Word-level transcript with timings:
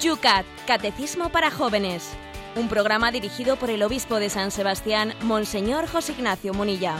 Yucat, 0.00 0.46
Catecismo 0.66 1.28
para 1.28 1.50
Jóvenes. 1.50 2.08
Un 2.56 2.68
programa 2.68 3.12
dirigido 3.12 3.56
por 3.56 3.68
el 3.68 3.82
obispo 3.82 4.18
de 4.18 4.30
San 4.30 4.50
Sebastián, 4.50 5.12
Monseñor 5.22 5.86
José 5.86 6.12
Ignacio 6.12 6.54
Munilla. 6.54 6.96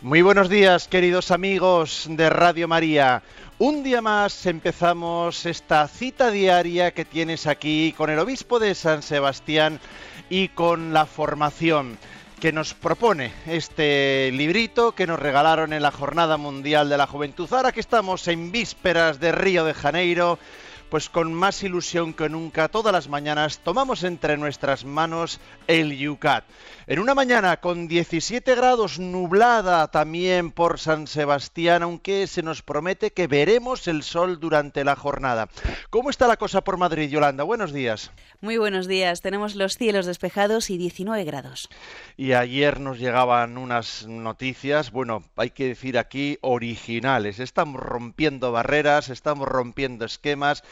Muy 0.00 0.22
buenos 0.22 0.48
días, 0.48 0.88
queridos 0.88 1.30
amigos 1.30 2.06
de 2.10 2.28
Radio 2.28 2.66
María. 2.66 3.22
Un 3.60 3.84
día 3.84 4.02
más 4.02 4.46
empezamos 4.46 5.46
esta 5.46 5.86
cita 5.86 6.32
diaria 6.32 6.90
que 6.90 7.04
tienes 7.04 7.46
aquí 7.46 7.94
con 7.96 8.10
el 8.10 8.18
obispo 8.18 8.58
de 8.58 8.74
San 8.74 9.02
Sebastián 9.02 9.78
y 10.28 10.48
con 10.48 10.92
la 10.92 11.06
formación 11.06 11.96
que 12.42 12.50
nos 12.50 12.74
propone 12.74 13.30
este 13.46 14.32
librito 14.32 14.96
que 14.96 15.06
nos 15.06 15.20
regalaron 15.20 15.72
en 15.72 15.80
la 15.80 15.92
Jornada 15.92 16.36
Mundial 16.36 16.88
de 16.88 16.96
la 16.96 17.06
Juventud. 17.06 17.48
Ahora 17.52 17.70
que 17.70 17.78
estamos 17.78 18.26
en 18.26 18.50
vísperas 18.50 19.20
de 19.20 19.30
Río 19.30 19.64
de 19.64 19.74
Janeiro, 19.74 20.40
pues 20.92 21.08
con 21.08 21.32
más 21.32 21.62
ilusión 21.62 22.12
que 22.12 22.28
nunca, 22.28 22.68
todas 22.68 22.92
las 22.92 23.08
mañanas 23.08 23.60
tomamos 23.60 24.04
entre 24.04 24.36
nuestras 24.36 24.84
manos 24.84 25.40
el 25.66 25.96
Yucat. 25.96 26.44
En 26.86 26.98
una 26.98 27.14
mañana 27.14 27.56
con 27.58 27.88
17 27.88 28.54
grados 28.54 28.98
nublada 28.98 29.90
también 29.90 30.50
por 30.50 30.78
San 30.78 31.06
Sebastián, 31.06 31.82
aunque 31.82 32.26
se 32.26 32.42
nos 32.42 32.60
promete 32.60 33.12
que 33.12 33.26
veremos 33.26 33.88
el 33.88 34.02
sol 34.02 34.38
durante 34.38 34.84
la 34.84 34.94
jornada. 34.94 35.48
¿Cómo 35.88 36.10
está 36.10 36.26
la 36.26 36.36
cosa 36.36 36.62
por 36.62 36.76
Madrid, 36.76 37.08
Yolanda? 37.08 37.44
Buenos 37.44 37.72
días. 37.72 38.10
Muy 38.42 38.58
buenos 38.58 38.86
días. 38.86 39.22
Tenemos 39.22 39.54
los 39.54 39.78
cielos 39.78 40.04
despejados 40.04 40.68
y 40.68 40.76
19 40.76 41.24
grados. 41.24 41.70
Y 42.18 42.32
ayer 42.32 42.80
nos 42.80 42.98
llegaban 42.98 43.56
unas 43.56 44.06
noticias, 44.06 44.90
bueno, 44.90 45.24
hay 45.36 45.50
que 45.50 45.68
decir 45.68 45.96
aquí 45.96 46.36
originales. 46.42 47.38
Estamos 47.38 47.80
rompiendo 47.80 48.52
barreras, 48.52 49.08
estamos 49.08 49.48
rompiendo 49.48 50.04
esquemas 50.04 50.64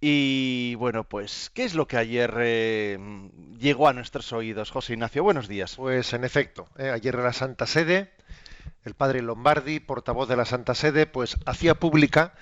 y 0.00 0.74
bueno, 0.76 1.04
pues, 1.04 1.50
¿qué 1.54 1.64
es 1.64 1.74
lo 1.74 1.86
que 1.86 1.96
ayer 1.96 2.34
eh, 2.38 2.98
llegó 3.58 3.88
a 3.88 3.92
nuestros 3.92 4.32
oídos? 4.32 4.70
José 4.70 4.94
Ignacio, 4.94 5.22
buenos 5.22 5.48
días. 5.48 5.76
Pues 5.76 6.12
en 6.12 6.24
efecto, 6.24 6.68
eh, 6.78 6.90
ayer 6.90 7.14
en 7.14 7.24
la 7.24 7.32
Santa 7.32 7.66
Sede, 7.66 8.12
el 8.84 8.94
padre 8.94 9.22
Lombardi, 9.22 9.80
portavoz 9.80 10.28
de 10.28 10.36
la 10.36 10.44
Santa 10.44 10.74
Sede, 10.74 11.06
pues 11.06 11.36
hacía 11.46 11.74
pública 11.74 12.34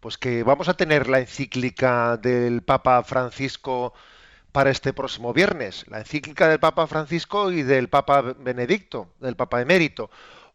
pues 0.00 0.16
que 0.16 0.42
vamos 0.42 0.68
a 0.68 0.74
tener 0.74 1.08
la 1.08 1.18
encíclica 1.18 2.16
del 2.16 2.62
Papa 2.62 3.02
Francisco 3.02 3.94
para 4.52 4.70
este 4.70 4.92
próximo 4.92 5.32
viernes, 5.32 5.84
la 5.88 5.98
encíclica 5.98 6.48
del 6.48 6.60
Papa 6.60 6.86
Francisco 6.86 7.50
y 7.50 7.62
del 7.62 7.88
Papa 7.88 8.22
Benedicto, 8.22 9.12
del 9.20 9.36
Papa 9.36 9.60
Emérito, 9.60 10.10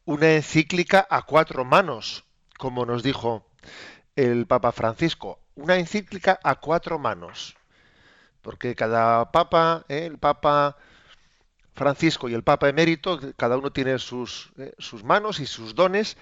una 0.05 0.33
encíclica 0.33 1.05
a 1.09 1.23
cuatro 1.23 1.65
manos, 1.65 2.23
como 2.58 2.85
nos 2.85 3.03
dijo 3.03 3.45
el 4.15 4.47
Papa 4.47 4.71
Francisco, 4.71 5.39
una 5.55 5.77
encíclica 5.77 6.39
a 6.43 6.55
cuatro 6.55 6.99
manos, 6.99 7.55
porque 8.41 8.75
cada 8.75 9.31
Papa, 9.31 9.85
eh, 9.89 10.05
el 10.05 10.17
Papa 10.17 10.77
Francisco 11.73 12.29
y 12.29 12.33
el 12.33 12.43
Papa 12.43 12.69
Emérito, 12.69 13.19
cada 13.35 13.57
uno 13.57 13.71
tiene 13.71 13.99
sus, 13.99 14.51
eh, 14.57 14.73
sus 14.77 15.03
manos 15.03 15.39
y 15.39 15.45
sus 15.45 15.75
dones, 15.75 16.17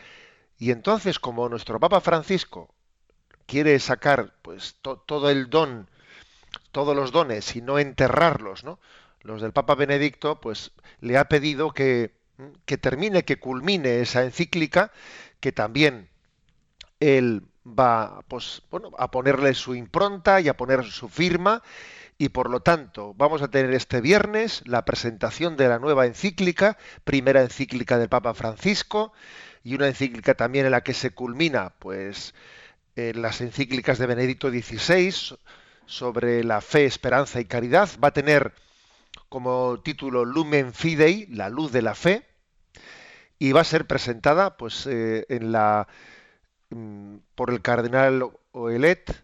y 0.58 0.72
entonces 0.72 1.20
como 1.20 1.50
nuestro 1.50 1.80
Papa 1.80 2.02
Francisco 2.02 2.74
quiere 3.46 3.80
sacar 3.80 4.34
pues 4.42 4.78
todo 4.82 5.30
el 5.30 5.50
don, 5.50 5.90
todos 6.72 6.96
los 6.96 7.12
dones 7.12 7.56
y 7.56 7.62
no 7.62 7.80
enterrarlos, 7.80 8.64
¿no? 8.64 8.80
Los 9.22 9.42
del 9.42 9.52
Papa 9.52 9.76
Benedicto, 9.76 10.40
pues 10.40 10.72
le 11.00 11.18
ha 11.18 11.26
pedido 11.26 11.72
que, 11.72 12.16
que 12.66 12.78
termine, 12.78 13.24
que 13.26 13.40
culmine 13.40 14.02
esa 14.02 14.24
encíclica, 14.24 14.92
que 15.40 15.52
también 15.52 16.10
él 17.00 17.44
va 17.66 18.24
pues, 18.28 18.62
bueno, 18.72 18.92
a 18.98 19.12
ponerle 19.12 19.54
su 19.54 19.76
impronta 19.76 20.42
y 20.42 20.48
a 20.48 20.58
poner 20.58 20.84
su 20.86 21.10
firma 21.10 21.62
y 22.18 22.30
por 22.30 22.50
lo 22.50 22.60
tanto 22.60 23.14
vamos 23.16 23.42
a 23.42 23.50
tener 23.50 23.74
este 23.74 24.02
viernes 24.02 24.62
la 24.66 24.86
presentación 24.86 25.58
de 25.58 25.68
la 25.68 25.80
nueva 25.80 26.06
encíclica, 26.06 26.78
primera 27.04 27.42
encíclica 27.42 27.98
del 27.98 28.10
Papa 28.10 28.34
Francisco 28.34 29.14
y 29.64 29.76
una 29.76 29.88
encíclica 29.88 30.36
también 30.36 30.66
en 30.66 30.72
la 30.72 30.82
que 30.82 30.94
se 30.94 31.12
culmina 31.12 31.74
pues 31.80 32.34
en 32.96 33.22
las 33.22 33.42
encíclicas 33.42 33.98
de 33.98 34.08
Benedicto 34.08 34.50
XVI 34.50 35.38
sobre 35.86 36.44
la 36.44 36.62
fe, 36.62 36.86
esperanza 36.86 37.40
y 37.40 37.46
caridad. 37.46 37.90
Va 38.04 38.10
a 38.10 38.14
tener 38.14 38.54
como 39.30 39.80
título 39.82 40.26
Lumen 40.26 40.74
Fidei, 40.74 41.26
la 41.28 41.50
luz 41.50 41.72
de 41.72 41.82
la 41.82 41.96
fe, 41.96 42.26
y 43.40 43.52
va 43.52 43.62
a 43.62 43.66
ser 43.66 43.88
presentada 43.88 44.58
pues 44.58 44.86
eh, 44.88 45.26
en 45.30 45.52
la 45.52 45.88
por 47.36 47.52
el 47.52 47.62
cardenal 47.62 48.32
Oelet, 48.52 49.24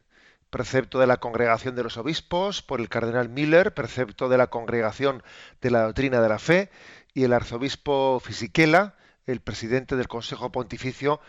precepto 0.50 1.00
de 1.00 1.08
la 1.08 1.18
Congregación 1.18 1.75
de 1.75 1.84
los 1.84 1.97
Obispos, 1.97 2.62
por 2.62 2.80
el 2.80 2.90
cardenal 2.90 3.30
Miller, 3.30 3.74
precepto 3.74 4.30
de 4.30 4.38
la 4.38 4.47
Congregación 4.47 5.24
de 5.62 5.72
la 5.72 5.84
Doctrina 5.84 6.22
de 6.22 6.30
la 6.30 6.40
Fe, 6.40 6.69
y 7.13 7.24
el 7.24 7.34
arzobispo 7.34 8.19
Fisichella, 8.19 8.96
el 9.25 9.41
presidente 9.41 9.96
del 9.96 10.08
Consejo 10.08 10.52
Pontificio 10.52 11.19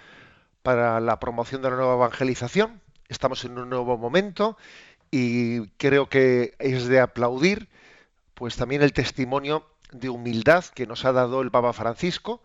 para 0.62 1.00
la 1.00 1.18
promoción 1.18 1.62
de 1.62 1.70
la 1.70 1.76
nueva 1.76 1.94
evangelización. 1.94 2.80
Estamos 3.08 3.44
en 3.44 3.58
un 3.58 3.70
nuevo 3.70 3.96
momento 3.96 4.56
y 5.10 5.68
creo 5.78 6.08
que 6.08 6.54
es 6.58 6.86
de 6.88 7.00
aplaudir 7.00 7.68
pues 8.34 8.56
también 8.56 8.82
el 8.82 8.92
testimonio 8.92 9.66
de 9.92 10.10
humildad 10.10 10.64
que 10.66 10.86
nos 10.86 11.04
ha 11.04 11.12
dado 11.12 11.40
el 11.40 11.50
Papa 11.50 11.72
Francisco 11.72 12.42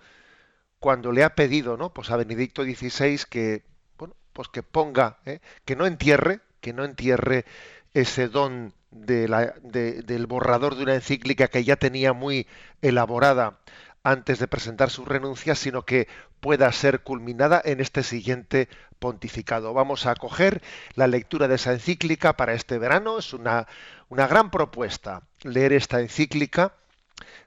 cuando 0.83 1.13
le 1.13 1.23
ha 1.23 1.33
pedido 1.33 1.77
¿no? 1.77 1.93
pues 1.93 2.11
a 2.11 2.17
Benedicto 2.17 2.65
XVI 2.65 3.21
que 3.29 3.63
bueno, 3.97 4.17
pues 4.33 4.49
que 4.49 4.63
ponga 4.63 5.19
¿eh? 5.25 5.39
que 5.63 5.77
no 5.77 5.85
entierre 5.85 6.41
que 6.59 6.73
no 6.73 6.83
entierre 6.83 7.45
ese 7.93 8.27
don 8.27 8.73
de 8.91 9.29
la, 9.29 9.53
del 9.63 10.27
borrador 10.27 10.75
de 10.75 10.83
una 10.83 10.95
encíclica 10.95 11.47
que 11.47 11.63
ya 11.63 11.77
tenía 11.77 12.11
muy 12.11 12.47
elaborada 12.81 13.59
antes 14.03 14.39
de 14.39 14.49
presentar 14.49 14.89
su 14.89 15.05
renuncia, 15.05 15.55
sino 15.55 15.85
que 15.85 16.09
pueda 16.41 16.69
ser 16.73 16.99
culminada 16.99 17.61
en 17.63 17.79
este 17.79 18.03
siguiente 18.03 18.67
pontificado. 18.99 19.73
Vamos 19.73 20.05
a 20.05 20.11
acoger 20.11 20.61
la 20.95 21.07
lectura 21.07 21.47
de 21.47 21.55
esa 21.55 21.71
encíclica 21.71 22.35
para 22.35 22.55
este 22.55 22.77
verano. 22.77 23.19
Es 23.19 23.31
una, 23.31 23.67
una 24.09 24.27
gran 24.27 24.51
propuesta 24.51 25.21
leer 25.43 25.71
esta 25.71 26.01
encíclica. 26.01 26.73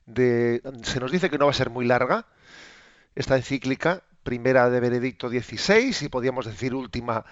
De, 0.06 0.62
se 0.84 1.00
nos 1.00 1.12
dice 1.12 1.28
que 1.28 1.36
no 1.36 1.44
va 1.44 1.50
a 1.50 1.54
ser 1.54 1.68
muy 1.68 1.84
larga. 1.84 2.24
Esta 3.16 3.36
encíclica, 3.36 4.02
primera 4.22 4.68
de 4.68 4.78
Benedicto 4.78 5.30
XVI 5.30 5.96
y 6.02 6.08
podríamos 6.10 6.44
decir 6.44 6.74
última, 6.74 7.24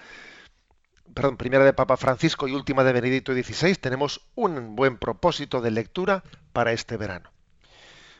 perdón, 1.13 1.37
primera 1.37 1.63
de 1.63 1.73
Papa 1.73 1.95
Francisco 1.95 2.47
y 2.47 2.53
última 2.53 2.83
de 2.83 2.91
Benedicto 2.91 3.33
XVI, 3.33 3.75
tenemos 3.75 4.21
un 4.33 4.75
buen 4.75 4.97
propósito 4.97 5.61
de 5.61 5.69
lectura 5.69 6.23
para 6.53 6.71
este 6.71 6.97
verano. 6.97 7.29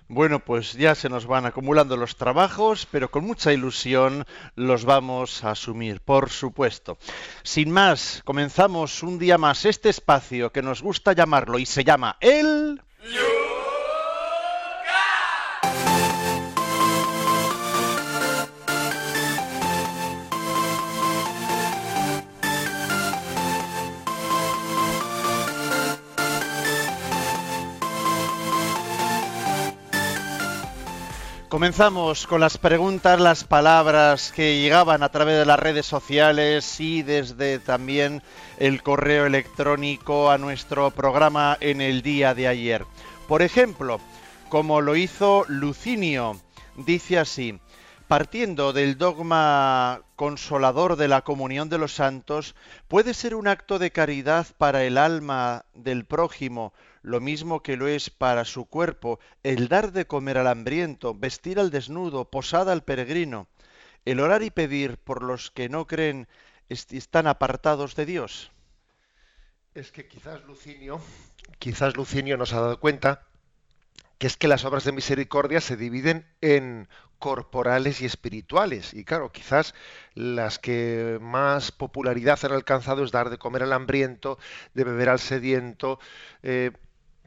Bueno, 0.08 0.40
pues 0.40 0.74
ya 0.74 0.94
se 0.94 1.09
nos 1.09 1.25
van 1.25 1.48
acumulando 1.48 1.98
los 1.98 2.16
trabajos, 2.16 2.88
pero 2.92 3.09
con 3.09 3.25
mucha 3.25 3.52
ilusión 3.52 4.25
los 4.56 4.86
vamos 4.86 5.44
a 5.44 5.52
asumir, 5.52 6.02
por 6.02 6.30
supuesto. 6.30 7.00
Sin 7.42 7.72
más, 7.72 8.22
comenzamos 8.25 9.02
un 9.02 9.18
día 9.18 9.40
más 9.40 9.66
este 9.66 9.90
espacio 9.90 10.52
que 10.52 10.62
nos 10.62 10.84
gusta 10.84 11.14
llamarlo 11.14 11.58
y 11.58 11.66
se 11.66 11.84
llama 11.84 12.18
El... 12.20 12.80
Comenzamos 31.56 32.28
con 32.28 32.42
las 32.42 32.57
preguntas, 32.57 33.18
las 33.18 33.46
palabras 33.46 34.34
que 34.34 34.60
llegaban 34.60 35.04
a 35.04 35.10
través 35.10 35.38
de 35.38 35.46
las 35.46 35.57
redes 35.57 35.86
sociales 35.86 36.81
y 36.81 37.02
desde 37.02 37.60
también 37.60 38.22
el 38.57 38.84
correo 38.84 39.25
electrónico 39.25 40.31
a 40.31 40.38
nuestro 40.38 40.92
programa 40.92 41.57
en 41.62 41.80
el 41.80 42.02
día 42.02 42.34
de 42.34 42.50
ayer. 42.50 42.86
Por 43.30 43.42
ejemplo, 43.42 44.02
como 44.50 44.81
lo 44.81 44.98
hizo 44.98 45.46
Lucinio, 45.48 46.42
dice 46.75 47.19
así, 47.19 47.58
partiendo 48.10 48.74
del 48.74 48.98
dogma 48.98 50.01
consolador 50.18 50.98
de 50.98 51.08
la 51.08 51.22
comunión 51.22 51.69
de 51.69 51.78
los 51.78 51.94
santos, 51.94 52.54
puede 52.90 53.13
ser 53.13 53.34
un 53.34 53.48
acto 53.48 53.80
de 53.80 53.92
caridad 53.92 54.46
para 54.58 54.84
el 54.84 54.98
alma 54.98 55.63
del 55.74 56.04
prójimo 56.04 56.74
lo 57.06 57.22
mismo 57.22 57.62
que 57.62 57.78
lo 57.78 57.88
es 57.88 58.10
para 58.10 58.46
su 58.46 58.66
cuerpo 58.66 59.19
el 59.44 59.68
dar 59.68 59.92
de 59.92 60.07
comer 60.07 60.40
al 60.40 60.48
hambriento, 60.48 61.13
vestir 61.13 61.60
al 61.60 61.69
desnudo, 61.69 62.31
posada 62.31 62.72
al 62.72 62.84
peregrino, 62.84 63.48
el 64.06 64.19
orar 64.19 64.42
y 64.42 64.50
pedir 64.50 64.98
por 64.98 65.22
los 65.22 65.52
que 65.52 65.69
no 65.69 65.86
creen 65.86 66.28
están 66.68 67.28
apartados 67.28 67.96
de 67.96 68.07
Dios. 68.07 68.52
Es 69.75 69.92
que 69.92 70.07
quizás 70.07 70.44
Lucinio, 70.46 71.00
quizás 71.60 71.96
Lucinio 71.96 72.38
nos 72.38 72.54
ha 72.54 72.62
dado 72.62 72.80
cuenta 72.80 73.28
que 74.18 74.25
es 74.25 74.36
que 74.36 74.48
las 74.48 74.66
obras 74.66 74.84
de 74.84 74.92
misericordia 74.92 75.62
se 75.62 75.78
dividen 75.78 76.25
en 76.42 76.88
corporales 77.19 78.01
y 78.01 78.06
espirituales. 78.06 78.96
Y 78.96 79.04
claro, 79.04 79.31
quizás 79.31 79.75
las 80.16 80.58
que 80.58 81.19
más 81.22 81.72
popularidad 81.72 82.40
han 82.44 82.54
alcanzado 82.54 83.04
es 83.04 83.12
dar 83.12 83.30
de 83.30 83.38
comer 83.38 83.62
al 83.62 83.74
hambriento, 83.74 84.40
de 84.74 84.84
beber 84.86 85.10
al 85.10 85.19
sediento, 85.19 86.00
eh, 86.42 86.72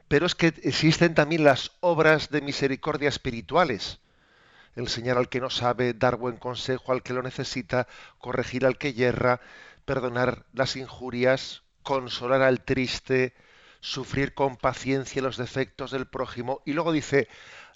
pero 0.09 0.25
es 0.25 0.35
que 0.35 0.47
existen 0.63 1.13
también 1.13 1.43
las 1.45 1.71
obras 1.79 2.29
de 2.31 2.41
misericordia 2.41 3.07
espirituales. 3.07 3.99
Enseñar 4.75 5.17
al 5.17 5.29
que 5.29 5.39
no 5.39 5.49
sabe, 5.49 5.93
dar 5.93 6.17
buen 6.17 6.37
consejo 6.37 6.91
al 6.91 7.03
que 7.03 7.13
lo 7.13 7.21
necesita, 7.21 7.87
corregir 8.17 8.65
al 8.65 8.77
que 8.77 8.93
yerra, 8.93 9.39
perdonar 9.85 10.45
las 10.51 10.75
injurias, 10.75 11.61
consolar 11.83 12.41
al 12.41 12.63
triste, 12.63 13.35
sufrir 13.81 14.33
con 14.33 14.57
paciencia 14.57 15.21
los 15.21 15.37
defectos 15.37 15.91
del 15.91 16.07
prójimo. 16.07 16.63
Y 16.65 16.73
luego 16.73 16.91
dice, 16.91 17.27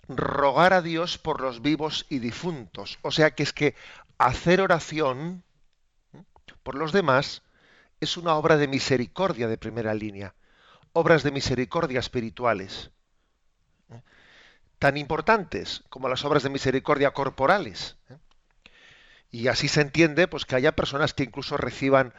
rogar 0.07 0.73
a 0.73 0.81
Dios 0.81 1.19
por 1.19 1.39
los 1.39 1.61
vivos 1.61 2.07
y 2.09 2.17
difuntos. 2.17 2.97
O 3.03 3.11
sea 3.11 3.31
que 3.31 3.43
es 3.43 3.53
que 3.53 3.75
hacer 4.17 4.59
oración 4.59 5.43
por 6.63 6.73
los 6.75 6.91
demás 6.91 7.43
es 7.99 8.17
una 8.17 8.33
obra 8.35 8.57
de 8.57 8.67
misericordia 8.67 9.47
de 9.47 9.57
primera 9.57 9.93
línea, 9.93 10.33
obras 10.93 11.23
de 11.23 11.31
misericordia 11.31 11.99
espirituales, 11.99 12.91
tan 14.79 14.97
importantes 14.97 15.83
como 15.89 16.09
las 16.09 16.23
obras 16.25 16.43
de 16.43 16.49
misericordia 16.49 17.11
corporales. 17.11 17.97
Y 19.31 19.47
así 19.47 19.67
se 19.67 19.81
entiende 19.81 20.27
pues 20.27 20.45
que 20.45 20.55
haya 20.55 20.75
personas 20.75 21.13
que 21.13 21.23
incluso 21.23 21.57
reciban 21.57 22.13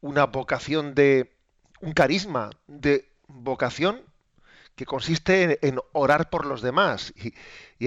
una 0.00 0.26
vocación 0.26 0.94
de 0.94 1.34
un 1.80 1.92
carisma 1.92 2.50
de 2.66 3.10
vocación 3.26 4.02
que 4.76 4.86
consiste 4.86 5.66
en, 5.66 5.80
orar 5.92 6.30
por 6.30 6.46
los 6.46 6.62
demás. 6.62 7.12
Y, 7.16 7.34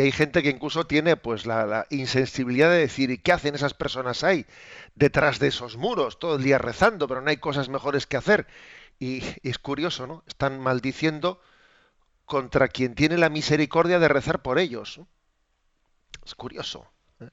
hay 0.02 0.12
gente 0.12 0.44
que 0.44 0.50
incluso 0.50 0.86
tiene 0.86 1.16
pues 1.16 1.46
la, 1.46 1.88
insensibilidad 1.90 2.70
de 2.70 2.78
decir, 2.80 3.10
¿y 3.10 3.18
qué 3.18 3.32
hacen 3.32 3.56
esas 3.56 3.74
personas 3.74 4.24
ahí? 4.24 4.46
Detrás 4.96 5.40
de 5.40 5.48
esos 5.48 5.76
muros, 5.76 6.20
todo 6.20 6.36
el 6.36 6.44
día 6.44 6.60
rezando, 6.60 7.08
pero 7.08 7.22
no 7.22 7.30
hay 7.30 7.38
cosas 7.38 7.70
mejores 7.70 8.06
que 8.06 8.18
hacer. 8.18 8.46
Y, 9.00 9.24
es 9.44 9.60
curioso, 9.60 10.08
¿no? 10.08 10.24
Están 10.28 10.60
maldiciendo 10.60 11.42
contra 12.26 12.68
quien 12.68 12.96
tiene 12.96 13.18
la 13.18 13.30
misericordia 13.30 14.00
de 14.00 14.08
rezar 14.08 14.42
por 14.42 14.60
ellos. 14.60 15.00
Es 16.26 16.36
curioso. 16.36 16.92
¿eh? 17.20 17.30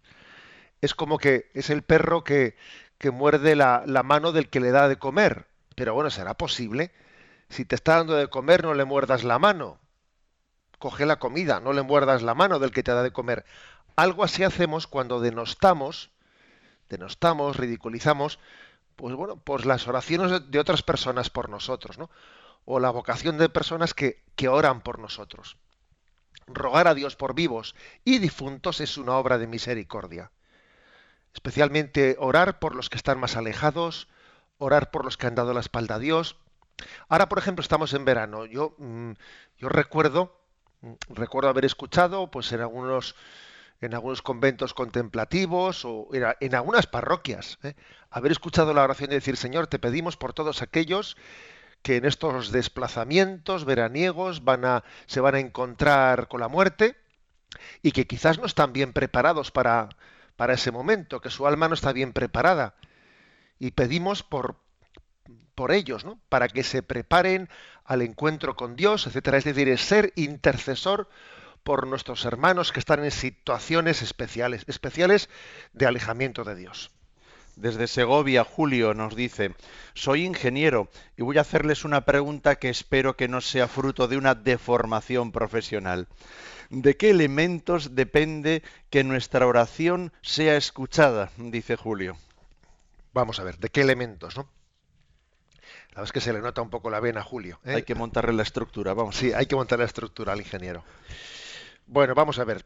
Es 0.81 0.94
como 0.94 1.19
que 1.19 1.50
es 1.55 1.70
el 1.70 1.82
perro 1.82 2.22
que, 2.25 2.56
que 2.99 3.11
muerde 3.11 3.56
la, 3.56 3.82
la 3.87 4.02
mano 4.02 4.32
del 4.32 4.50
que 4.50 4.61
le 4.61 4.70
da 4.70 4.88
de 4.88 4.99
comer. 4.99 5.46
Pero 5.75 5.94
bueno, 5.94 6.11
¿será 6.11 6.34
posible? 6.34 6.93
Si 7.49 7.64
te 7.64 7.75
está 7.75 7.96
dando 7.96 8.14
de 8.14 8.28
comer, 8.28 8.64
no 8.64 8.75
le 8.75 8.84
muerdas 8.84 9.25
la 9.25 9.38
mano. 9.38 9.78
Coge 10.78 11.06
la 11.06 11.19
comida, 11.19 11.61
no 11.61 11.72
le 11.72 11.82
muerdas 11.82 12.22
la 12.22 12.34
mano 12.34 12.58
del 12.58 12.72
que 12.72 12.82
te 12.82 12.93
da 12.93 13.02
de 13.02 13.12
comer. 13.12 13.44
Algo 13.96 14.25
así 14.25 14.43
hacemos 14.43 14.87
cuando 14.87 15.20
denostamos, 15.20 16.11
denostamos, 16.88 17.56
ridiculizamos, 17.56 18.38
pues 18.96 19.14
bueno, 19.14 19.37
pues 19.37 19.64
las 19.64 19.87
oraciones 19.88 20.50
de 20.50 20.58
otras 20.58 20.82
personas 20.82 21.31
por 21.31 21.49
nosotros, 21.49 21.99
¿no? 21.99 22.11
O 22.64 22.81
la 22.81 22.91
vocación 22.91 23.38
de 23.38 23.49
personas 23.49 23.94
que, 23.94 24.23
que 24.37 24.49
oran 24.49 24.81
por 24.81 24.99
nosotros. 24.99 25.56
Rogar 26.46 26.88
a 26.88 26.94
Dios 26.94 27.17
por 27.17 27.35
vivos 27.35 27.75
y 28.05 28.19
difuntos 28.19 28.81
es 28.81 28.96
una 28.96 29.17
obra 29.17 29.38
de 29.38 29.46
misericordia. 29.46 30.31
Especialmente 31.32 32.17
orar 32.19 32.58
por 32.58 32.75
los 32.75 32.91
que 32.91 32.96
están 32.96 33.19
más 33.19 33.37
alejados, 33.37 34.08
orar 34.58 34.91
por 34.91 35.05
los 35.05 35.17
que 35.17 35.26
han 35.26 35.35
dado 35.35 35.52
la 35.52 35.61
espalda 35.61 35.97
a 35.97 35.99
Dios, 35.99 36.37
Ahora, 37.08 37.29
por 37.29 37.38
ejemplo, 37.38 37.62
estamos 37.62 37.93
en 37.94 38.05
verano. 38.05 38.47
Yo, 38.47 38.75
mm, 38.79 39.12
yo 39.58 39.69
recuerdo, 39.69 40.37
mm, 40.81 40.93
recuerdo 41.11 41.49
haber 41.49 41.64
escuchado, 41.64 42.31
pues 42.31 42.52
en 42.52 42.61
algunos, 42.61 43.14
en 43.85 43.95
algunos 43.95 44.23
conventos 44.23 44.75
contemplativos 44.75 45.85
o 45.85 46.09
en, 46.13 46.55
algunas 46.55 46.87
parroquias, 46.87 47.59
¿eh? 47.63 47.75
haber 48.11 48.33
escuchado 48.33 48.73
la 48.75 48.83
oración 48.83 49.11
de 49.11 49.17
decir, 49.17 49.37
Señor, 49.37 49.67
te 49.67 49.79
pedimos 49.79 50.17
por 50.17 50.33
todos 50.33 50.63
aquellos 50.63 51.17
que 51.83 51.97
en 51.97 52.07
estos 52.07 52.51
desplazamientos 52.51 53.65
veraniegos 53.65 54.45
van 54.45 54.65
a, 54.65 54.85
se 55.07 55.21
van 55.21 55.35
a 55.35 55.41
encontrar 55.41 56.29
con 56.29 56.41
la 56.41 56.49
muerte 56.49 56.97
y 57.83 57.93
que 57.93 58.07
quizás 58.07 58.39
no 58.39 58.47
están 58.47 58.73
bien 58.73 58.93
preparados 58.93 59.51
para, 59.51 59.91
para 60.37 60.55
ese 60.55 60.71
momento, 60.71 61.21
que 61.21 61.31
su 61.31 61.47
alma 61.47 61.69
no 61.69 61.75
está 61.75 61.93
bien 61.93 62.13
preparada. 62.13 62.75
Y 63.59 63.73
pedimos 63.73 64.23
por, 64.23 64.57
por 65.55 65.73
ellos, 65.73 66.05
¿no? 66.05 66.19
Para 66.29 66.49
que 66.49 66.63
se 66.63 66.83
preparen 66.83 67.49
al 67.85 68.03
encuentro 68.03 68.57
con 68.57 68.77
Dios, 68.77 69.07
etcétera. 69.07 69.37
Es 69.37 69.45
decir, 69.45 69.69
es 69.69 69.83
ser 69.83 70.13
intercesor 70.17 71.09
por 71.64 71.87
nuestros 71.87 72.25
hermanos 72.25 72.70
que 72.70 72.78
están 72.78 73.02
en 73.02 73.11
situaciones 73.11 74.02
especiales, 74.02 74.64
especiales 74.66 75.28
de 75.72 75.87
alejamiento 75.87 76.44
de 76.44 76.55
Dios. 76.55 76.93
Desde 77.56 77.87
Segovia, 77.87 78.44
Julio 78.44 78.94
nos 78.94 79.14
dice, 79.14 79.55
soy 79.94 80.25
ingeniero 80.25 80.90
y 81.16 81.22
voy 81.22 81.38
a 81.38 81.43
hacerles 81.43 81.84
una 81.84 82.05
pregunta 82.05 82.56
que 82.56 82.69
espero 82.69 83.16
que 83.16 83.28
no 83.28 83.40
sea 83.40 83.69
fruto 83.69 84.08
de 84.08 84.16
una 84.16 84.34
deformación 84.34 85.32
profesional. 85.32 86.08
¿De 86.70 86.96
qué 86.96 87.11
elementos 87.11 87.94
depende 87.94 88.62
que 88.90 89.05
nuestra 89.05 89.46
oración 89.46 90.12
sea 90.20 90.56
escuchada? 90.56 91.31
Dice 91.37 91.76
Julio. 91.76 92.16
Vamos 93.12 93.38
a 93.38 93.44
ver, 93.44 93.58
¿de 93.58 93.69
qué 93.69 93.82
elementos? 93.82 94.37
¿no? 94.37 94.49
La 95.90 96.00
verdad 96.00 96.05
es 96.05 96.12
que 96.12 96.20
se 96.20 96.32
le 96.32 96.40
nota 96.40 96.61
un 96.61 96.70
poco 96.70 96.90
la 96.90 96.99
vena 96.99 97.20
a 97.20 97.22
Julio. 97.22 97.61
¿eh? 97.64 97.76
Hay 97.76 97.82
que 97.84 97.94
montarle 97.94 98.32
la 98.32 98.43
estructura, 98.43 98.94
vamos. 98.94 99.16
Sí, 99.16 99.32
hay 99.32 99.46
que 99.46 99.55
montar 99.55 99.78
la 99.78 99.84
estructura 99.84 100.32
al 100.32 100.40
ingeniero. 100.40 100.82
Bueno, 101.87 102.15
vamos 102.15 102.39
a 102.39 102.45
ver. 102.45 102.65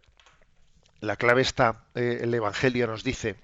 La 1.00 1.16
clave 1.16 1.42
está, 1.42 1.84
eh, 1.94 2.20
el 2.22 2.34
Evangelio 2.34 2.86
nos 2.86 3.04
dice 3.04 3.36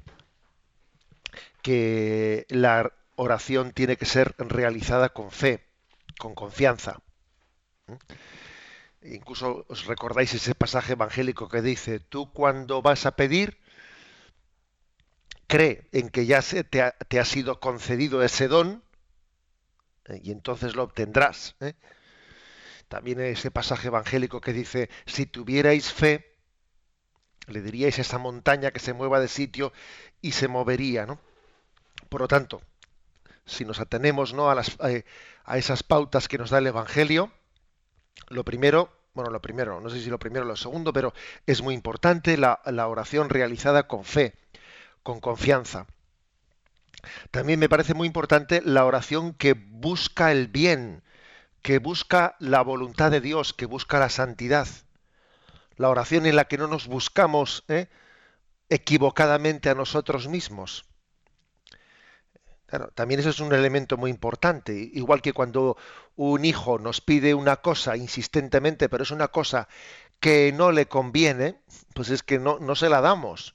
que 1.62 2.47
la 2.49 2.93
oración 3.17 3.73
tiene 3.73 3.97
que 3.97 4.06
ser 4.06 4.35
realizada 4.38 5.09
con 5.11 5.31
fe, 5.31 5.65
con 6.19 6.35
confianza. 6.35 7.00
¿eh? 7.88 7.99
Incluso 9.03 9.67
os 9.69 9.87
recordáis 9.87 10.32
ese 10.35 10.55
pasaje 10.55 10.93
evangélico 10.93 11.49
que 11.49 11.62
dice, 11.62 12.00
tú 12.00 12.32
cuando 12.32 12.82
vas 12.82 13.06
a 13.06 13.17
pedir, 13.17 13.59
cree 15.47 15.88
en 15.93 16.09
que 16.09 16.26
ya 16.26 16.43
se 16.43 16.64
te, 16.64 16.93
te 17.09 17.21
ha 17.21 17.25
sido 17.25 17.61
concedido 17.61 18.23
ese 18.23 18.49
don 18.49 18.83
¿eh? 20.07 20.21
y 20.23 20.33
entonces 20.33 20.75
lo 20.75 20.85
obtendrás. 20.85 21.57
También 22.94 23.18
ese 23.22 23.50
pasaje 23.50 23.88
evangélico 23.88 24.40
que 24.40 24.52
dice, 24.52 24.88
si 25.04 25.26
tuvierais 25.26 25.92
fe, 25.92 26.32
le 27.48 27.60
diríais 27.60 27.98
a 27.98 28.02
esa 28.02 28.18
montaña 28.18 28.70
que 28.70 28.78
se 28.78 28.92
mueva 28.92 29.18
de 29.18 29.26
sitio 29.26 29.72
y 30.22 30.30
se 30.30 30.46
movería. 30.46 31.04
¿no? 31.04 31.18
Por 32.08 32.20
lo 32.20 32.28
tanto, 32.28 32.62
si 33.46 33.64
nos 33.64 33.80
atenemos 33.80 34.32
¿no? 34.32 34.48
a, 34.48 34.54
las, 34.54 34.78
eh, 34.88 35.04
a 35.44 35.58
esas 35.58 35.82
pautas 35.82 36.28
que 36.28 36.38
nos 36.38 36.50
da 36.50 36.58
el 36.58 36.68
Evangelio, 36.68 37.32
lo 38.28 38.44
primero, 38.44 38.96
bueno, 39.12 39.32
lo 39.32 39.42
primero, 39.42 39.80
no 39.80 39.90
sé 39.90 40.00
si 40.00 40.08
lo 40.08 40.20
primero 40.20 40.44
o 40.44 40.48
lo 40.48 40.54
segundo, 40.54 40.92
pero 40.92 41.12
es 41.46 41.62
muy 41.62 41.74
importante 41.74 42.36
la, 42.36 42.60
la 42.64 42.86
oración 42.86 43.28
realizada 43.28 43.88
con 43.88 44.04
fe, 44.04 44.36
con 45.02 45.18
confianza. 45.18 45.88
También 47.32 47.58
me 47.58 47.68
parece 47.68 47.92
muy 47.92 48.06
importante 48.06 48.62
la 48.64 48.84
oración 48.84 49.34
que 49.34 49.54
busca 49.54 50.30
el 50.30 50.46
bien, 50.46 51.02
que 51.64 51.78
busca 51.78 52.37
la 52.40 52.61
voluntad 52.61 53.11
de 53.11 53.23
Dios, 53.23 53.54
que 53.54 53.64
busca 53.64 53.99
la 53.99 54.11
santidad. 54.11 54.68
La 55.76 55.88
oración 55.88 56.26
en 56.26 56.37
la 56.37 56.44
que 56.44 56.59
no 56.59 56.66
nos 56.66 56.87
buscamos 56.87 57.64
¿eh? 57.68 57.88
equivocadamente 58.68 59.71
a 59.71 59.75
nosotros 59.75 60.28
mismos. 60.28 60.85
también 62.94 63.21
eso 63.21 63.30
es 63.30 63.40
un 63.40 63.54
elemento 63.54 63.97
muy 63.97 64.11
importante. 64.11 64.75
Igual 64.92 65.23
que 65.23 65.33
cuando 65.33 65.78
un 66.16 66.44
hijo 66.44 66.78
nos 66.78 67.00
pide 67.00 67.33
una 67.33 67.56
cosa 67.56 67.97
insistentemente, 67.97 68.90
pero 68.90 69.02
es 69.02 69.11
una 69.11 69.28
cosa 69.28 69.66
que 70.21 70.52
no 70.52 70.71
le 70.71 70.87
conviene, 70.87 71.62
pues 71.94 72.11
es 72.11 72.23
que 72.23 72.38
no, 72.38 72.59
no 72.59 72.75
se 72.75 72.90
la 72.90 73.00
damos. 73.00 73.54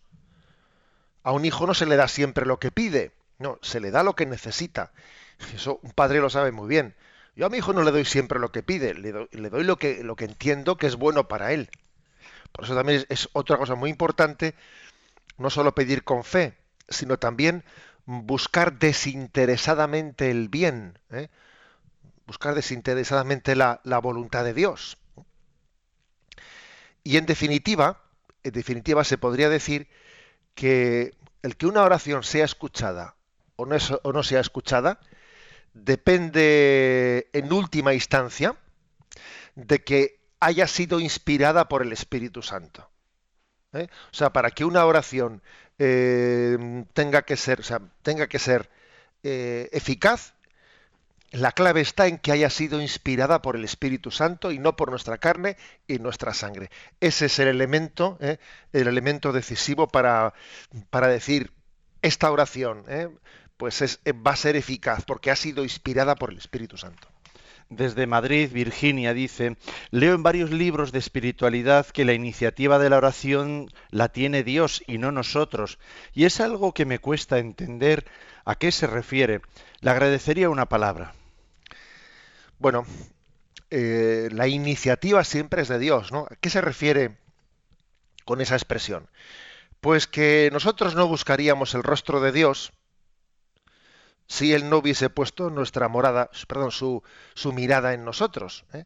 A 1.21 1.31
un 1.31 1.45
hijo 1.45 1.67
no 1.67 1.75
se 1.75 1.85
le 1.85 1.95
da 1.95 2.07
siempre 2.07 2.47
lo 2.47 2.57
que 2.57 2.71
pide. 2.71 3.11
No, 3.37 3.59
se 3.61 3.79
le 3.79 3.91
da 3.91 4.01
lo 4.01 4.15
que 4.15 4.25
necesita. 4.25 4.93
Eso 5.53 5.79
un 5.83 5.91
padre 5.91 6.21
lo 6.21 6.31
sabe 6.31 6.51
muy 6.51 6.67
bien. 6.67 6.95
Yo 7.39 7.45
a 7.45 7.49
mi 7.49 7.59
hijo 7.59 7.71
no 7.71 7.83
le 7.83 7.91
doy 7.91 8.03
siempre 8.03 8.37
lo 8.37 8.51
que 8.51 8.63
pide, 8.63 8.93
le 8.93 9.13
doy, 9.13 9.63
lo, 9.63 9.77
que, 9.77 10.03
lo 10.03 10.17
que 10.17 10.25
entiendo 10.25 10.75
que 10.75 10.87
es 10.87 10.97
bueno 10.97 11.29
para 11.29 11.53
él. 11.53 11.69
Por 12.51 12.65
eso 12.65 12.75
también 12.75 13.05
es, 13.07 13.29
otra 13.31 13.55
cosa 13.55 13.75
muy 13.75 13.89
importante, 13.89 14.55
no 15.37 15.49
solo 15.49 15.73
pedir 15.73 16.03
con 16.03 16.25
fe, 16.25 16.57
sino 16.89 17.17
también 17.17 17.63
buscar 18.05 18.77
desinteresadamente 18.77 20.29
el 20.29 20.49
bien, 20.49 20.99
¿eh? 21.11 21.29
buscar 22.27 22.55
desinteresadamente 22.55 23.55
la, 23.55 23.79
la 23.85 23.99
voluntad 23.99 24.43
de 24.43 24.53
Dios. 24.53 24.97
Y 27.05 27.15
en 27.15 27.25
definitiva, 27.25 28.01
en 28.43 28.51
definitiva 28.51 29.05
se 29.05 29.17
podría 29.17 29.47
decir 29.47 29.87
que 30.55 31.15
el 31.41 31.55
que 31.55 31.67
una 31.67 31.83
oración 31.83 32.21
sea 32.21 32.43
escuchada 32.43 33.15
o 33.55 33.65
no, 33.65 33.77
o 34.03 34.11
no 34.11 34.23
sea 34.23 34.41
escuchada, 34.41 34.99
depende 35.83 37.29
en 37.33 37.51
última 37.51 37.93
instancia 37.93 38.55
de 39.55 39.83
que 39.83 40.19
haya 40.39 40.67
sido 40.67 40.99
inspirada 40.99 41.67
por 41.67 41.81
el 41.81 41.91
Espíritu 41.91 42.41
Santo. 42.41 42.89
¿eh? 43.73 43.87
O 44.11 44.15
sea, 44.15 44.31
para 44.31 44.51
que 44.51 44.65
una 44.65 44.85
oración 44.85 45.41
eh, 45.77 46.85
tenga 46.93 47.23
que 47.23 47.35
ser, 47.35 47.59
o 47.59 47.63
sea, 47.63 47.81
tenga 48.01 48.27
que 48.27 48.39
ser 48.39 48.69
eh, 49.23 49.69
eficaz, 49.71 50.33
la 51.31 51.51
clave 51.51 51.81
está 51.81 52.07
en 52.07 52.17
que 52.17 52.31
haya 52.31 52.49
sido 52.49 52.81
inspirada 52.81 53.41
por 53.41 53.55
el 53.55 53.63
Espíritu 53.63 54.09
Santo 54.09 54.51
y 54.51 54.57
no 54.57 54.75
por 54.75 54.89
nuestra 54.89 55.19
carne 55.19 55.57
y 55.87 55.99
nuestra 55.99 56.33
sangre. 56.33 56.71
Ese 57.01 57.27
es 57.27 57.37
el 57.37 57.47
elemento, 57.47 58.17
el 58.19 58.87
elemento 58.87 59.31
decisivo 59.31 59.87
para, 59.87 60.33
para 60.89 61.07
decir 61.07 61.51
esta 62.01 62.31
oración, 62.31 62.83
pues 63.59 63.81
es, 63.81 63.99
va 64.25 64.31
a 64.31 64.37
ser 64.37 64.55
eficaz 64.55 65.03
porque 65.03 65.31
ha 65.31 65.35
sido 65.35 65.63
inspirada 65.63 66.15
por 66.15 66.31
el 66.31 66.37
Espíritu 66.37 66.77
Santo 66.77 67.09
desde 67.69 68.07
Madrid, 68.07 68.49
Virginia, 68.51 69.13
dice, 69.13 69.57
leo 69.91 70.15
en 70.15 70.23
varios 70.23 70.49
libros 70.49 70.91
de 70.91 70.99
espiritualidad 70.99 71.85
que 71.85 72.03
la 72.03 72.13
iniciativa 72.13 72.79
de 72.79 72.89
la 72.89 72.97
oración 72.97 73.69
la 73.91 74.09
tiene 74.09 74.43
Dios 74.43 74.81
y 74.87 74.97
no 74.97 75.11
nosotros, 75.11 75.77
y 76.13 76.25
es 76.25 76.39
algo 76.39 76.73
que 76.73 76.85
me 76.85 76.97
cuesta 76.99 77.37
entender 77.37 78.05
a 78.43 78.55
qué 78.55 78.71
se 78.71 78.87
refiere. 78.87 79.41
Le 79.81 79.91
agradecería 79.91 80.49
una 80.49 80.67
palabra. 80.67 81.13
Bueno, 82.57 82.85
eh, 83.69 84.29
la 84.31 84.47
iniciativa 84.47 85.23
siempre 85.23 85.61
es 85.61 85.67
de 85.67 85.77
Dios, 85.77 86.11
¿no? 86.11 86.27
¿A 86.29 86.35
qué 86.37 86.49
se 86.49 86.61
refiere 86.61 87.17
con 88.25 88.41
esa 88.41 88.55
expresión? 88.55 89.09
Pues 89.79 90.07
que 90.07 90.49
nosotros 90.51 90.95
no 90.95 91.07
buscaríamos 91.07 91.75
el 91.75 91.83
rostro 91.83 92.19
de 92.19 92.31
Dios, 92.31 92.73
si 94.29 94.53
él 94.53 94.69
no 94.69 94.77
hubiese 94.77 95.09
puesto 95.09 95.49
nuestra 95.49 95.89
morada, 95.89 96.29
perdón, 96.47 96.71
su, 96.71 97.01
mirada 97.51 97.95
en 97.95 98.05
nosotros. 98.05 98.63
¿eh? 98.73 98.85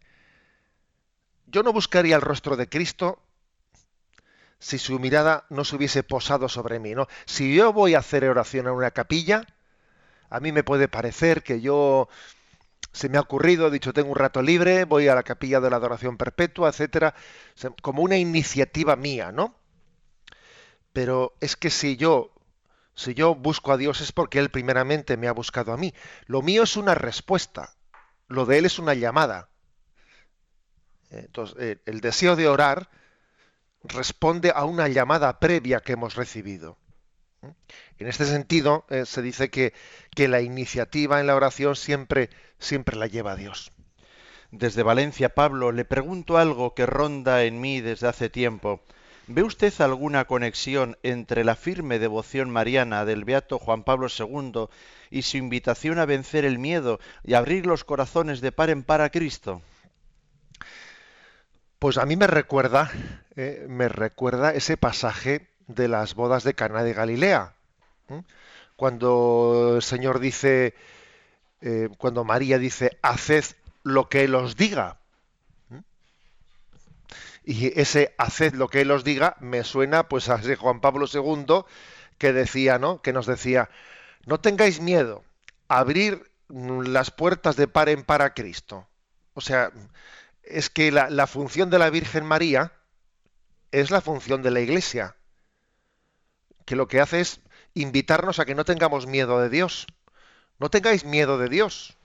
Yo 1.48 1.64
no 1.64 1.74
buscaría 1.74 2.16
el 2.16 2.22
rostro 2.22 2.56
de 2.56 2.70
Cristo 2.70 3.20
si 4.58 4.80
su 4.80 4.98
mirada 5.00 5.46
no 5.50 5.66
se 5.66 5.76
hubiese 5.76 6.02
posado 6.02 6.48
sobre 6.48 6.80
mí. 6.80 6.96
¿no? 6.96 7.10
Si 7.26 7.54
yo 7.54 7.74
voy 7.74 7.94
a 7.94 8.00
hacer 8.00 8.24
oración 8.24 8.68
en 8.68 8.72
una 8.72 8.92
capilla, 8.92 9.46
a 10.30 10.40
mí 10.40 10.54
me 10.54 10.64
puede 10.64 10.88
parecer 10.88 11.44
que 11.44 11.60
yo 11.60 12.08
se 12.94 13.10
me 13.10 13.18
ha 13.18 13.22
ocurrido, 13.22 13.68
he 13.68 13.72
dicho, 13.72 13.92
tengo 13.92 14.12
un 14.12 14.16
rato 14.16 14.42
libre, 14.42 14.86
voy 14.86 15.10
a 15.10 15.16
la 15.16 15.24
capilla 15.24 15.60
de 15.60 15.70
la 15.70 15.76
adoración 15.76 16.16
perpetua, 16.16 16.70
etcétera, 16.70 17.16
como 17.82 18.02
una 18.02 18.16
iniciativa 18.16 18.96
mía, 18.96 19.34
¿no? 19.34 19.56
Pero 20.94 21.34
es 21.42 21.58
que 21.58 21.70
si 21.70 21.98
yo 21.98 22.34
si 22.96 23.14
yo 23.14 23.36
busco 23.36 23.72
a 23.72 23.78
Dios 23.78 24.02
es 24.02 24.12
porque 24.12 24.40
Él 24.40 24.50
primeramente 24.50 25.18
me 25.18 25.28
ha 25.28 25.32
buscado 25.32 25.74
a 25.74 25.78
mí. 25.78 25.94
Lo 26.26 26.42
mío 26.42 26.64
es 26.64 26.78
una 26.78 26.96
respuesta, 26.96 27.76
lo 28.28 28.46
de 28.46 28.60
Él 28.60 28.66
es 28.66 28.80
una 28.80 28.94
llamada. 28.94 29.50
Entonces, 31.10 31.58
eh, 31.60 31.82
el 31.86 32.02
deseo 32.02 32.36
de 32.36 32.48
orar 32.48 32.90
responde 33.84 34.52
a 34.56 34.66
una 34.66 34.88
llamada 34.88 35.40
previa 35.40 35.80
que 35.80 35.94
hemos 35.94 36.16
recibido. 36.16 36.78
En 37.98 38.08
este 38.08 38.26
sentido, 38.26 38.86
eh, 38.90 39.06
se 39.06 39.22
dice 39.22 39.50
que, 39.50 39.74
que, 40.16 40.30
la 40.30 40.42
iniciativa 40.42 41.20
en 41.20 41.28
la 41.28 41.36
oración 41.36 41.76
siempre, 41.76 42.30
siempre 42.58 42.96
la 42.96 43.08
lleva 43.08 43.34
a 43.34 43.36
Dios. 43.36 43.74
Desde 44.52 44.84
Valencia, 44.84 45.34
Pablo, 45.36 45.72
le 45.72 45.84
pregunto 45.84 46.38
algo 46.38 46.74
que 46.74 46.86
ronda 46.86 47.44
en 47.44 47.60
mí 47.60 47.82
desde 47.82 48.08
hace 48.08 48.30
tiempo. 48.30 48.82
¿Ve 49.28 49.42
usted 49.42 49.74
alguna 49.80 50.26
conexión 50.26 50.98
entre 51.02 51.46
la 51.46 51.56
firme 51.56 51.98
devoción 51.98 52.50
mariana 52.50 53.06
del 53.06 53.24
beato 53.24 53.58
Juan 53.58 53.84
Pablo 53.84 54.08
II 54.10 54.68
y 55.12 55.22
su 55.22 55.38
invitación 55.38 55.98
a 55.98 56.06
vencer 56.06 56.44
el 56.44 56.60
miedo 56.60 57.00
y 57.24 57.36
abrir 57.36 57.66
los 57.66 57.86
corazones 57.86 58.42
de 58.42 58.52
par 58.52 58.70
en 58.70 58.84
par 58.84 59.00
a 59.00 59.10
Cristo? 59.10 59.62
Pues 61.80 61.98
a 61.98 62.06
mí 62.06 62.18
me 62.18 62.28
recuerda, 62.28 62.92
eh, 63.38 63.66
me 63.70 63.88
recuerda 63.88 64.54
ese 64.54 64.76
pasaje 64.76 65.48
de 65.68 65.88
las 65.88 66.16
bodas 66.16 66.44
de 66.44 66.54
Cana 66.54 66.84
de 66.84 66.94
Galilea, 66.94 67.54
cuando 68.76 69.76
el 69.78 69.82
Señor 69.82 70.20
dice, 70.20 70.76
eh, 71.62 71.88
cuando 71.98 72.26
María 72.26 72.58
dice, 72.58 72.98
haced 73.02 73.46
lo 73.84 74.10
que 74.10 74.26
Él 74.26 74.36
os 74.36 74.58
diga 74.58 74.98
y 77.44 77.80
ese 77.80 78.16
haced 78.18 78.54
lo 78.54 78.70
que 78.70 78.82
él 78.82 78.92
os 78.92 79.04
diga 79.04 79.36
me 79.40 79.64
suena 79.64 80.08
pues 80.08 80.30
a 80.30 80.36
ese 80.36 80.56
Juan 80.56 80.82
Pablo 80.82 81.06
II 81.12 81.66
que 82.18 82.34
decía, 82.34 82.80
¿no? 82.80 83.02
Que 83.02 83.14
nos 83.14 83.26
decía, 83.26 83.70
no 84.26 84.40
tengáis 84.40 84.80
miedo, 84.80 85.24
abrir 85.68 86.32
las 86.48 87.12
puertas 87.12 87.56
de 87.56 87.68
par 87.68 87.90
en 87.90 88.04
par 88.04 88.22
a 88.22 88.34
Cristo. 88.34 88.88
O 89.34 89.42
sea, 89.42 89.72
es 90.44 90.70
que 90.70 90.92
la, 90.92 91.28
función 91.28 91.70
de 91.70 91.80
la 91.80 91.90
Virgen 91.90 92.26
María 92.26 92.72
es 93.72 93.92
la 93.92 94.02
función 94.02 94.42
de 94.42 94.52
la 94.52 94.62
Iglesia, 94.62 95.16
que 96.66 96.76
lo 96.76 96.88
que 96.88 97.02
hace 97.02 97.22
es 97.22 97.42
invitarnos 97.74 98.40
a 98.40 98.46
que 98.46 98.56
no 98.56 98.66
tengamos 98.66 99.08
miedo 99.08 99.42
de 99.42 99.50
Dios. 99.50 99.88
No 100.60 100.70
tengáis 100.70 101.04
miedo 101.04 101.38
de 101.38 101.50
Dios. 101.50 101.98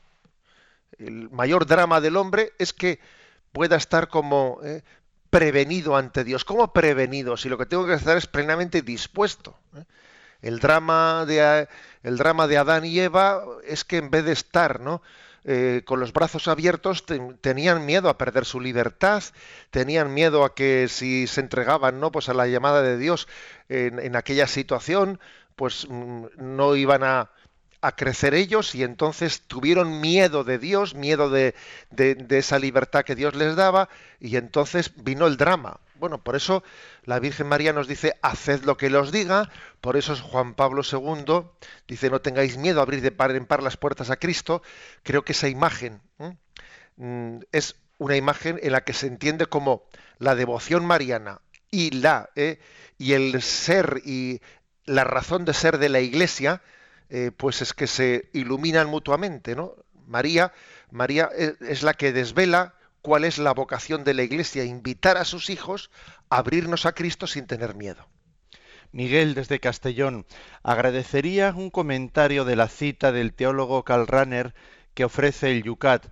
El 0.99 1.31
mayor 1.31 1.67
drama 1.67 2.01
del 2.01 2.17
hombre 2.17 2.53
es 2.59 2.73
que 2.73 2.99
pueda 3.53 3.77
estar 3.77 4.09
como 4.09 4.61
eh, 4.65 4.83
prevenido 5.31 5.97
ante 5.97 6.25
Dios. 6.25 6.45
¿Cómo 6.45 6.73
prevenido? 6.73 7.37
Si 7.37 7.49
lo 7.49 7.59
que 7.59 7.67
tengo 7.67 7.87
que 7.87 7.95
hacer 7.95 8.17
es 8.17 8.27
plenamente 8.27 8.83
dispuesto. 8.83 9.59
¿eh? 9.77 9.85
El 10.41 10.61
drama, 10.61 11.25
de, 11.27 11.69
el 12.03 12.17
drama 12.17 12.47
de 12.47 12.59
Adán 12.59 12.85
y 12.85 12.99
Eva 13.01 13.43
es 13.65 13.85
que 13.85 13.97
en 13.97 14.11
vez 14.11 14.25
de 14.25 14.33
estar 14.33 14.81
¿no? 14.81 15.03
Eh, 15.45 15.83
con 15.85 16.01
los 16.01 16.13
brazos 16.13 16.49
abiertos 16.49 17.05
tenían 17.41 17.87
miedo 17.87 18.09
a 18.09 18.19
perder 18.19 18.45
su 18.45 18.61
libertad, 18.61 19.23
tenían 19.71 20.13
miedo 20.13 20.45
a 20.45 20.55
que 20.55 20.89
si 20.89 21.27
se 21.27 21.41
entregaban 21.41 22.01
¿no? 22.01 22.13
pues 22.13 22.29
a 22.29 22.35
la 22.35 22.47
llamada 22.47 22.83
de 22.83 22.99
Dios 22.99 23.29
en, 23.69 23.99
en 23.99 24.15
aquella 24.15 24.47
situación, 24.47 25.21
pues 25.57 25.87
mm, 25.89 26.27
no 26.37 26.77
iban 26.77 27.03
a, 27.03 27.31
a 27.81 27.93
crecer 27.93 28.35
ellos 28.35 28.75
y 28.75 28.83
entonces 28.83 29.43
tuvieron 29.43 30.01
miedo 30.01 30.45
de 30.45 30.59
Dios, 30.59 30.95
miedo 30.95 31.31
de, 31.31 31.55
esa 32.31 32.59
libertad 32.59 33.05
que 33.05 33.15
Dios 33.15 33.35
les 33.35 33.57
daba 33.57 33.89
y 34.21 34.37
entonces 34.37 34.93
vino 34.97 35.27
el 35.27 35.37
drama. 35.37 35.81
Bueno, 35.95 36.19
por 36.19 36.37
eso 36.37 36.63
la 37.05 37.19
Virgen 37.19 37.49
María 37.49 37.73
nos 37.73 37.89
dice, 37.89 38.15
haced 38.23 38.65
lo 38.65 38.77
que 38.77 38.87
Él 38.87 38.97
os 38.97 39.13
diga, 39.13 39.51
por 39.81 39.97
eso 39.97 40.13
es 40.13 40.21
Juan 40.21 40.55
Pablo 40.55 40.83
II 40.91 41.45
dice, 41.87 42.11
no 42.11 42.21
tengáis 42.21 42.57
miedo 42.57 42.81
a 42.81 42.83
abrir 42.83 43.01
de 43.01 43.11
par 43.11 43.31
en 43.33 43.47
par 43.47 43.63
las 43.63 43.77
puertas 43.77 44.11
a 44.11 44.17
Cristo. 44.17 44.63
Creo 45.03 45.25
que 45.25 45.33
esa 45.33 45.49
imagen 45.49 46.01
mm, 46.97 47.39
es 47.53 47.77
una 47.99 48.17
imagen 48.17 48.59
en 48.63 48.73
la 48.73 48.83
que 48.83 48.93
se 48.93 49.07
entiende 49.07 49.47
como 49.47 49.85
la 50.19 50.35
devoción 50.35 50.85
mariana 50.85 51.41
y 51.71 51.91
la 51.91 52.31
eh, 52.37 52.61
y 52.97 53.13
el 53.13 53.43
ser 53.43 54.03
y 54.05 54.41
la 54.85 55.05
razón 55.05 55.45
de 55.45 55.55
ser 55.55 55.79
de 55.79 55.89
la 55.89 56.01
Iglesia, 56.01 56.63
eh, 57.11 57.31
pues 57.37 57.63
es 57.63 57.73
que 57.73 57.87
se 57.87 58.29
iluminan 58.33 58.89
mutuamente, 58.89 59.57
¿no? 59.57 59.75
María, 60.07 60.53
María 60.91 61.29
e, 61.37 61.55
es 61.61 61.83
la 61.83 61.95
que 61.95 62.13
desvela 62.13 62.75
cuál 63.03 63.25
es 63.25 63.39
la 63.39 63.53
vocación 63.53 64.05
de 64.05 64.15
la 64.15 64.23
Iglesia, 64.23 64.65
invitar 64.65 65.17
a 65.17 65.25
sus 65.25 65.51
hijos 65.51 65.91
a 66.31 66.39
abrirnos 66.39 66.87
a 66.87 66.93
Cristo 66.93 67.27
sin 67.27 67.47
tener 67.47 67.75
miedo. 67.75 68.07
Miguel 68.91 69.35
desde 69.35 69.61
Castellón, 69.61 70.27
agradecería 70.63 71.53
un 71.55 71.71
comentario 71.71 72.45
de 72.45 72.57
la 72.57 72.69
cita 72.69 73.13
del 73.13 73.35
teólogo 73.35 73.85
Karl 73.85 74.55
que 74.95 75.05
ofrece 75.05 75.51
el 75.51 75.63
Yucat. 75.63 76.07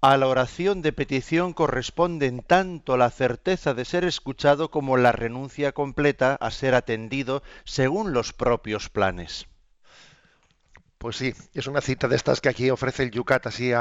A 0.00 0.16
la 0.16 0.28
oración 0.28 0.80
de 0.80 0.92
petición 0.92 1.52
corresponden 1.52 2.40
tanto 2.40 2.96
la 2.96 3.10
certeza 3.10 3.74
de 3.74 3.84
ser 3.84 4.04
escuchado 4.04 4.70
como 4.70 4.96
la 4.96 5.12
renuncia 5.12 5.72
completa 5.72 6.36
a 6.36 6.50
ser 6.50 6.74
atendido 6.74 7.42
según 7.64 8.12
los 8.12 8.32
propios 8.32 8.88
planes. 8.88 9.49
Pues 11.00 11.16
sí, 11.16 11.34
es 11.54 11.66
una 11.66 11.80
cita 11.80 12.08
de 12.08 12.16
estas 12.16 12.42
que 12.42 12.50
aquí 12.50 12.68
ofrece 12.68 13.04
el 13.04 13.10
Yucat 13.10 13.46
así 13.46 13.72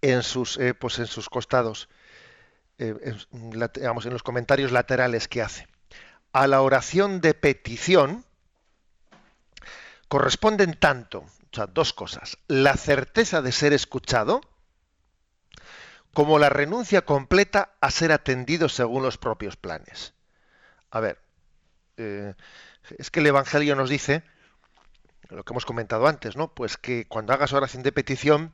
en, 0.00 0.22
sus, 0.22 0.56
eh, 0.56 0.72
pues 0.72 1.00
en 1.00 1.08
sus 1.08 1.28
costados, 1.28 1.88
eh, 2.78 2.94
en, 3.32 4.12
los 4.12 4.22
comentarios 4.22 4.70
laterales 4.70 5.26
que 5.26 5.42
hace. 5.42 5.66
A 6.30 6.46
la 6.46 6.62
oración 6.62 7.20
de 7.20 7.34
petición 7.34 8.24
corresponden 10.06 10.78
tanto, 10.78 11.22
o 11.22 11.54
sea, 11.54 11.66
dos 11.66 11.92
cosas, 11.92 12.38
la 12.46 12.76
certeza 12.76 13.42
de 13.42 13.50
ser 13.50 13.72
escuchado, 13.72 14.42
como 16.14 16.38
la 16.38 16.50
renuncia 16.50 17.04
completa 17.04 17.74
a 17.80 17.90
ser 17.90 18.12
atendido 18.12 18.68
según 18.68 19.02
los 19.02 19.18
propios 19.18 19.56
planes. 19.56 20.14
A 20.92 21.00
ver, 21.00 21.18
eh, 21.96 22.34
es 22.96 23.10
que 23.10 23.18
el 23.18 23.26
Evangelio 23.26 23.74
nos 23.74 23.90
dice 23.90 24.22
lo 25.30 25.44
que 25.44 25.52
hemos 25.52 25.66
comentado 25.66 26.06
antes, 26.06 26.36
¿no? 26.36 26.54
Pues 26.54 26.76
que 26.76 27.06
cuando 27.06 27.32
hagas 27.32 27.52
oración 27.52 27.82
de 27.82 27.92
petición, 27.92 28.52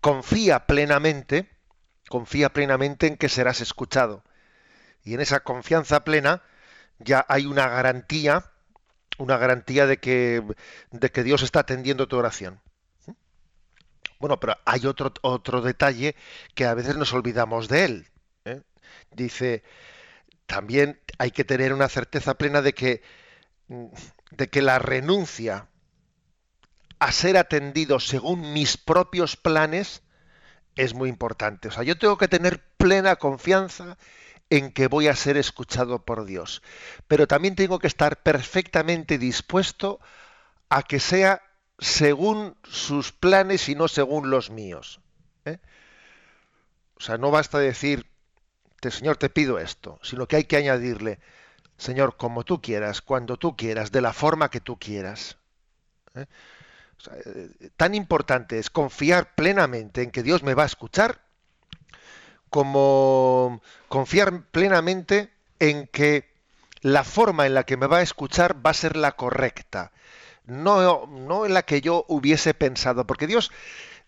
confía 0.00 0.66
plenamente, 0.66 1.48
confía 2.08 2.52
plenamente 2.52 3.06
en 3.06 3.16
que 3.16 3.28
serás 3.28 3.60
escuchado. 3.60 4.22
Y 5.02 5.14
en 5.14 5.20
esa 5.20 5.40
confianza 5.40 6.04
plena 6.04 6.42
ya 6.98 7.24
hay 7.28 7.46
una 7.46 7.68
garantía, 7.68 8.50
una 9.18 9.36
garantía 9.38 9.86
de 9.86 9.98
que, 9.98 10.42
de 10.90 11.10
que 11.10 11.22
Dios 11.22 11.42
está 11.42 11.60
atendiendo 11.60 12.08
tu 12.08 12.16
oración. 12.16 12.60
Bueno, 14.18 14.40
pero 14.40 14.56
hay 14.64 14.86
otro, 14.86 15.12
otro 15.22 15.60
detalle 15.60 16.16
que 16.54 16.64
a 16.64 16.74
veces 16.74 16.96
nos 16.96 17.12
olvidamos 17.12 17.68
de 17.68 17.84
él. 17.84 18.08
¿eh? 18.44 18.62
Dice, 19.10 19.62
también 20.46 21.00
hay 21.18 21.30
que 21.30 21.44
tener 21.44 21.72
una 21.72 21.88
certeza 21.88 22.34
plena 22.34 22.62
de 22.62 22.72
que, 22.72 23.02
de 24.30 24.48
que 24.48 24.62
la 24.62 24.78
renuncia 24.78 25.68
a 26.98 27.12
ser 27.12 27.36
atendido 27.36 28.00
según 28.00 28.52
mis 28.52 28.76
propios 28.76 29.36
planes 29.36 30.02
es 30.76 30.94
muy 30.94 31.08
importante. 31.08 31.68
O 31.68 31.70
sea, 31.70 31.82
yo 31.82 31.98
tengo 31.98 32.18
que 32.18 32.28
tener 32.28 32.62
plena 32.76 33.16
confianza 33.16 33.96
en 34.50 34.72
que 34.72 34.86
voy 34.86 35.08
a 35.08 35.16
ser 35.16 35.36
escuchado 35.36 36.04
por 36.04 36.24
Dios. 36.24 36.62
Pero 37.08 37.26
también 37.26 37.56
tengo 37.56 37.78
que 37.78 37.86
estar 37.86 38.22
perfectamente 38.22 39.18
dispuesto 39.18 40.00
a 40.68 40.82
que 40.82 41.00
sea 41.00 41.42
según 41.78 42.56
sus 42.64 43.12
planes 43.12 43.68
y 43.68 43.74
no 43.74 43.88
según 43.88 44.30
los 44.30 44.50
míos. 44.50 45.00
¿eh? 45.44 45.58
O 46.96 47.00
sea, 47.00 47.18
no 47.18 47.30
basta 47.30 47.58
decir, 47.58 48.06
Señor, 48.82 49.16
te 49.16 49.28
pido 49.28 49.58
esto, 49.58 49.98
sino 50.02 50.26
que 50.26 50.36
hay 50.36 50.44
que 50.44 50.56
añadirle, 50.56 51.18
Señor, 51.76 52.16
como 52.16 52.44
tú 52.44 52.62
quieras, 52.62 53.02
cuando 53.02 53.36
tú 53.36 53.56
quieras, 53.56 53.92
de 53.92 54.00
la 54.00 54.12
forma 54.12 54.50
que 54.50 54.60
tú 54.60 54.78
quieras. 54.78 55.36
¿eh? 56.14 56.26
Eh, 57.10 57.70
tan 57.76 57.94
importante 57.94 58.58
es 58.58 58.70
confiar 58.70 59.34
plenamente 59.34 60.02
en 60.02 60.10
que 60.10 60.22
Dios 60.22 60.42
me 60.42 60.54
va 60.54 60.64
a 60.64 60.66
escuchar 60.66 61.20
como 62.50 63.60
confiar 63.88 64.46
plenamente 64.50 65.30
en 65.58 65.86
que 65.88 66.32
la 66.80 67.04
forma 67.04 67.46
en 67.46 67.54
la 67.54 67.64
que 67.64 67.76
me 67.76 67.86
va 67.86 67.98
a 67.98 68.02
escuchar 68.02 68.64
va 68.64 68.70
a 68.70 68.74
ser 68.74 68.96
la 68.96 69.12
correcta, 69.12 69.92
no, 70.46 71.06
no 71.06 71.46
en 71.46 71.54
la 71.54 71.62
que 71.62 71.80
yo 71.80 72.04
hubiese 72.08 72.54
pensado, 72.54 73.06
porque 73.06 73.26
Dios 73.26 73.50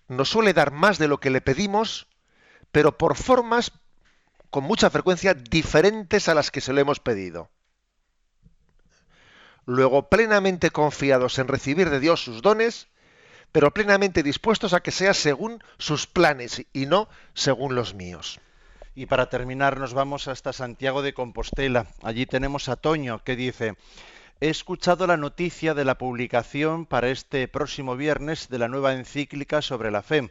nos 0.07 0.29
suele 0.29 0.53
dar 0.53 0.71
más 0.71 0.99
de 0.99 1.09
lo 1.09 1.19
que 1.19 1.31
le 1.31 1.41
pedimos, 1.41 2.07
pero 2.73 2.97
por 2.97 3.17
formas 3.17 3.73
con 4.51 4.65
mucha 4.65 4.91
frecuencia 4.91 5.35
diferentes 5.35 6.29
a 6.29 6.35
las 6.35 6.51
que 6.51 6.61
se 6.61 6.73
le 6.73 6.81
hemos 6.83 7.01
pedido. 7.01 7.51
Luego, 9.69 10.09
plenamente 10.09 10.71
confiados 10.71 11.39
en 11.39 11.47
recibir 11.47 11.91
de 11.91 12.01
Dios 12.01 12.25
sus 12.25 12.41
dones, 12.41 12.89
pero 13.53 13.75
plenamente 13.75 14.23
dispuestos 14.23 14.73
a 14.73 14.81
que 14.81 14.91
sea 14.91 15.13
según 15.13 15.63
sus 15.77 16.07
planes 16.07 16.65
y 16.73 16.87
no 16.87 17.07
según 17.35 17.75
los 17.75 17.93
míos. 17.93 18.41
Y 18.95 19.05
para 19.05 19.29
terminar 19.29 19.79
nos 19.79 19.93
vamos 19.93 20.27
hasta 20.27 20.55
Santiago 20.55 21.03
de 21.03 21.13
Compostela. 21.13 21.87
Allí 22.03 22.25
tenemos 22.25 22.71
a 22.71 22.77
Toño 22.77 23.23
que 23.23 23.37
dice, 23.37 23.77
he 24.41 24.49
escuchado 24.49 25.07
la 25.07 25.19
noticia 25.19 25.75
de 25.75 25.85
la 25.85 25.99
publicación 25.99 26.87
para 26.87 27.11
este 27.11 27.47
próximo 27.47 27.95
viernes 27.95 28.49
de 28.49 28.59
la 28.59 28.69
nueva 28.69 28.95
encíclica 28.95 29.61
sobre 29.61 29.91
la 29.91 30.01
fe. 30.01 30.31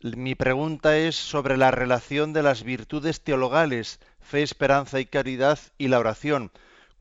Mi 0.00 0.36
pregunta 0.36 0.96
es 0.96 1.16
sobre 1.16 1.56
la 1.56 1.72
relación 1.72 2.32
de 2.32 2.44
las 2.44 2.62
virtudes 2.62 3.20
teologales, 3.20 3.98
fe, 4.20 4.44
esperanza 4.44 5.00
y 5.00 5.06
caridad 5.06 5.58
y 5.76 5.88
la 5.88 5.98
oración. 5.98 6.52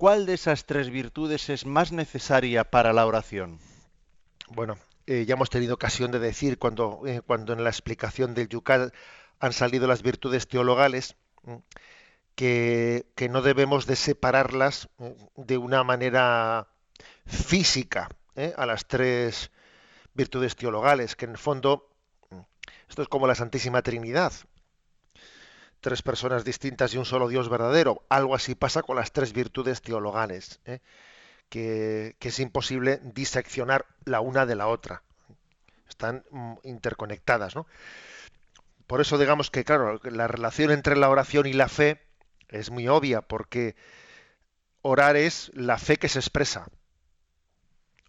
¿Cuál 0.03 0.25
de 0.25 0.33
esas 0.33 0.65
tres 0.65 0.89
virtudes 0.89 1.48
es 1.48 1.65
más 1.65 1.93
necesaria 1.93 2.65
para 2.65 2.91
la 2.91 3.05
oración? 3.05 3.60
Bueno, 4.50 4.77
eh, 5.07 5.24
ya 5.25 5.36
hemos 5.36 5.50
tenido 5.50 5.75
ocasión 5.75 6.12
de 6.12 6.19
decir 6.19 6.60
cuando, 6.60 7.03
eh, 7.07 7.22
cuando 7.25 7.53
en 7.53 7.63
la 7.63 7.69
explicación 7.69 8.33
del 8.33 8.50
Yucat 8.50 8.93
han 9.39 9.53
salido 9.53 9.88
las 9.88 10.03
virtudes 10.03 10.50
teologales, 10.50 11.15
que, 12.36 13.05
que, 13.15 13.29
no 13.29 13.41
debemos 13.41 13.86
de 13.86 13.95
separarlas 13.95 14.89
de 15.38 15.57
una 15.57 15.86
manera 15.86 16.67
física 17.25 18.10
¿eh? 18.36 18.53
a 18.57 18.65
las 18.65 18.86
tres 18.86 19.51
virtudes 20.13 20.57
teologales, 20.57 21.15
que 21.15 21.23
en 21.23 21.32
el 21.32 21.38
fondo 21.38 21.88
esto 22.89 23.04
es 23.04 23.08
como 23.08 23.25
la 23.25 23.36
Santísima 23.36 23.82
Trinidad. 23.82 24.34
Tres 25.84 26.02
personas 26.02 26.46
distintas 26.46 26.93
y 26.93 26.98
un 26.98 27.04
solo 27.04 27.28
Dios 27.28 27.50
verdadero. 27.50 28.06
Algo 28.08 28.36
así 28.36 28.56
pasa 28.56 28.84
con 28.84 28.96
las 28.96 29.12
tres 29.12 29.34
virtudes 29.34 29.82
teologales 29.82 30.62
que, 31.50 32.15
es 32.22 32.39
imposible 32.39 33.02
diseccionar 33.04 33.86
la 34.06 34.22
una 34.22 34.46
de 34.46 34.56
la 34.56 34.67
otra. 34.67 35.04
Están 35.89 36.24
mm, 36.32 36.54
interconectadas, 36.63 37.54
¿no? 37.54 37.67
Por 38.88 39.02
eso 39.02 39.17
digamos 39.17 39.52
que, 39.52 39.65
claro, 39.65 40.00
la 40.04 40.28
relación 40.28 40.72
entre 40.72 40.96
la 40.96 41.10
oración 41.10 41.46
y 41.46 41.54
la 41.54 41.67
fe 41.67 42.02
es 42.48 42.72
muy 42.72 42.88
obvia, 42.88 43.22
porque 43.22 43.76
orar 44.82 45.17
es 45.17 45.52
la 45.54 45.78
fe 45.78 45.98
que 45.98 46.10
se 46.10 46.19
expresa. 46.19 46.67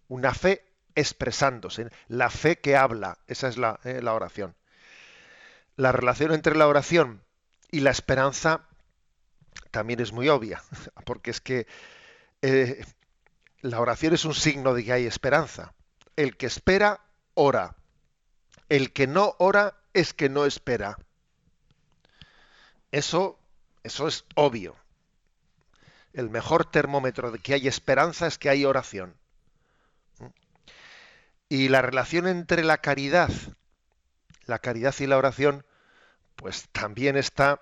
Una 0.07 0.33
fe 0.33 0.63
expresándose, 0.95 1.89
la 2.07 2.29
fe 2.29 2.59
que 2.59 2.75
habla, 2.75 3.19
esa 3.27 3.47
es 3.49 3.57
la, 3.57 3.81
eh, 3.83 4.01
la 4.01 4.13
oración. 4.13 4.55
La 5.75 5.91
relación 5.91 6.33
entre 6.33 6.55
la 6.55 6.67
oración 6.67 7.24
y 7.71 7.81
la 7.81 7.91
esperanza 7.91 8.67
también 9.71 9.99
es 9.99 10.11
muy 10.11 10.29
obvia, 10.29 10.63
porque 11.05 11.31
es 11.31 11.41
que 11.41 11.67
eh, 12.41 12.85
la 13.61 13.79
oración 13.79 14.13
es 14.13 14.25
un 14.25 14.35
signo 14.35 14.73
de 14.73 14.83
que 14.83 14.93
hay 14.93 15.05
esperanza. 15.05 15.73
El 16.15 16.37
que 16.37 16.45
espera, 16.45 17.01
ora. 17.33 17.75
El 18.69 18.93
que 18.93 19.07
no 19.07 19.35
ora 19.39 19.75
es 19.93 20.13
que 20.13 20.29
no 20.29 20.45
espera. 20.45 20.97
Eso, 22.91 23.39
eso 23.83 24.07
es 24.07 24.25
obvio. 24.35 24.75
El 26.13 26.29
mejor 26.29 26.65
termómetro 26.65 27.31
de 27.31 27.39
que 27.39 27.55
hay 27.55 27.67
esperanza 27.67 28.27
es 28.27 28.37
que 28.37 28.49
hay 28.49 28.65
oración. 28.65 29.17
Y 31.49 31.67
la 31.67 31.81
relación 31.81 32.27
entre 32.27 32.63
la 32.63 32.77
caridad, 32.77 33.29
la 34.45 34.59
caridad 34.59 34.95
y 34.99 35.07
la 35.07 35.17
oración, 35.17 35.65
pues 36.35 36.67
también 36.71 37.17
está, 37.17 37.61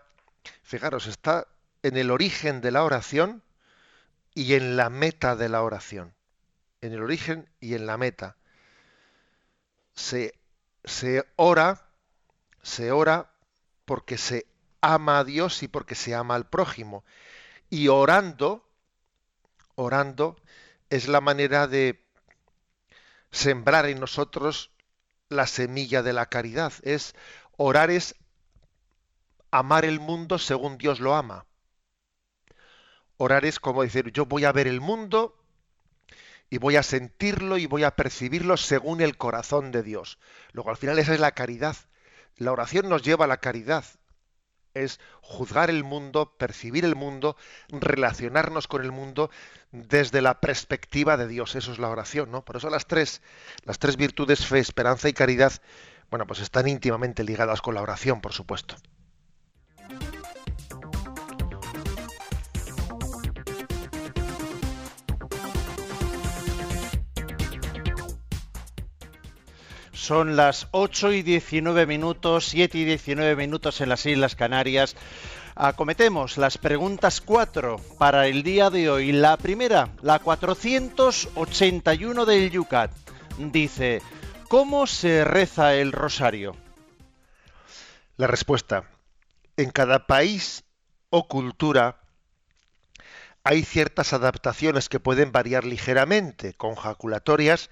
fijaros, 0.64 1.08
está 1.08 1.48
en 1.84 1.98
el 1.98 2.12
origen 2.12 2.62
de 2.62 2.72
la 2.72 2.84
oración 2.84 3.44
y 4.34 4.56
en 4.56 4.78
la 4.78 4.90
meta 4.90 5.36
de 5.36 5.50
la 5.50 5.62
oración. 5.62 6.14
En 6.82 6.94
el 6.94 7.02
origen 7.02 7.50
y 7.60 7.76
en 7.76 7.86
la 7.86 7.98
meta. 7.98 8.36
Se, 9.94 10.34
se 10.84 11.26
ora, 11.36 11.88
se 12.62 12.92
ora 12.92 13.30
porque 13.86 14.18
se 14.18 14.48
ama 14.82 15.20
a 15.20 15.24
Dios 15.24 15.64
y 15.64 15.68
porque 15.68 15.96
se 15.96 16.16
ama 16.16 16.36
al 16.36 16.48
prójimo. 16.48 17.04
Y 17.70 17.88
orando, 17.88 18.68
orando, 19.76 20.36
es 20.90 21.08
la 21.08 21.22
manera 21.22 21.68
de 21.68 22.04
sembrar 23.32 23.86
en 23.88 24.00
nosotros 24.00 24.72
la 25.30 25.48
semilla 25.48 26.04
de 26.04 26.14
la 26.14 26.28
caridad. 26.28 26.74
Es 26.84 27.16
orar 27.58 27.92
es 27.92 28.16
amar 29.54 29.86
el 29.86 30.00
mundo 30.00 30.40
según 30.40 30.80
Dios 30.80 31.00
lo 31.00 31.14
ama. 31.14 31.46
Orar 33.18 33.46
es 33.46 33.60
como 33.60 33.84
decir, 33.84 34.12
yo 34.12 34.26
voy 34.26 34.46
a 34.46 34.52
ver 34.52 34.68
el 34.68 34.82
mundo 34.82 35.38
y 36.50 36.58
voy 36.58 36.76
a 36.76 36.84
sentirlo 36.84 37.58
y 37.58 37.68
voy 37.68 37.84
a 37.84 37.96
percibirlo 37.96 38.58
según 38.58 39.00
el 39.00 39.16
corazón 39.16 39.72
de 39.72 39.84
Dios. 39.84 40.18
Luego 40.54 40.72
al 40.72 40.78
final 40.78 40.98
esa 40.98 41.14
es 41.14 41.20
la 41.20 41.34
caridad. 41.34 41.76
La 42.36 42.52
oración 42.52 42.90
nos 42.90 43.04
lleva 43.04 43.26
a 43.26 43.28
la 43.28 43.38
caridad. 43.38 43.86
Es 44.74 45.00
juzgar 45.22 45.70
el 45.70 45.84
mundo, 45.84 46.36
percibir 46.36 46.84
el 46.84 46.96
mundo, 46.96 47.38
relacionarnos 47.70 48.68
con 48.68 48.84
el 48.84 48.92
mundo 48.92 49.30
desde 49.72 50.24
la 50.24 50.42
perspectiva 50.42 51.16
de 51.16 51.28
Dios. 51.28 51.54
Eso 51.56 51.72
es 51.72 51.78
la 51.78 51.90
oración, 51.90 52.32
¿no? 52.32 52.44
Por 52.44 52.56
eso 52.58 52.72
las 52.72 52.88
tres, 52.88 53.22
las 53.66 53.78
tres 53.78 53.98
virtudes, 53.98 54.48
fe, 54.48 54.58
esperanza 54.58 55.10
y 55.10 55.14
caridad, 55.14 55.54
bueno, 56.10 56.26
pues 56.26 56.40
están 56.40 56.68
íntimamente 56.68 57.24
ligadas 57.24 57.62
con 57.62 57.76
la 57.76 57.84
oración, 57.84 58.20
por 58.20 58.34
supuesto. 58.34 58.78
Son 70.04 70.36
las 70.36 70.68
8 70.72 71.14
y 71.14 71.22
19 71.22 71.86
minutos, 71.86 72.50
7 72.50 72.78
y 72.78 72.84
19 72.84 73.38
minutos 73.38 73.80
en 73.80 73.88
las 73.88 74.06
Islas 74.06 74.36
Canarias. 74.36 74.98
Acometemos 75.56 76.38
las 76.38 76.58
preguntas 76.58 77.22
4 77.22 77.78
para 77.98 78.28
el 78.28 78.44
día 78.44 78.70
de 78.70 78.90
hoy. 78.90 79.14
La 79.14 79.38
primera, 79.38 79.92
la 80.02 80.20
481 80.20 82.26
del 82.26 82.52
Yucat. 82.52 82.92
Dice, 83.38 84.02
¿cómo 84.50 84.88
se 84.88 85.24
reza 85.24 85.74
el 85.74 85.94
rosario? 85.94 86.58
La 88.18 88.28
respuesta, 88.28 88.84
en 89.58 89.72
cada 89.72 90.08
país 90.08 90.64
o 91.10 91.28
cultura 91.28 92.00
hay 93.46 93.64
ciertas 93.64 94.14
adaptaciones 94.14 94.88
que 94.88 95.02
pueden 95.02 95.34
variar 95.34 95.66
ligeramente, 95.66 96.54
con 96.54 96.76
jaculatorias 96.76 97.70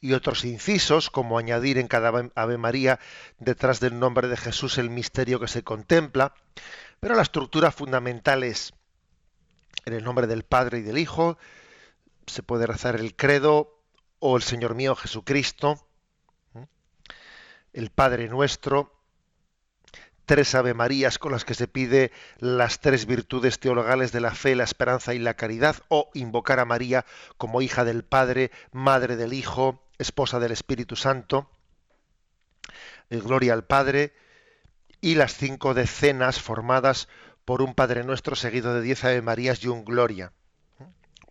y 0.00 0.12
otros 0.12 0.44
incisos, 0.44 1.08
como 1.08 1.38
añadir 1.38 1.78
en 1.78 1.88
cada 1.88 2.30
Ave 2.34 2.58
María 2.58 3.00
detrás 3.38 3.80
del 3.80 3.98
nombre 3.98 4.28
de 4.28 4.36
Jesús 4.36 4.76
el 4.76 4.90
misterio 4.90 5.40
que 5.40 5.48
se 5.48 5.64
contempla, 5.64 6.34
pero 7.00 7.14
la 7.14 7.22
estructura 7.22 7.72
fundamental 7.72 8.44
es 8.44 8.74
en 9.86 9.94
el 9.94 10.04
nombre 10.04 10.26
del 10.26 10.44
Padre 10.44 10.78
y 10.78 10.82
del 10.82 10.98
Hijo, 10.98 11.38
se 12.26 12.42
puede 12.42 12.66
rezar 12.66 12.96
el 12.96 13.16
credo 13.16 13.82
o 14.18 14.36
el 14.36 14.42
Señor 14.42 14.74
mío 14.74 14.94
Jesucristo, 14.94 15.88
el 17.72 17.90
Padre 17.90 18.28
nuestro, 18.28 18.93
tres 20.26 20.54
Ave 20.54 20.74
Marías 20.74 21.18
con 21.18 21.32
las 21.32 21.44
que 21.44 21.54
se 21.54 21.68
pide 21.68 22.12
las 22.38 22.80
tres 22.80 23.06
virtudes 23.06 23.58
teologales 23.58 24.12
de 24.12 24.20
la 24.20 24.34
fe, 24.34 24.54
la 24.54 24.64
esperanza 24.64 25.14
y 25.14 25.18
la 25.18 25.34
caridad, 25.34 25.76
o 25.88 26.10
invocar 26.14 26.60
a 26.60 26.64
María 26.64 27.04
como 27.36 27.62
hija 27.62 27.84
del 27.84 28.04
Padre, 28.04 28.50
madre 28.72 29.16
del 29.16 29.32
Hijo, 29.32 29.82
esposa 29.98 30.40
del 30.40 30.52
Espíritu 30.52 30.96
Santo, 30.96 31.50
el 33.10 33.22
Gloria 33.22 33.52
al 33.52 33.64
Padre, 33.64 34.14
y 35.00 35.16
las 35.16 35.34
cinco 35.34 35.74
decenas 35.74 36.40
formadas 36.40 37.08
por 37.44 37.60
un 37.60 37.74
Padre 37.74 38.04
Nuestro 38.04 38.36
seguido 38.36 38.74
de 38.74 38.80
diez 38.80 39.04
Ave 39.04 39.20
Marías 39.20 39.62
y 39.62 39.68
un 39.68 39.84
Gloria. 39.84 40.32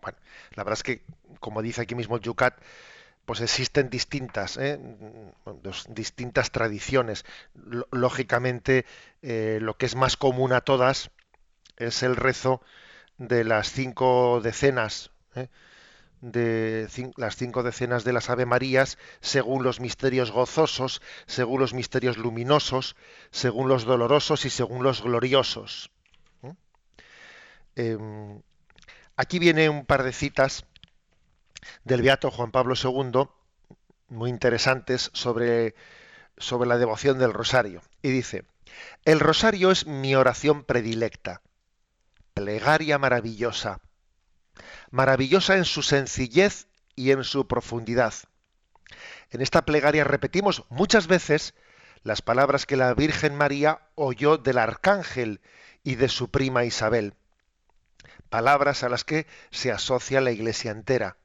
Bueno, 0.01 0.17
la 0.51 0.63
verdad 0.63 0.79
es 0.79 0.84
que, 0.84 1.03
como 1.39 1.62
dice 1.62 1.82
aquí 1.82 1.95
mismo 1.95 2.19
Yucat, 2.19 2.56
pues 3.25 3.41
existen 3.41 3.89
distintas, 3.89 4.57
¿eh? 4.57 4.79
distintas 5.89 6.51
tradiciones. 6.51 7.25
Lógicamente, 7.91 8.86
eh, 9.21 9.59
lo 9.62 9.77
que 9.77 9.86
es 9.86 9.95
más 9.95 10.17
común 10.17 10.51
a 10.51 10.62
todas 10.62 11.12
es 11.77 12.03
el 12.03 12.15
rezo 12.15 12.62
de 13.17 13.43
las 13.43 13.71
cinco 13.71 14.41
decenas, 14.41 15.12
¿eh? 15.36 15.47
de 16.19 16.88
las 17.15 17.36
cinco 17.36 17.63
decenas 17.63 18.03
de 18.03 18.13
las 18.13 18.29
Ave 18.29 18.45
Marías, 18.45 18.97
según 19.21 19.63
los 19.63 19.79
misterios 19.79 20.31
gozosos, 20.31 21.01
según 21.25 21.59
los 21.62 21.73
misterios 21.73 22.17
luminosos, 22.17 22.95
según 23.31 23.69
los 23.69 23.83
dolorosos 23.83 24.45
y 24.45 24.49
según 24.49 24.83
los 24.83 25.01
gloriosos. 25.01 25.91
Em, 27.75 28.41
aquí 29.15 29.39
viene 29.39 29.67
un 29.67 29.86
par 29.86 30.03
de 30.03 30.13
citas 30.13 30.65
del 31.84 32.02
Beato 32.02 32.32
Juan 32.32 32.52
Pablo 32.52 32.76
II, 32.82 33.28
muy 34.10 34.30
interesantes 34.30 35.10
sobre, 35.13 35.76
sobre 36.38 36.67
la 36.67 36.78
devoción 36.78 37.19
del 37.19 37.34
rosario. 37.34 37.82
Y 38.02 38.10
dice, 38.10 38.45
el 39.06 39.19
rosario 39.19 39.71
es 39.71 39.86
mi 39.86 40.15
oración 40.15 40.63
predilecta, 40.63 41.41
plegaria 42.34 42.97
maravillosa, 42.97 43.80
maravillosa 44.91 45.58
en 45.58 45.65
su 45.65 45.82
sencillez 45.82 46.67
y 46.95 47.12
en 47.12 47.23
su 47.23 47.47
profundidad. 47.47 48.13
En 49.32 49.41
esta 49.41 49.65
plegaria 49.65 50.04
repetimos 50.04 50.65
muchas 50.69 51.08
veces 51.08 51.54
las 52.04 52.21
palabras 52.21 52.65
que 52.65 52.78
la 52.78 52.93
Virgen 52.93 53.36
María 53.36 53.82
oyó 53.95 54.38
del 54.38 54.58
arcángel 54.58 55.41
y 55.84 55.95
de 55.95 56.10
su 56.10 56.30
prima 56.30 56.65
Isabel, 56.65 57.15
palabras 58.30 58.84
a 58.84 58.89
las 58.89 59.04
que 59.04 59.28
se 59.52 59.71
asocia 59.71 60.21
la 60.21 60.32
Iglesia 60.32 60.71
entera. 60.71 61.17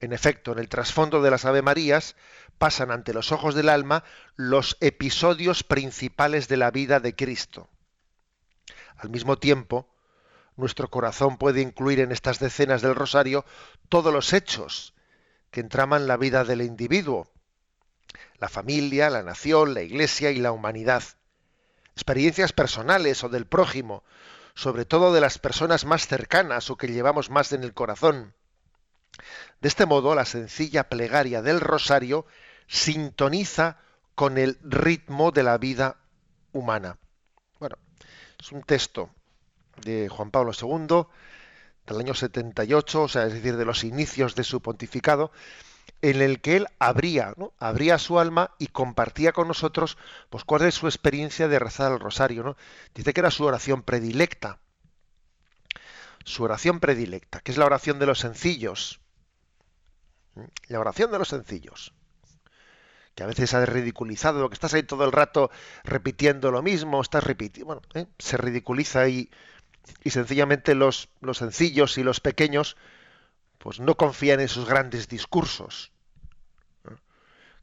En 0.00 0.14
efecto, 0.14 0.52
en 0.52 0.58
el 0.58 0.68
trasfondo 0.68 1.20
de 1.20 1.30
las 1.30 1.44
Ave 1.44 1.60
Marías 1.60 2.16
pasan 2.58 2.90
ante 2.90 3.12
los 3.12 3.32
ojos 3.32 3.54
del 3.54 3.68
alma 3.68 4.02
los 4.34 4.78
episodios 4.80 5.62
principales 5.62 6.48
de 6.48 6.56
la 6.56 6.70
vida 6.70 7.00
de 7.00 7.14
Cristo. 7.14 7.68
Al 8.96 9.10
mismo 9.10 9.36
tiempo, 9.38 9.88
nuestro 10.56 10.88
corazón 10.88 11.36
puede 11.36 11.60
incluir 11.60 12.00
en 12.00 12.12
estas 12.12 12.38
decenas 12.38 12.82
del 12.82 12.94
rosario 12.94 13.44
todos 13.88 14.12
los 14.12 14.32
hechos 14.32 14.94
que 15.50 15.60
entraman 15.60 16.06
la 16.06 16.16
vida 16.16 16.44
del 16.44 16.62
individuo, 16.62 17.30
la 18.38 18.48
familia, 18.48 19.10
la 19.10 19.22
nación, 19.22 19.74
la 19.74 19.82
iglesia 19.82 20.30
y 20.30 20.38
la 20.38 20.52
humanidad, 20.52 21.02
experiencias 21.94 22.52
personales 22.52 23.22
o 23.24 23.28
del 23.28 23.46
prójimo, 23.46 24.02
sobre 24.54 24.84
todo 24.84 25.12
de 25.12 25.20
las 25.20 25.38
personas 25.38 25.84
más 25.84 26.06
cercanas 26.06 26.70
o 26.70 26.76
que 26.76 26.88
llevamos 26.88 27.30
más 27.30 27.52
en 27.52 27.64
el 27.64 27.74
corazón, 27.74 28.34
de 29.60 29.68
este 29.68 29.86
modo, 29.86 30.14
la 30.14 30.24
sencilla 30.24 30.88
plegaria 30.88 31.42
del 31.42 31.60
rosario 31.60 32.26
sintoniza 32.66 33.78
con 34.14 34.38
el 34.38 34.58
ritmo 34.62 35.30
de 35.32 35.42
la 35.42 35.58
vida 35.58 35.96
humana. 36.52 36.98
Bueno, 37.58 37.76
es 38.38 38.52
un 38.52 38.62
texto 38.62 39.10
de 39.82 40.08
Juan 40.08 40.30
Pablo 40.30 40.52
II 40.52 41.06
del 41.86 42.00
año 42.00 42.14
78, 42.14 43.02
o 43.02 43.08
sea, 43.08 43.26
es 43.26 43.34
decir, 43.34 43.56
de 43.56 43.64
los 43.64 43.84
inicios 43.84 44.34
de 44.34 44.44
su 44.44 44.60
pontificado, 44.60 45.32
en 46.02 46.22
el 46.22 46.40
que 46.40 46.56
él 46.56 46.66
abría, 46.78 47.34
abría 47.58 47.98
su 47.98 48.18
alma 48.18 48.54
y 48.58 48.68
compartía 48.68 49.32
con 49.32 49.48
nosotros 49.48 49.98
pues 50.30 50.44
cuál 50.44 50.62
es 50.62 50.74
su 50.74 50.86
experiencia 50.86 51.48
de 51.48 51.58
rezar 51.58 51.92
el 51.92 52.00
rosario. 52.00 52.56
Dice 52.94 53.12
que 53.12 53.20
era 53.20 53.30
su 53.30 53.44
oración 53.44 53.82
predilecta. 53.82 54.60
Su 56.24 56.44
oración 56.44 56.80
predilecta, 56.80 57.40
que 57.40 57.52
es 57.52 57.58
la 57.58 57.66
oración 57.66 57.98
de 57.98 58.06
los 58.06 58.18
sencillos. 58.18 59.00
La 60.68 60.80
oración 60.80 61.10
de 61.10 61.18
los 61.18 61.28
sencillos. 61.28 61.92
Que 63.14 63.24
a 63.24 63.26
veces 63.26 63.54
ha 63.54 63.64
ridiculizado, 63.66 64.48
que 64.48 64.54
estás 64.54 64.74
ahí 64.74 64.82
todo 64.82 65.04
el 65.04 65.12
rato 65.12 65.50
repitiendo 65.84 66.50
lo 66.50 66.62
mismo, 66.62 67.00
estás 67.00 67.24
repitiendo. 67.24 67.66
Bueno, 67.66 67.82
¿eh? 67.94 68.06
se 68.18 68.36
ridiculiza 68.36 69.08
y, 69.08 69.30
y 70.04 70.10
sencillamente 70.10 70.74
los, 70.74 71.08
los 71.20 71.38
sencillos 71.38 71.98
y 71.98 72.02
los 72.02 72.20
pequeños 72.20 72.76
pues 73.60 73.78
no 73.78 73.94
confían 73.96 74.40
en 74.40 74.48
sus 74.48 74.66
grandes 74.66 75.08
discursos. 75.08 75.92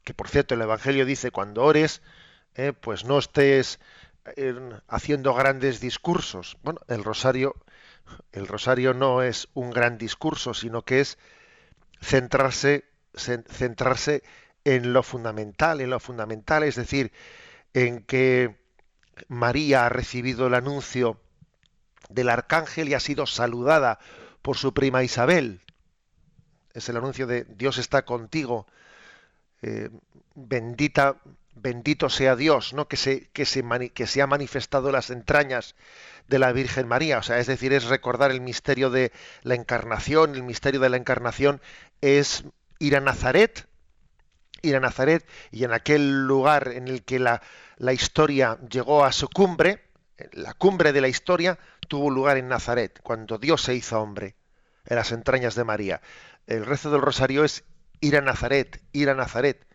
Que 0.04 0.14
por 0.14 0.28
cierto 0.28 0.54
el 0.54 0.62
Evangelio 0.62 1.04
dice 1.04 1.30
cuando 1.30 1.64
ores, 1.64 2.02
¿eh? 2.54 2.72
pues 2.72 3.04
no 3.04 3.18
estés 3.18 3.80
eh, 4.36 4.54
haciendo 4.86 5.34
grandes 5.34 5.80
discursos. 5.80 6.56
Bueno, 6.62 6.80
el 6.88 7.02
rosario, 7.02 7.56
el 8.32 8.46
rosario 8.46 8.94
no 8.94 9.22
es 9.22 9.48
un 9.54 9.70
gran 9.70 9.98
discurso, 9.98 10.54
sino 10.54 10.82
que 10.82 11.00
es 11.00 11.18
centrarse, 12.00 12.84
centrarse 13.14 14.22
en 14.64 14.92
lo 14.92 15.02
fundamental, 15.02 15.80
en 15.80 15.90
lo 15.90 16.00
fundamental, 16.00 16.62
es 16.62 16.76
decir, 16.76 17.12
en 17.74 18.02
que 18.02 18.56
María 19.28 19.86
ha 19.86 19.88
recibido 19.88 20.46
el 20.46 20.54
anuncio 20.54 21.20
del 22.08 22.28
arcángel 22.28 22.88
y 22.88 22.94
ha 22.94 23.00
sido 23.00 23.26
saludada 23.26 23.98
por 24.42 24.56
su 24.56 24.72
prima 24.72 25.02
Isabel. 25.02 25.62
Es 26.74 26.88
el 26.88 26.96
anuncio 26.96 27.26
de 27.26 27.44
Dios 27.44 27.78
está 27.78 28.04
contigo, 28.04 28.66
eh, 29.62 29.90
bendita, 30.34 31.16
bendito 31.60 32.08
sea 32.08 32.36
Dios, 32.36 32.72
¿no? 32.72 32.88
que, 32.88 32.96
se, 32.96 33.28
que, 33.30 33.44
se 33.44 34.22
ha 34.22 34.26
manifestado 34.26 34.90
las 34.90 35.10
entrañas 35.10 35.74
de 36.28 36.38
la 36.38 36.52
Virgen 36.52 36.88
María. 36.88 37.18
O 37.18 37.22
sea, 37.22 37.38
es 37.38 37.46
decir, 37.46 37.72
es 37.72 37.84
recordar 37.84 38.30
el 38.30 38.40
misterio 38.40 38.90
de 38.90 39.12
la 39.42 39.54
encarnación, 39.54 40.34
el 40.34 40.42
misterio 40.42 40.80
de 40.80 40.88
la 40.88 40.96
encarnación 40.96 41.60
es 42.00 42.44
ir 42.78 42.96
a 42.96 43.00
Nazaret, 43.00 43.66
ir 44.62 44.76
a 44.76 44.80
Nazaret 44.80 45.26
y 45.50 45.64
en 45.64 45.72
aquel 45.72 46.26
lugar 46.26 46.68
en 46.68 46.88
el 46.88 47.04
que 47.04 47.18
la, 47.18 47.42
la 47.76 47.92
historia 47.92 48.58
llegó 48.68 49.04
a 49.04 49.12
su 49.12 49.28
cumbre, 49.28 49.82
la 50.32 50.54
cumbre 50.54 50.92
de 50.92 51.00
la 51.00 51.08
historia 51.08 51.58
tuvo 51.86 52.10
lugar 52.10 52.36
en 52.36 52.48
Nazaret, 52.48 53.00
cuando 53.02 53.38
Dios 53.38 53.62
se 53.62 53.74
hizo 53.74 54.00
hombre, 54.00 54.36
en 54.84 54.96
las 54.96 55.12
entrañas 55.12 55.54
de 55.54 55.64
María. 55.64 56.00
El 56.46 56.66
rezo 56.66 56.90
del 56.90 57.02
rosario 57.02 57.44
es 57.44 57.64
ir 58.00 58.16
a 58.16 58.20
Nazaret, 58.20 58.82
ir 58.92 59.10
a 59.10 59.14
Nazaret, 59.14 59.67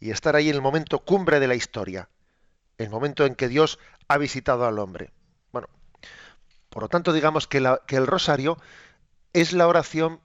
y 0.00 0.10
estar 0.10 0.36
ahí 0.36 0.48
en 0.48 0.56
el 0.56 0.62
momento 0.62 1.00
cumbre 1.00 1.40
de 1.40 1.48
la 1.48 1.54
historia, 1.54 2.08
el 2.78 2.90
momento 2.90 3.26
en 3.26 3.34
que 3.34 3.48
Dios 3.48 3.78
ha 4.06 4.18
visitado 4.18 4.66
al 4.66 4.78
hombre. 4.78 5.10
Bueno, 5.52 5.68
por 6.70 6.82
lo 6.82 6.88
tanto, 6.88 7.12
digamos 7.12 7.46
que, 7.46 7.58
el 7.58 8.06
rosario 8.06 8.58
es 9.32 9.52
la 9.52 9.66
oración 9.66 10.20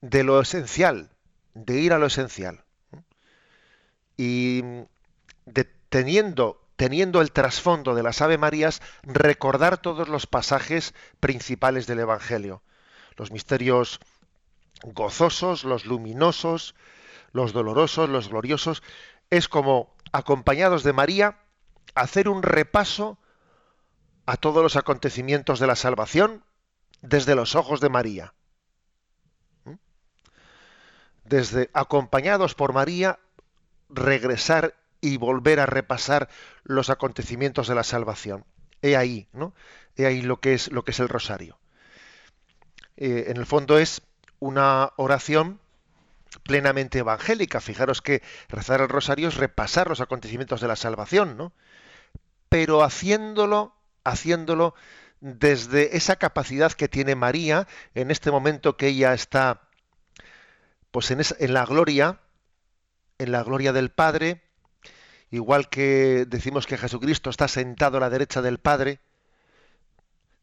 de 0.00 0.24
lo 0.24 0.40
esencial, 0.40 1.10
de 1.54 1.78
ir 1.78 1.92
a 1.92 1.98
lo 1.98 2.06
esencial. 2.06 2.64
Y 4.16 4.62
teniendo, 5.88 6.60
teniendo 6.76 7.20
el 7.20 7.32
trasfondo 7.32 7.94
de 7.94 8.02
las 8.02 8.20
Ave 8.20 8.38
Marías, 8.38 8.82
recordar 9.02 9.78
todos 9.78 10.08
los 10.08 10.26
pasajes 10.26 10.94
principales 11.20 11.86
del 11.86 12.00
Evangelio, 12.00 12.62
los 13.16 13.30
misterios 13.30 14.00
gozosos, 14.82 15.64
los 15.64 15.86
luminosos, 15.86 16.74
los 17.32 17.52
dolorosos, 17.52 18.08
los 18.08 18.28
gloriosos, 18.28 18.82
es 19.30 19.48
como, 19.48 19.94
acompañados 20.12 20.82
de 20.82 20.92
María, 20.92 21.38
hacer 21.94 22.28
un 22.28 22.42
repaso 22.42 23.18
a 24.26 24.36
todos 24.36 24.62
los 24.62 24.76
acontecimientos 24.76 25.58
de 25.58 25.66
la 25.66 25.76
salvación 25.76 26.44
desde 27.00 27.34
los 27.34 27.54
ojos 27.54 27.80
de 27.80 27.88
María. 27.88 28.34
¿Mm? 29.64 29.74
Desde 31.24 31.70
acompañados 31.72 32.54
por 32.54 32.72
María, 32.72 33.18
regresar 33.88 34.74
y 35.00 35.16
volver 35.16 35.60
a 35.60 35.66
repasar 35.66 36.28
los 36.62 36.90
acontecimientos 36.90 37.66
de 37.68 37.74
la 37.74 37.82
salvación. 37.82 38.44
He 38.80 38.96
ahí, 38.96 39.28
¿no? 39.32 39.54
He 39.96 40.06
ahí 40.06 40.22
lo 40.22 40.40
que 40.40 40.54
es 40.54 40.70
lo 40.70 40.84
que 40.84 40.92
es 40.92 41.00
el 41.00 41.08
rosario. 41.08 41.58
Eh, 42.96 43.24
en 43.28 43.36
el 43.36 43.46
fondo 43.46 43.78
es 43.78 44.02
una 44.38 44.92
oración 44.96 45.60
plenamente 46.42 46.98
evangélica. 46.98 47.60
Fijaros 47.60 48.02
que 48.02 48.22
rezar 48.48 48.80
el 48.80 48.88
rosario 48.88 49.28
es 49.28 49.36
repasar 49.36 49.88
los 49.88 50.00
acontecimientos 50.00 50.60
de 50.60 50.68
la 50.68 50.76
salvación, 50.76 51.36
¿no? 51.36 51.52
Pero 52.48 52.82
haciéndolo 52.82 53.74
haciéndolo 54.04 54.74
desde 55.20 55.96
esa 55.96 56.16
capacidad 56.16 56.72
que 56.72 56.88
tiene 56.88 57.14
María 57.14 57.68
en 57.94 58.10
este 58.10 58.30
momento 58.30 58.76
que 58.76 58.88
ella 58.88 59.14
está 59.14 59.62
pues 60.90 61.10
en, 61.10 61.22
en 61.38 61.54
la 61.54 61.64
gloria, 61.64 62.20
en 63.18 63.32
la 63.32 63.42
gloria 63.42 63.72
del 63.72 63.90
Padre, 63.90 64.42
igual 65.30 65.68
que 65.68 66.26
decimos 66.28 66.66
que 66.66 66.76
Jesucristo 66.76 67.30
está 67.30 67.48
sentado 67.48 67.96
a 67.96 68.00
la 68.00 68.10
derecha 68.10 68.42
del 68.42 68.58
Padre, 68.58 69.00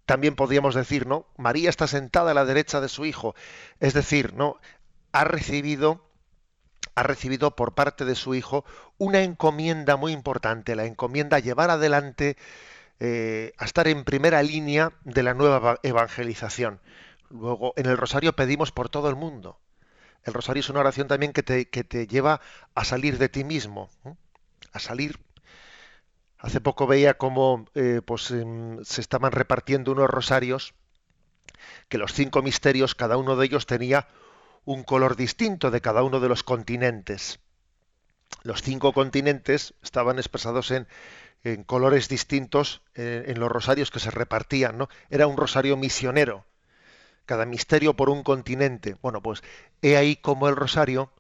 también 0.06 0.36
podríamos 0.36 0.74
decir, 0.74 1.06
¿no? 1.06 1.28
María 1.38 1.70
está 1.70 1.86
sentada 1.86 2.32
a 2.32 2.34
la 2.34 2.46
derecha 2.46 2.82
de 2.82 2.90
su 2.90 3.06
Hijo. 3.06 3.36
Es 3.80 3.94
decir, 3.94 4.34
¿no? 4.34 4.58
Ha 5.12 5.24
recibido, 5.24 6.04
ha 6.96 7.04
recibido 7.04 7.56
por 7.56 7.74
parte 7.74 8.06
de 8.06 8.16
su 8.16 8.36
Hijo 8.36 8.66
una 8.98 9.22
encomienda 9.22 9.96
muy 9.96 10.12
importante, 10.12 10.76
la 10.76 10.86
encomienda 10.86 11.38
a 11.38 11.40
llevar 11.40 11.70
adelante, 11.70 12.38
eh, 13.00 13.54
a 13.58 13.66
estar 13.66 13.88
en 13.88 14.04
primera 14.04 14.44
línea 14.44 14.94
de 15.04 15.24
la 15.24 15.34
nueva 15.34 15.80
evangelización. 15.84 16.80
Luego, 17.30 17.74
en 17.78 17.86
el 17.86 17.98
rosario 17.98 18.34
pedimos 18.34 18.72
por 18.72 18.90
todo 18.90 19.10
el 19.10 19.16
mundo. 19.16 19.60
El 20.24 20.34
rosario 20.34 20.62
es 20.62 20.70
una 20.70 20.82
oración 20.82 21.08
también 21.08 21.32
que 21.32 21.44
te, 21.44 21.70
que 21.70 21.84
te 21.84 22.08
lleva 22.08 22.42
a 22.76 22.84
salir 22.84 23.18
de 23.18 23.30
ti 23.30 23.44
mismo, 23.44 23.90
a 24.74 24.80
salir 24.80 25.20
Hace 26.40 26.62
poco 26.62 26.88
veía 26.88 27.16
cómo 27.16 27.66
eh, 27.76 28.02
pues, 28.06 28.32
em, 28.32 28.82
se 28.84 29.02
estaban 29.02 29.34
repartiendo 29.34 29.92
unos 29.92 30.10
rosarios, 30.10 30.74
que 31.90 31.98
los 31.98 32.14
cinco 32.14 32.42
misterios, 32.42 32.96
cada 32.96 33.18
uno 33.18 33.36
de 33.36 33.46
ellos 33.46 33.66
tenía 33.66 34.08
un 34.66 34.84
color 34.84 35.16
distinto 35.16 35.72
de 35.72 35.82
cada 35.82 36.04
uno 36.04 36.20
de 36.20 36.30
los 36.30 36.44
continentes. 36.44 37.40
Los 38.44 38.62
cinco 38.62 38.94
continentes 38.94 39.74
estaban 39.82 40.18
expresados 40.18 40.72
en, 40.72 40.88
colores 41.66 42.10
distintos 42.10 42.82
eh, 42.96 43.24
en 43.28 43.40
los 43.40 43.50
rosarios 43.50 43.92
que 43.92 44.00
se 44.00 44.12
repartían, 44.12 44.78
¿no? 44.78 44.90
Era 45.10 45.26
un 45.26 45.38
rosario 45.38 45.78
misionero, 45.78 46.46
cada 47.26 47.46
misterio 47.46 47.96
por 47.96 48.10
un 48.10 48.24
continente. 48.24 48.98
Bueno, 49.02 49.22
pues 49.22 49.42
he 49.82 49.96
ahí 49.96 50.18
como 50.18 50.50
el 50.50 50.56
rosario 50.56 51.12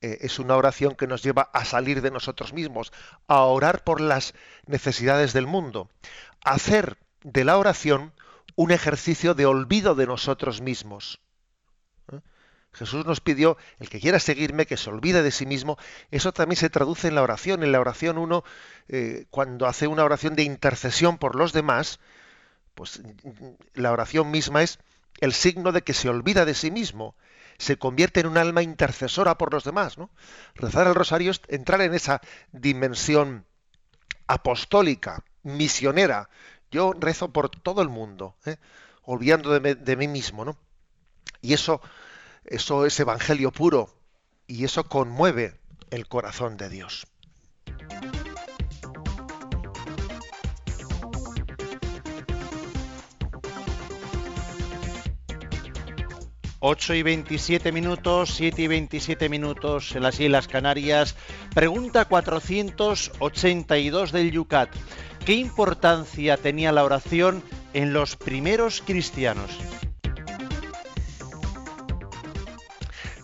eh, 0.00 0.18
es 0.22 0.38
una 0.38 0.56
oración 0.56 0.94
que 0.94 1.06
nos 1.06 1.22
lleva 1.22 1.50
a 1.52 1.64
salir 1.64 2.00
de 2.00 2.10
nosotros 2.10 2.52
mismos, 2.52 2.92
a 3.28 3.42
orar 3.42 3.84
por 3.84 4.00
las 4.00 4.34
necesidades 4.66 5.32
del 5.32 5.46
mundo, 5.46 5.90
a 6.42 6.52
hacer 6.52 6.96
de 7.22 7.44
la 7.44 7.58
oración 7.58 8.12
un 8.56 8.70
ejercicio 8.70 9.34
de 9.34 9.46
olvido 9.46 9.94
de 9.94 10.06
nosotros 10.06 10.62
mismos. 10.62 11.20
Jesús 12.72 13.04
nos 13.04 13.20
pidió, 13.20 13.56
el 13.78 13.88
que 13.88 14.00
quiera 14.00 14.20
seguirme, 14.20 14.66
que 14.66 14.76
se 14.76 14.90
olvide 14.90 15.22
de 15.22 15.30
sí 15.30 15.46
mismo. 15.46 15.76
Eso 16.10 16.32
también 16.32 16.56
se 16.56 16.70
traduce 16.70 17.08
en 17.08 17.14
la 17.14 17.22
oración. 17.22 17.62
En 17.62 17.72
la 17.72 17.80
oración 17.80 18.16
uno, 18.16 18.44
eh, 18.88 19.26
cuando 19.30 19.66
hace 19.66 19.86
una 19.86 20.04
oración 20.04 20.36
de 20.36 20.44
intercesión 20.44 21.18
por 21.18 21.34
los 21.34 21.52
demás, 21.52 21.98
pues 22.74 23.02
la 23.74 23.92
oración 23.92 24.30
misma 24.30 24.62
es 24.62 24.78
el 25.20 25.32
signo 25.32 25.72
de 25.72 25.82
que 25.82 25.94
se 25.94 26.08
olvida 26.08 26.44
de 26.44 26.54
sí 26.54 26.70
mismo 26.70 27.14
se 27.60 27.76
convierte 27.76 28.20
en 28.20 28.26
un 28.26 28.38
alma 28.38 28.62
intercesora 28.62 29.36
por 29.36 29.52
los 29.52 29.64
demás. 29.64 29.98
¿no? 29.98 30.10
Rezar 30.54 30.86
el 30.86 30.94
rosario 30.94 31.30
es 31.30 31.42
entrar 31.48 31.82
en 31.82 31.92
esa 31.92 32.22
dimensión 32.52 33.44
apostólica, 34.26 35.24
misionera. 35.42 36.30
Yo 36.70 36.94
rezo 36.98 37.32
por 37.32 37.50
todo 37.50 37.82
el 37.82 37.90
mundo, 37.90 38.34
¿eh? 38.46 38.56
olvidando 39.02 39.60
de, 39.60 39.96
mí 39.96 40.08
mismo. 40.08 40.46
¿no? 40.46 40.56
Y 41.42 41.52
eso, 41.52 41.82
eso 42.44 42.86
es 42.86 42.98
evangelio 43.00 43.50
puro 43.50 43.94
y 44.46 44.64
eso 44.64 44.84
conmueve 44.84 45.60
el 45.90 46.08
corazón 46.08 46.56
de 46.56 46.68
Dios. 46.68 47.06
8 56.62 56.94
y 56.94 57.02
27 57.02 57.72
minutos, 57.72 58.34
7 58.34 58.62
y 58.62 58.66
27 58.66 59.30
minutos 59.30 59.96
en 59.96 60.02
las 60.02 60.20
Islas 60.20 60.46
Canarias. 60.46 61.16
Pregunta 61.54 62.04
482 62.04 64.12
del 64.12 64.30
Yucat. 64.30 64.68
¿Qué 65.24 65.32
importancia 65.32 66.36
tenía 66.36 66.70
la 66.72 66.84
oración 66.84 67.42
en 67.72 67.94
los 67.94 68.16
primeros 68.16 68.82
cristianos? 68.84 69.50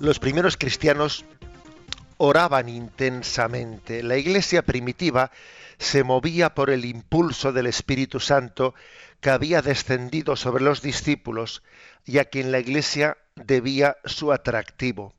Los 0.06 0.20
primeros 0.20 0.56
cristianos 0.56 1.24
oraban 2.16 2.68
intensamente. 2.68 4.04
La 4.04 4.16
iglesia 4.16 4.62
primitiva 4.62 5.32
se 5.78 6.04
movía 6.04 6.54
por 6.54 6.70
el 6.70 6.84
impulso 6.84 7.52
del 7.52 7.66
Espíritu 7.66 8.20
Santo 8.20 8.72
que 9.20 9.30
había 9.30 9.62
descendido 9.62 10.36
sobre 10.36 10.62
los 10.62 10.80
discípulos 10.80 11.64
y 12.04 12.18
a 12.18 12.26
quien 12.26 12.52
la 12.52 12.60
iglesia 12.60 13.18
debía 13.34 13.96
su 14.04 14.30
atractivo. 14.30 15.12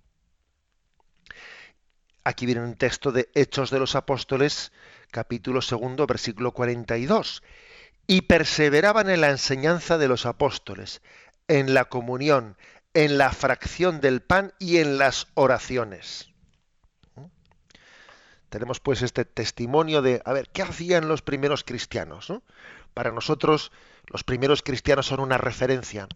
Aquí 2.24 2.46
viene 2.46 2.62
un 2.62 2.76
texto 2.76 3.12
de 3.12 3.28
Hechos 3.34 3.72
de 3.72 3.80
los 3.80 3.94
Apóstoles, 3.94 4.72
capítulo 5.12 5.62
segundo, 5.62 6.08
versículo 6.08 6.54
42. 6.54 7.44
Y 8.08 8.22
perseveraban 8.22 9.10
en 9.10 9.20
la 9.20 9.32
enseñanza 9.32 9.98
de 9.98 10.08
los 10.08 10.26
apóstoles, 10.26 11.02
en 11.50 11.74
la 11.74 11.84
comunión, 11.84 12.56
en 12.98 13.20
la 13.20 13.32
fracción 13.32 14.02
del 14.02 14.24
pan 14.24 14.56
y 14.58 14.78
en 14.78 14.98
las 14.98 15.28
oraciones. 15.36 16.32
Tenemos 18.50 18.80
pues 18.80 19.04
este 19.04 19.24
testimonio 19.24 20.02
de, 20.02 20.20
a 20.26 20.34
ver, 20.34 20.50
¿qué 20.50 20.64
hacían 20.64 21.08
los 21.08 21.22
primeros 21.22 21.64
cristianos? 21.64 22.34
Para 22.96 23.12
nosotros, 23.12 23.72
los 24.08 24.24
primeros 24.24 24.64
cristianos 24.64 25.06
son 25.06 25.20
una 25.20 25.38
referencia 25.38 26.08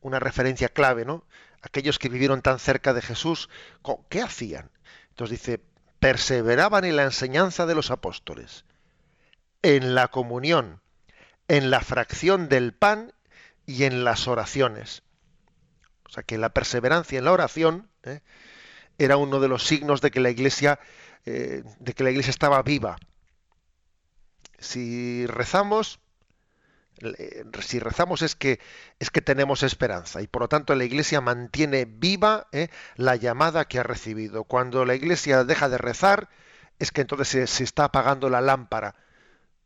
una 0.00 0.20
referencia 0.20 0.68
clave, 0.68 1.04
¿no? 1.04 1.24
Aquellos 1.60 1.98
que 1.98 2.08
vivieron 2.08 2.40
tan 2.40 2.60
cerca 2.60 2.94
de 2.94 3.02
Jesús, 3.02 3.48
¿qué 4.10 4.20
hacían? 4.20 4.70
Entonces 5.08 5.40
dice, 5.40 5.64
perseveraban 5.98 6.84
en 6.84 6.94
la 6.94 7.02
enseñanza 7.02 7.66
de 7.66 7.74
los 7.74 7.90
apóstoles, 7.90 8.64
en 9.62 9.96
la 9.96 10.06
comunión, 10.06 10.82
en 11.48 11.72
la 11.72 11.80
fracción 11.80 12.48
del 12.48 12.74
pan 12.74 13.12
y 13.66 13.84
en 13.84 14.04
las 14.04 14.28
oraciones. 14.28 15.02
O 16.12 16.14
sea 16.14 16.24
que 16.24 16.36
la 16.36 16.50
perseverancia 16.50 17.18
en 17.18 17.24
la 17.24 17.32
oración 17.32 17.88
¿eh? 18.02 18.20
era 18.98 19.16
uno 19.16 19.40
de 19.40 19.48
los 19.48 19.66
signos 19.66 20.02
de 20.02 20.10
que 20.10 20.20
la 20.20 20.28
iglesia, 20.28 20.78
eh, 21.24 21.62
de 21.78 21.94
que 21.94 22.04
la 22.04 22.10
iglesia 22.10 22.28
estaba 22.28 22.62
viva. 22.62 22.98
Si 24.58 25.26
rezamos, 25.26 26.00
eh, 27.00 27.44
si 27.62 27.78
rezamos 27.78 28.20
es 28.20 28.36
que 28.36 28.60
es 28.98 29.08
que 29.08 29.22
tenemos 29.22 29.62
esperanza 29.62 30.20
y 30.20 30.26
por 30.26 30.42
lo 30.42 30.48
tanto 30.48 30.74
la 30.74 30.84
iglesia 30.84 31.22
mantiene 31.22 31.86
viva 31.86 32.46
la 32.96 33.16
llamada 33.16 33.64
que 33.64 33.78
ha 33.78 33.82
recibido 33.82 34.44
cuando 34.44 34.84
la 34.84 34.94
iglesia 34.94 35.44
deja 35.44 35.70
de 35.70 35.78
rezar 35.78 36.28
es 36.78 36.92
que 36.92 37.00
entonces 37.00 37.48
se, 37.48 37.64
está 37.64 37.84
apagando 37.84 38.28
la 38.28 38.42
lámpara 38.42 38.94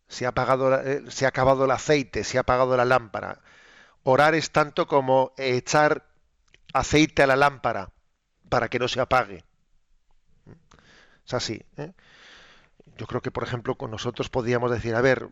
se 0.06 0.24
ha 0.24 0.28
apagado 0.28 0.80
se 1.10 1.24
ha 1.26 1.28
acabado 1.28 1.64
el 1.64 1.72
aceite 1.72 2.22
se 2.22 2.38
ha 2.38 2.42
apagado 2.42 2.76
la 2.76 2.84
lámpara 2.84 3.40
orar 4.04 4.36
es 4.36 4.52
tanto 4.52 4.86
como 4.86 5.34
echar 5.36 6.06
aceite 6.72 7.22
a 7.22 7.26
la 7.26 7.36
lámpara 7.36 7.92
para 8.48 8.68
que 8.68 8.78
no 8.78 8.88
se 8.88 9.00
apague 9.00 9.44
es 11.24 11.34
así 11.34 11.62
yo 12.96 13.06
creo 13.06 13.20
que 13.20 13.30
por 13.30 13.42
ejemplo 13.42 13.76
con 13.76 13.90
nosotros 13.90 14.28
podríamos 14.28 14.70
decir 14.70 14.94
a 14.94 15.00
ver 15.00 15.28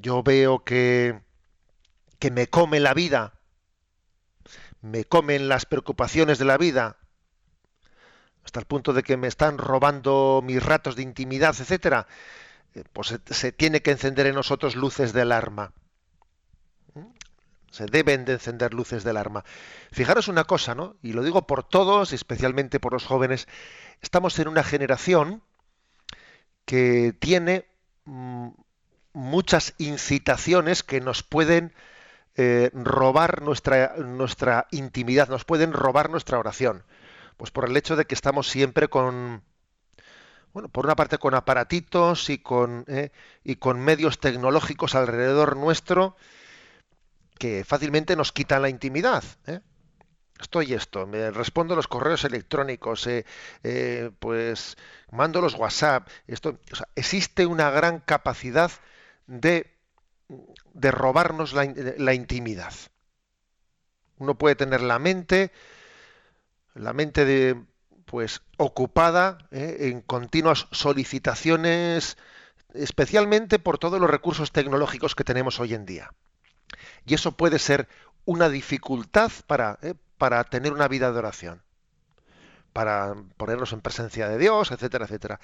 yo 0.00 0.22
veo 0.22 0.64
que, 0.64 1.20
que 2.18 2.30
me 2.30 2.48
come 2.48 2.80
la 2.80 2.94
vida, 2.94 3.34
me 4.80 5.04
comen 5.04 5.48
las 5.48 5.66
preocupaciones 5.66 6.38
de 6.38 6.44
la 6.44 6.58
vida, 6.58 6.98
hasta 8.44 8.60
el 8.60 8.66
punto 8.66 8.92
de 8.92 9.02
que 9.02 9.16
me 9.16 9.26
están 9.26 9.58
robando 9.58 10.42
mis 10.44 10.62
ratos 10.62 10.96
de 10.96 11.02
intimidad, 11.02 11.54
etcétera, 11.58 12.06
eh, 12.74 12.84
pues 12.92 13.18
se, 13.26 13.52
tiene 13.52 13.82
que 13.82 13.90
encender 13.90 14.26
en 14.26 14.34
nosotros 14.34 14.76
luces 14.76 15.12
de 15.12 15.22
alarma. 15.22 15.72
Se 17.74 17.86
deben 17.86 18.24
de 18.24 18.34
encender 18.34 18.72
luces 18.72 19.02
de 19.02 19.10
alarma. 19.10 19.44
Fijaros 19.90 20.28
una 20.28 20.44
cosa, 20.44 20.76
¿no? 20.76 20.94
Y 21.02 21.12
lo 21.12 21.24
digo 21.24 21.48
por 21.48 21.64
todos, 21.64 22.12
especialmente 22.12 22.78
por 22.78 22.92
los 22.92 23.04
jóvenes. 23.04 23.48
Estamos 24.00 24.38
en 24.38 24.46
una 24.46 24.62
generación 24.62 25.42
que 26.66 27.12
tiene 27.18 27.66
mm, 28.04 28.50
muchas 29.12 29.74
incitaciones 29.78 30.84
que 30.84 31.00
nos 31.00 31.24
pueden 31.24 31.74
eh, 32.36 32.70
robar 32.74 33.42
nuestra, 33.42 33.96
nuestra 33.96 34.68
intimidad, 34.70 35.28
nos 35.28 35.44
pueden 35.44 35.72
robar 35.72 36.10
nuestra 36.10 36.38
oración. 36.38 36.84
Pues 37.36 37.50
por 37.50 37.68
el 37.68 37.76
hecho 37.76 37.96
de 37.96 38.04
que 38.04 38.14
estamos 38.14 38.46
siempre 38.46 38.86
con, 38.86 39.42
bueno, 40.52 40.68
por 40.68 40.84
una 40.84 40.94
parte 40.94 41.18
con 41.18 41.34
aparatitos 41.34 42.30
y 42.30 42.38
con, 42.38 42.84
eh, 42.86 43.10
y 43.42 43.56
con 43.56 43.80
medios 43.80 44.20
tecnológicos 44.20 44.94
alrededor 44.94 45.56
nuestro 45.56 46.14
que 47.38 47.64
fácilmente 47.64 48.16
nos 48.16 48.32
quitan 48.32 48.62
la 48.62 48.68
intimidad. 48.68 49.24
¿eh? 49.46 49.60
Estoy 50.40 50.74
esto, 50.74 51.06
me 51.06 51.30
respondo 51.30 51.76
los 51.76 51.88
correos 51.88 52.24
electrónicos, 52.24 53.08
pues 54.18 54.76
mando 55.10 55.40
los 55.40 55.54
WhatsApp. 55.54 56.08
Esto, 56.26 56.58
existe 56.96 57.46
una 57.46 57.70
gran 57.70 58.00
capacidad 58.00 58.70
de, 59.26 59.74
de 60.72 60.90
robarnos 60.90 61.52
la, 61.52 62.14
intimidad. 62.14 62.72
Uno 64.18 64.36
puede 64.36 64.56
tener 64.56 64.80
la 64.80 64.98
mente, 64.98 65.52
la 66.74 66.92
mente 66.92 67.24
de, 67.24 67.62
pues 68.06 68.42
ocupada 68.56 69.38
¿eh? 69.50 69.76
en 69.90 70.00
continuas 70.00 70.66
solicitaciones, 70.70 72.16
especialmente 72.74 73.58
por 73.58 73.78
todos 73.78 74.00
los 74.00 74.10
recursos 74.10 74.52
tecnológicos 74.52 75.14
que 75.14 75.24
tenemos 75.24 75.60
hoy 75.60 75.74
en 75.74 75.86
día. 75.86 76.12
Y 77.06 77.14
eso 77.14 77.32
puede 77.32 77.58
ser 77.58 77.88
una 78.24 78.48
dificultad 78.48 79.30
para, 79.46 79.78
¿eh? 79.82 79.94
para 80.18 80.44
tener 80.44 80.72
una 80.72 80.88
vida 80.88 81.12
de 81.12 81.18
oración, 81.18 81.62
para 82.72 83.14
ponernos 83.36 83.72
en 83.72 83.80
presencia 83.80 84.28
de 84.28 84.38
Dios, 84.38 84.70
etcétera, 84.70 85.04
etcétera. 85.04 85.40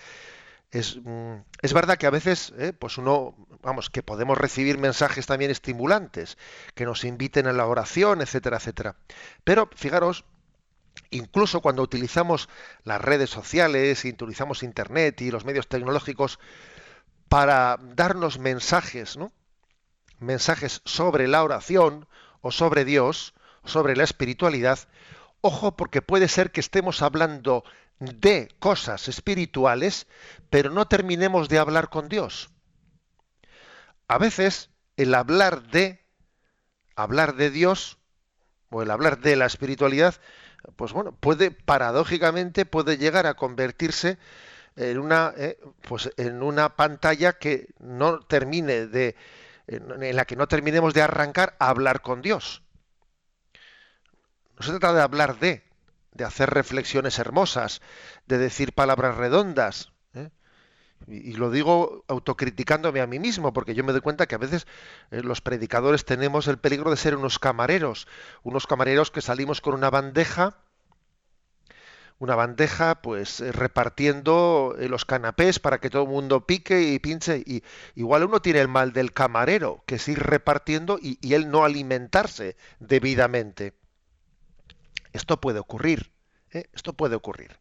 Es, 0.70 0.99
mm, 1.03 1.35
es, 1.62 1.73
verdad 1.73 1.99
que 1.99 2.07
a 2.07 2.11
veces, 2.11 2.53
¿eh? 2.59 2.73
pues 2.73 2.96
uno, 2.96 3.35
vamos, 3.62 3.90
que 3.90 4.03
podemos 4.03 4.38
recibir 4.38 4.79
mensajes 4.79 5.27
también 5.27 5.51
estimulantes, 5.51 6.38
que 6.75 6.85
nos 6.85 7.05
inviten 7.05 7.46
a 7.46 7.53
la 7.53 7.66
oración, 7.66 8.23
etcétera, 8.23 8.59
etcétera. 8.59 8.96
Pero 9.44 9.68
fijaros, 9.75 10.25
incluso 11.11 11.61
cuando 11.61 11.83
utilizamos 11.83 12.49
las 12.85 13.01
redes 13.01 13.31
sociales, 13.31 14.05
utilizamos 14.05 14.62
Internet 14.62 15.20
y 15.23 15.31
los 15.31 15.44
medios 15.44 15.66
tecnológicos 15.66 16.38
para 17.29 17.79
darnos 17.94 18.38
mensajes, 18.38 19.16
¿no? 19.16 19.33
Mensajes 20.21 20.83
sobre 20.85 21.29
la 21.29 21.43
oración 21.43 22.07
o 22.41 22.53
sobre 22.53 22.85
Dios, 22.85 23.35
sobre 23.65 23.97
la 23.97 24.05
espiritualidad, 24.05 24.79
ojo 25.41 25.77
porque 25.77 26.03
puede 26.03 26.29
ser 26.29 26.53
que 26.53 26.61
estemos 26.61 27.03
hablando 27.03 27.65
de 27.99 28.49
cosas 28.59 29.09
espirituales, 29.09 30.07
pero 30.49 30.71
no 30.71 30.87
terminemos 30.87 31.49
de 31.49 31.59
hablar 31.59 31.91
con 31.91 32.09
Dios. 32.09 32.51
A 34.09 34.19
veces 34.19 34.71
el 34.97 35.15
hablar 35.15 35.63
de 35.71 36.05
hablar 36.97 37.35
de 37.35 37.51
Dios 37.51 37.99
o 38.71 38.83
el 38.83 38.91
hablar 38.91 39.21
de 39.21 39.37
la 39.37 39.47
espiritualidad 39.47 40.15
pues 40.77 40.93
bueno, 40.93 41.13
puede 41.13 41.51
paradójicamente 41.51 42.67
puede 42.67 42.99
llegar 42.99 43.27
a 43.27 43.35
convertirse 43.35 44.19
en 44.77 44.99
una 44.99 45.33
eh, 45.37 45.59
pues 45.89 46.11
en 46.17 46.43
una 46.43 46.77
pantalla 46.77 47.35
que 47.35 47.69
no 47.79 48.21
termine 48.21 48.87
de 48.87 49.17
en 49.71 50.17
la 50.17 50.25
que 50.25 50.37
no 50.37 50.49
terminemos 50.49 50.95
de 50.95 51.03
arrancar 51.03 51.57
a 51.59 51.69
hablar 51.69 52.03
con 52.03 52.23
Dios. 52.23 52.63
No 54.59 54.67
se 54.67 54.71
trata 54.73 54.93
de 54.93 55.03
hablar 55.03 55.39
de, 55.39 55.65
de 56.13 56.25
hacer 56.25 56.51
reflexiones 56.51 57.19
hermosas, 57.19 57.81
de 58.27 58.39
decir 58.39 58.75
palabras 58.75 59.17
redondas. 59.17 59.93
¿eh? 60.15 60.31
Y, 61.07 61.35
lo 61.35 61.51
digo 61.51 62.05
autocriticándome 62.09 63.01
a 63.01 63.07
mí 63.07 63.19
mismo, 63.19 63.53
porque 63.53 63.75
yo 63.75 63.85
me 63.85 63.93
doy 63.93 64.01
cuenta 64.01 64.27
que 64.27 64.35
a 64.35 64.39
veces 64.39 64.67
eh, 65.11 65.23
los 65.23 65.41
predicadores 65.41 66.05
tenemos 66.05 66.49
el 66.49 66.59
peligro 66.59 66.91
de 66.91 66.97
ser 66.97 67.17
unos 67.17 67.39
camareros, 67.39 68.07
unos 68.43 68.67
camareros 68.67 69.11
que 69.11 69.23
salimos 69.23 69.61
con 69.61 69.75
una 69.75 69.91
bandeja 69.91 70.59
una 72.21 72.37
bandeja 72.37 73.01
pues 73.01 73.41
eh, 73.41 73.51
repartiendo 73.51 74.77
eh, 74.79 74.89
los 74.89 75.07
canapés 75.07 75.59
para 75.59 75.79
que 75.79 75.89
todo 75.89 76.03
el 76.03 76.09
mundo 76.09 76.47
pique 76.47 76.83
y 76.83 76.99
pinche 76.99 77.43
y 77.45 77.65
igual 77.95 78.25
uno 78.25 78.41
tiene 78.41 78.61
el 78.61 78.69
mal 78.69 78.93
del 78.93 79.13
camarero 79.13 79.83
que 79.87 79.95
es 79.97 80.07
ir 80.07 80.21
repartiendo 80.21 80.99
y, 81.01 81.19
él 81.35 81.51
no 81.51 81.65
alimentarse 81.65 82.57
debidamente 82.79 83.73
esto 85.13 85.41
puede 85.41 85.59
ocurrir 85.59 86.13
¿eh? 86.53 86.65
esto 86.75 86.93
puede 86.93 87.17
ocurrir 87.17 87.59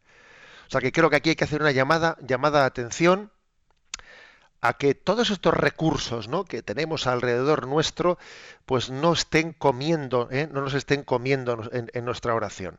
o 0.68 0.70
sea 0.70 0.82
que 0.82 0.92
creo 0.92 1.08
que 1.08 1.16
aquí 1.16 1.30
hay 1.30 1.36
que 1.36 1.44
hacer 1.44 1.62
una 1.62 1.72
llamada 1.72 2.18
llamada 2.20 2.60
de 2.60 2.66
atención 2.66 3.32
a 4.60 4.74
que 4.74 4.94
todos 4.94 5.30
estos 5.30 5.54
recursos 5.54 6.28
¿no? 6.28 6.44
que 6.44 6.62
tenemos 6.62 7.06
alrededor 7.06 7.66
nuestro 7.66 8.18
pues 8.66 8.90
no 8.90 9.14
estén 9.14 9.54
comiendo 9.54 10.28
no 10.52 10.60
nos 10.60 10.74
estén 10.74 11.02
comiendo 11.02 11.70
en 11.72 12.04
nuestra 12.04 12.34
oración 12.34 12.78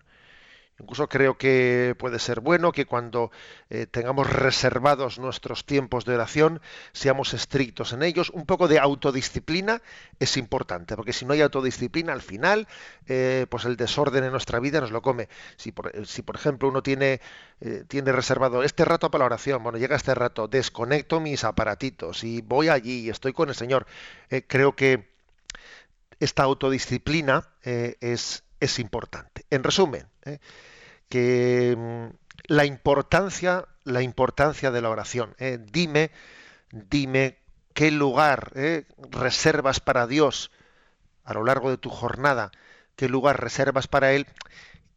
Incluso 0.81 1.07
creo 1.07 1.37
que 1.37 1.95
puede 1.99 2.17
ser 2.17 2.39
bueno 2.39 2.71
que 2.71 2.87
cuando 2.87 3.31
eh, 3.69 3.85
tengamos 3.85 4.27
reservados 4.27 5.19
nuestros 5.19 5.63
tiempos 5.63 6.05
de 6.05 6.15
oración 6.15 6.59
seamos 6.91 7.35
estrictos 7.35 7.93
en 7.93 8.01
ellos. 8.01 8.31
Un 8.31 8.47
poco 8.47 8.67
de 8.67 8.79
autodisciplina 8.79 9.83
es 10.19 10.37
importante, 10.37 10.95
porque 10.95 11.13
si 11.13 11.25
no 11.25 11.33
hay 11.33 11.41
autodisciplina 11.41 12.13
al 12.13 12.23
final, 12.23 12.67
eh, 13.07 13.45
pues 13.49 13.65
el 13.65 13.77
desorden 13.77 14.23
en 14.23 14.31
nuestra 14.31 14.59
vida 14.59 14.81
nos 14.81 14.89
lo 14.89 15.03
come. 15.03 15.29
Si 15.55 15.71
por, 15.71 15.95
eh, 15.95 16.03
ejemplo 16.33 16.67
uno 16.67 16.81
tiene, 16.81 17.21
tiene 17.87 18.11
reservado 18.11 18.63
este 18.63 18.83
rato 18.83 19.11
para 19.11 19.21
la 19.21 19.27
oración, 19.27 19.61
bueno, 19.61 19.77
llega 19.77 19.95
este 19.95 20.15
rato, 20.15 20.47
desconecto 20.47 21.19
mis 21.19 21.43
aparatitos 21.43 22.23
y 22.23 22.41
voy 22.41 22.69
allí 22.69 23.01
y 23.01 23.09
estoy 23.09 23.33
con 23.33 23.49
el 23.49 23.55
Señor. 23.55 23.85
creo 24.47 24.75
que 24.75 25.11
esta 26.19 26.43
autodisciplina 26.43 27.47
es, 27.61 28.43
es 28.59 28.79
importante. 28.79 29.45
En 29.51 29.63
resumen, 29.63 30.07
que 31.11 31.75
mm, 31.77 32.15
la 32.47 32.65
importancia, 32.65 33.67
la 33.83 34.01
importancia 34.01 34.71
de 34.71 34.81
la 34.81 34.89
oración. 34.89 35.35
¿eh? 35.37 35.59
Dime, 35.71 36.09
dime 36.71 37.37
qué 37.73 37.91
lugar 37.91 38.53
¿eh? 38.55 38.85
reservas 39.11 39.79
para 39.81 40.07
Dios 40.07 40.51
a 41.23 41.33
lo 41.33 41.43
largo 41.43 41.69
de 41.69 41.77
tu 41.77 41.89
jornada, 41.89 42.51
qué 42.95 43.09
lugar 43.09 43.41
reservas 43.41 43.87
para 43.87 44.13
Él, 44.13 44.25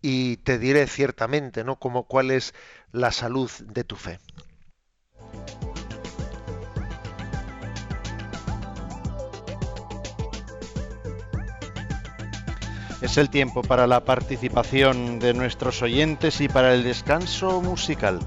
y 0.00 0.38
te 0.38 0.59
diré 0.59 0.87
ciertamente, 0.87 1.64
¿no? 1.64 1.77
Como 1.77 2.05
cuál 2.05 2.31
es 2.31 2.55
la 2.92 3.11
salud 3.11 3.50
de 3.61 3.85
tu 3.85 3.96
fe. 3.96 4.20
Es 13.00 13.18
el 13.18 13.30
tiempo 13.30 13.62
para 13.62 13.87
la 13.87 14.04
participación 14.04 15.18
de 15.18 15.35
nuestros 15.35 15.83
oyentes 15.83 16.40
y 16.40 16.48
para 16.48 16.74
el 16.74 16.85
descanso 16.85 17.61
musical. 17.61 18.20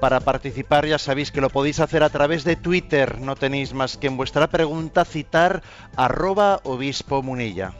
Para 0.00 0.20
participar 0.20 0.84
ya 0.86 0.98
sabéis 0.98 1.30
que 1.30 1.40
lo 1.40 1.48
podéis 1.48 1.78
hacer 1.78 2.02
a 2.02 2.10
través 2.10 2.42
de 2.42 2.56
Twitter. 2.56 3.20
No 3.20 3.36
tenéis 3.36 3.72
más 3.72 3.96
que 3.96 4.08
en 4.08 4.16
vuestra 4.16 4.48
pregunta 4.48 5.04
citar 5.04 5.62
arroba 5.96 6.60
obispo 6.64 7.22
munilla. 7.22 7.72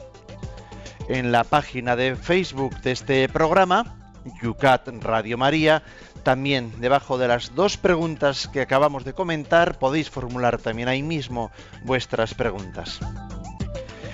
En 1.09 1.33
la 1.33 1.43
página 1.43 1.97
de 1.97 2.15
Facebook 2.15 2.79
de 2.79 2.93
este 2.93 3.27
programa, 3.27 4.13
Yucat 4.41 4.87
Radio 5.01 5.37
María, 5.37 5.83
también 6.23 6.79
debajo 6.79 7.17
de 7.17 7.27
las 7.27 7.53
dos 7.55 7.75
preguntas 7.75 8.47
que 8.47 8.61
acabamos 8.61 9.03
de 9.03 9.11
comentar 9.11 9.77
podéis 9.77 10.09
formular 10.09 10.57
también 10.59 10.87
ahí 10.87 11.03
mismo 11.03 11.51
vuestras 11.83 12.33
preguntas. 12.33 13.01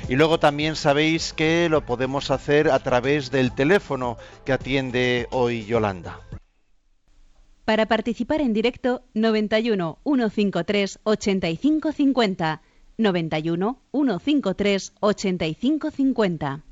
Y 0.10 0.16
luego 0.16 0.40
también 0.40 0.76
sabéis 0.76 1.34
que 1.34 1.70
lo 1.70 1.86
podemos 1.86 2.32
hacer 2.32 2.72
a 2.72 2.80
través 2.80 3.30
del 3.30 3.54
teléfono 3.54 4.18
que 4.44 4.54
atiende 4.54 5.28
hoy 5.30 5.66
Yolanda. 5.66 6.20
Para 7.64 7.86
participar 7.86 8.42
en 8.42 8.52
directo, 8.52 9.04
91 9.14 10.00
153 10.04 11.00
8550. 11.04 12.62
91 12.98 13.82
153 13.92 14.94
8550. 15.00 16.64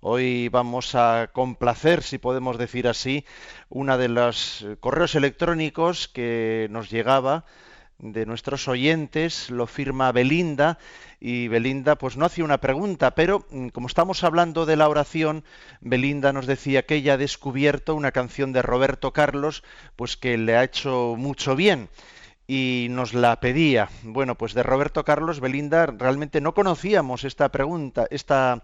Hoy 0.00 0.50
vamos 0.50 0.94
a 0.94 1.30
complacer, 1.32 2.02
si 2.02 2.18
podemos 2.18 2.58
decir 2.58 2.86
así, 2.86 3.24
una 3.70 3.96
de 3.96 4.10
los 4.10 4.66
correos 4.80 5.14
electrónicos 5.14 6.06
que 6.06 6.68
nos 6.70 6.90
llegaba 6.90 7.46
de 7.98 8.26
nuestros 8.26 8.68
oyentes, 8.68 9.50
lo 9.50 9.66
firma 9.66 10.12
Belinda, 10.12 10.78
y 11.20 11.48
Belinda 11.48 11.96
pues 11.96 12.16
no 12.16 12.24
hacía 12.24 12.44
una 12.44 12.58
pregunta, 12.58 13.14
pero 13.14 13.44
mm, 13.50 13.68
como 13.68 13.88
estamos 13.88 14.22
hablando 14.22 14.66
de 14.66 14.76
la 14.76 14.88
oración, 14.88 15.44
Belinda 15.80 16.32
nos 16.32 16.46
decía 16.46 16.86
que 16.86 16.96
ella 16.96 17.14
ha 17.14 17.18
descubierto 17.18 17.94
una 17.94 18.12
canción 18.12 18.52
de 18.52 18.62
Roberto 18.62 19.12
Carlos, 19.12 19.64
pues 19.96 20.16
que 20.16 20.38
le 20.38 20.56
ha 20.56 20.64
hecho 20.64 21.14
mucho 21.18 21.56
bien 21.56 21.88
y 22.46 22.86
nos 22.90 23.14
la 23.14 23.40
pedía. 23.40 23.90
Bueno, 24.04 24.36
pues 24.36 24.54
de 24.54 24.62
Roberto 24.62 25.04
Carlos, 25.04 25.40
Belinda, 25.40 25.86
realmente 25.86 26.40
no 26.40 26.54
conocíamos 26.54 27.24
esta 27.24 27.50
pregunta, 27.50 28.06
esta 28.10 28.62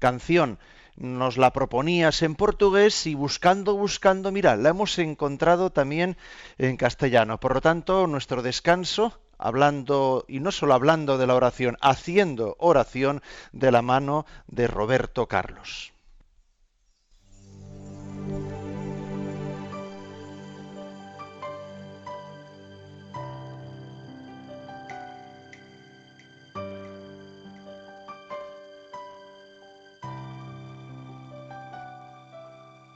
canción 0.00 0.58
nos 0.96 1.36
la 1.36 1.52
proponías 1.52 2.22
en 2.22 2.34
portugués 2.34 3.06
y 3.06 3.14
buscando, 3.14 3.76
buscando, 3.76 4.30
mira, 4.30 4.56
la 4.56 4.70
hemos 4.70 4.98
encontrado 4.98 5.70
también 5.70 6.16
en 6.58 6.76
castellano. 6.76 7.40
Por 7.40 7.54
lo 7.54 7.60
tanto, 7.60 8.06
nuestro 8.06 8.42
descanso, 8.42 9.20
hablando, 9.38 10.24
y 10.28 10.40
no 10.40 10.52
solo 10.52 10.74
hablando 10.74 11.18
de 11.18 11.26
la 11.26 11.34
oración, 11.34 11.76
haciendo 11.80 12.56
oración 12.58 13.22
de 13.52 13.72
la 13.72 13.82
mano 13.82 14.26
de 14.46 14.66
Roberto 14.66 15.26
Carlos. 15.26 15.93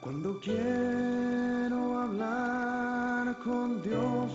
Cuando 0.09 0.41
quiero 0.41 1.99
hablar 1.99 3.39
con 3.41 3.83
Dios, 3.83 4.33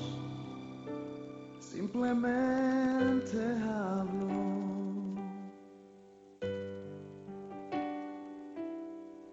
simplemente 1.59 3.39
hablo. 3.63 4.29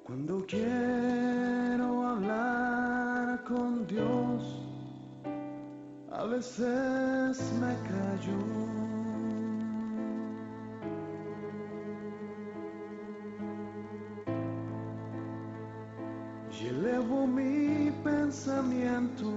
Cuando 0.02 0.46
quiero 0.46 2.06
hablar 2.08 3.44
con 3.44 3.86
Dios 3.86 4.64
a 6.10 6.24
veces 6.24 7.52
me 7.60 7.74
callo. 7.86 8.89
Y 16.62 16.66
elevo 16.66 17.26
mi 17.26 17.90
pensamiento. 18.04 19.32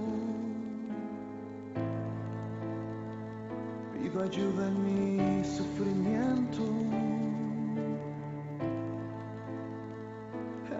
Pido 3.94 4.22
ayuda 4.22 4.68
en 4.68 4.84
mi 4.84 5.44
sufrimiento. 5.44 6.62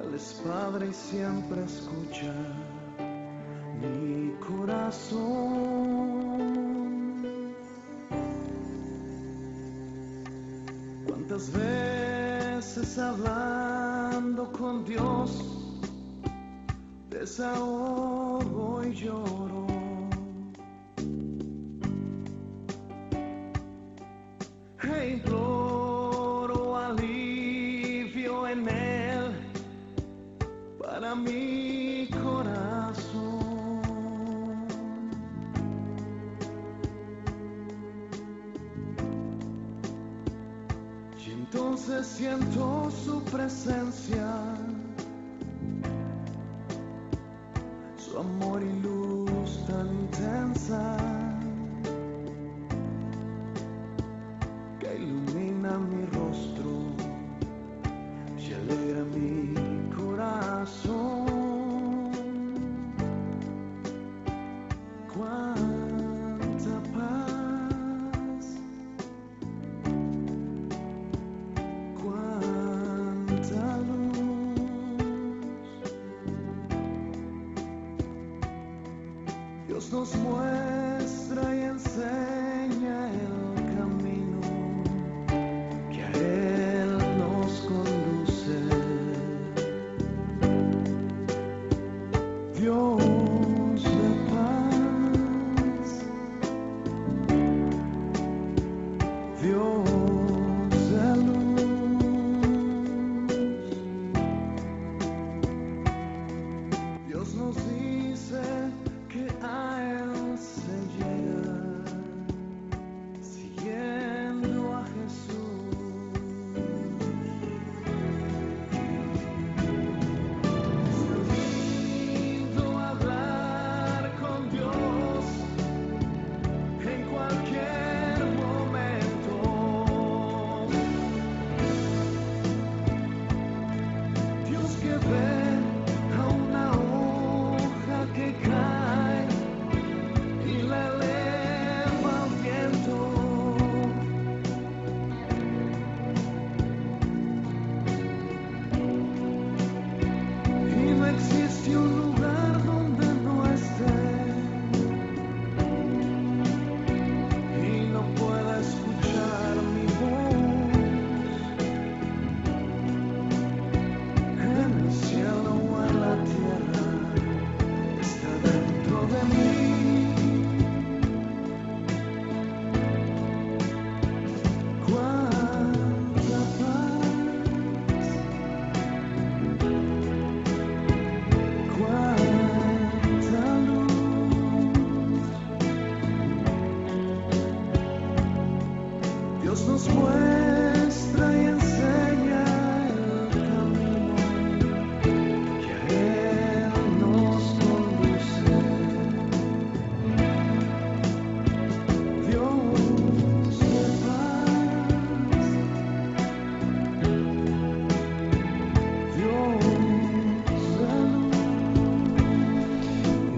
Él 0.02 0.14
es 0.14 0.42
Padre 0.46 0.88
y 0.88 0.92
siempre 0.92 1.64
escucha 1.64 2.34
mi 3.80 4.34
corazón. 4.46 5.14
¿Cuántas 11.06 11.50
veces 11.52 12.98
hablando 12.98 14.52
con 14.52 14.84
Dios 14.84 15.63
سوا 17.24 18.38
وای 18.54 18.92
جارو 18.94 19.73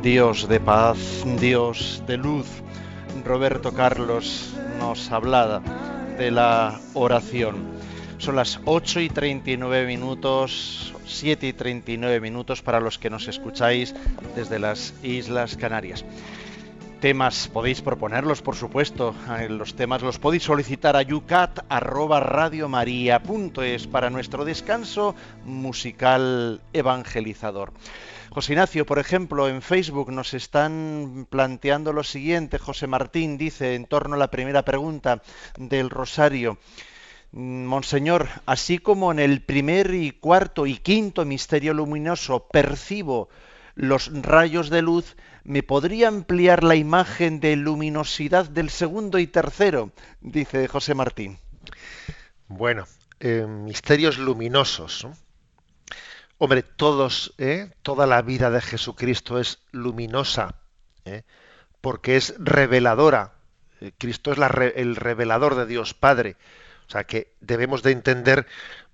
Dios 0.07 0.47
de 0.49 0.61
paz, 0.61 1.25
Dios 1.41 2.01
de 2.07 2.17
luz. 2.17 2.47
Roberto 3.25 3.73
Carlos 3.73 4.55
nos 4.79 5.11
hablaba 5.11 5.61
de 6.17 6.31
la 6.31 6.79
oración. 6.95 7.57
Son 8.19 8.37
las 8.37 8.61
8 8.67 9.01
y 9.01 9.09
39 9.09 9.85
minutos, 9.85 10.95
7 11.07 11.49
y 11.49 11.53
39 11.53 12.21
minutos 12.21 12.63
para 12.63 12.79
los 12.79 13.01
que 13.01 13.11
nos 13.11 13.27
escucháis 13.27 13.97
desde 14.37 14.61
las 14.61 14.95
Islas 15.03 15.57
Canarias. 15.57 16.05
Temas 17.01 17.49
podéis 17.49 17.83
proponerlos, 17.83 18.41
por 18.41 18.55
supuesto. 18.57 19.15
Eh, 19.39 19.51
Los 19.51 19.77
temas 19.77 20.01
los 20.03 20.19
podéis 20.19 20.45
solicitar 20.45 20.97
a 20.97 21.03
yucat@radiomaria.es 21.03 23.87
para 23.87 24.09
nuestro 24.09 24.47
descanso 24.47 25.15
musical 25.45 26.63
evangelizador. 26.73 27.75
José 28.31 28.55
Ignacio, 28.55 28.87
por 28.87 28.99
ejemplo, 28.99 29.47
en 29.49 29.61
Facebook 29.61 30.11
nos 30.11 30.33
están 30.33 31.27
planteando 31.29 31.93
lo 31.93 32.03
siguiente. 32.03 32.57
José 32.59 32.87
Martín 32.87 33.37
dice 33.37 33.75
en 33.75 33.85
torno 33.85 34.15
a 34.15 34.19
la 34.19 34.31
primera 34.31 34.63
pregunta 34.63 35.21
del 35.59 35.91
Rosario. 35.91 36.57
Monseñor, 37.33 38.29
así 38.47 38.79
como 38.79 39.13
en 39.13 39.19
el 39.19 39.43
primer 39.43 39.93
y 39.95 40.13
cuarto 40.13 40.65
y 40.67 40.79
quinto 40.79 41.27
misterio 41.27 41.75
luminoso 41.75 42.49
percibo 42.51 43.29
los 43.75 44.11
rayos 44.23 44.71
de 44.71 44.81
luz, 44.81 45.15
¿me 45.47 45.63
podría 45.63 46.09
ampliar 46.09 46.65
la 46.65 46.75
imagen 46.75 47.39
de 47.39 47.55
luminosidad 47.55 48.49
del 48.49 48.69
segundo 48.69 49.19
y 49.19 49.29
tercero? 49.29 49.93
Dice 50.21 50.67
José 50.67 50.95
Martín. 50.95 51.39
Bueno, 52.49 52.87
eh, 53.21 53.47
misterios 53.47 54.19
luminosos. 54.19 55.05
¿no? 55.05 55.17
Hombre, 56.39 56.65
todos, 56.65 57.33
¿eh? 57.39 57.71
toda 57.83 58.07
la 58.07 58.23
vida 58.23 58.51
de 58.51 58.61
Jesucristo 58.61 59.39
es 59.39 59.61
luminosa, 59.71 60.57
¿eh? 61.05 61.23
porque 61.81 62.17
es 62.17 62.35
reveladora. 62.39 63.35
Cristo 63.99 64.33
es 64.33 64.39
el 64.75 64.97
revelador 64.97 65.55
de 65.55 65.67
Dios 65.67 65.95
Padre. 65.95 66.37
O 66.89 66.91
sea 66.91 67.05
que 67.05 67.35
debemos 67.41 67.85
de 67.85 67.93
entender, 67.93 68.47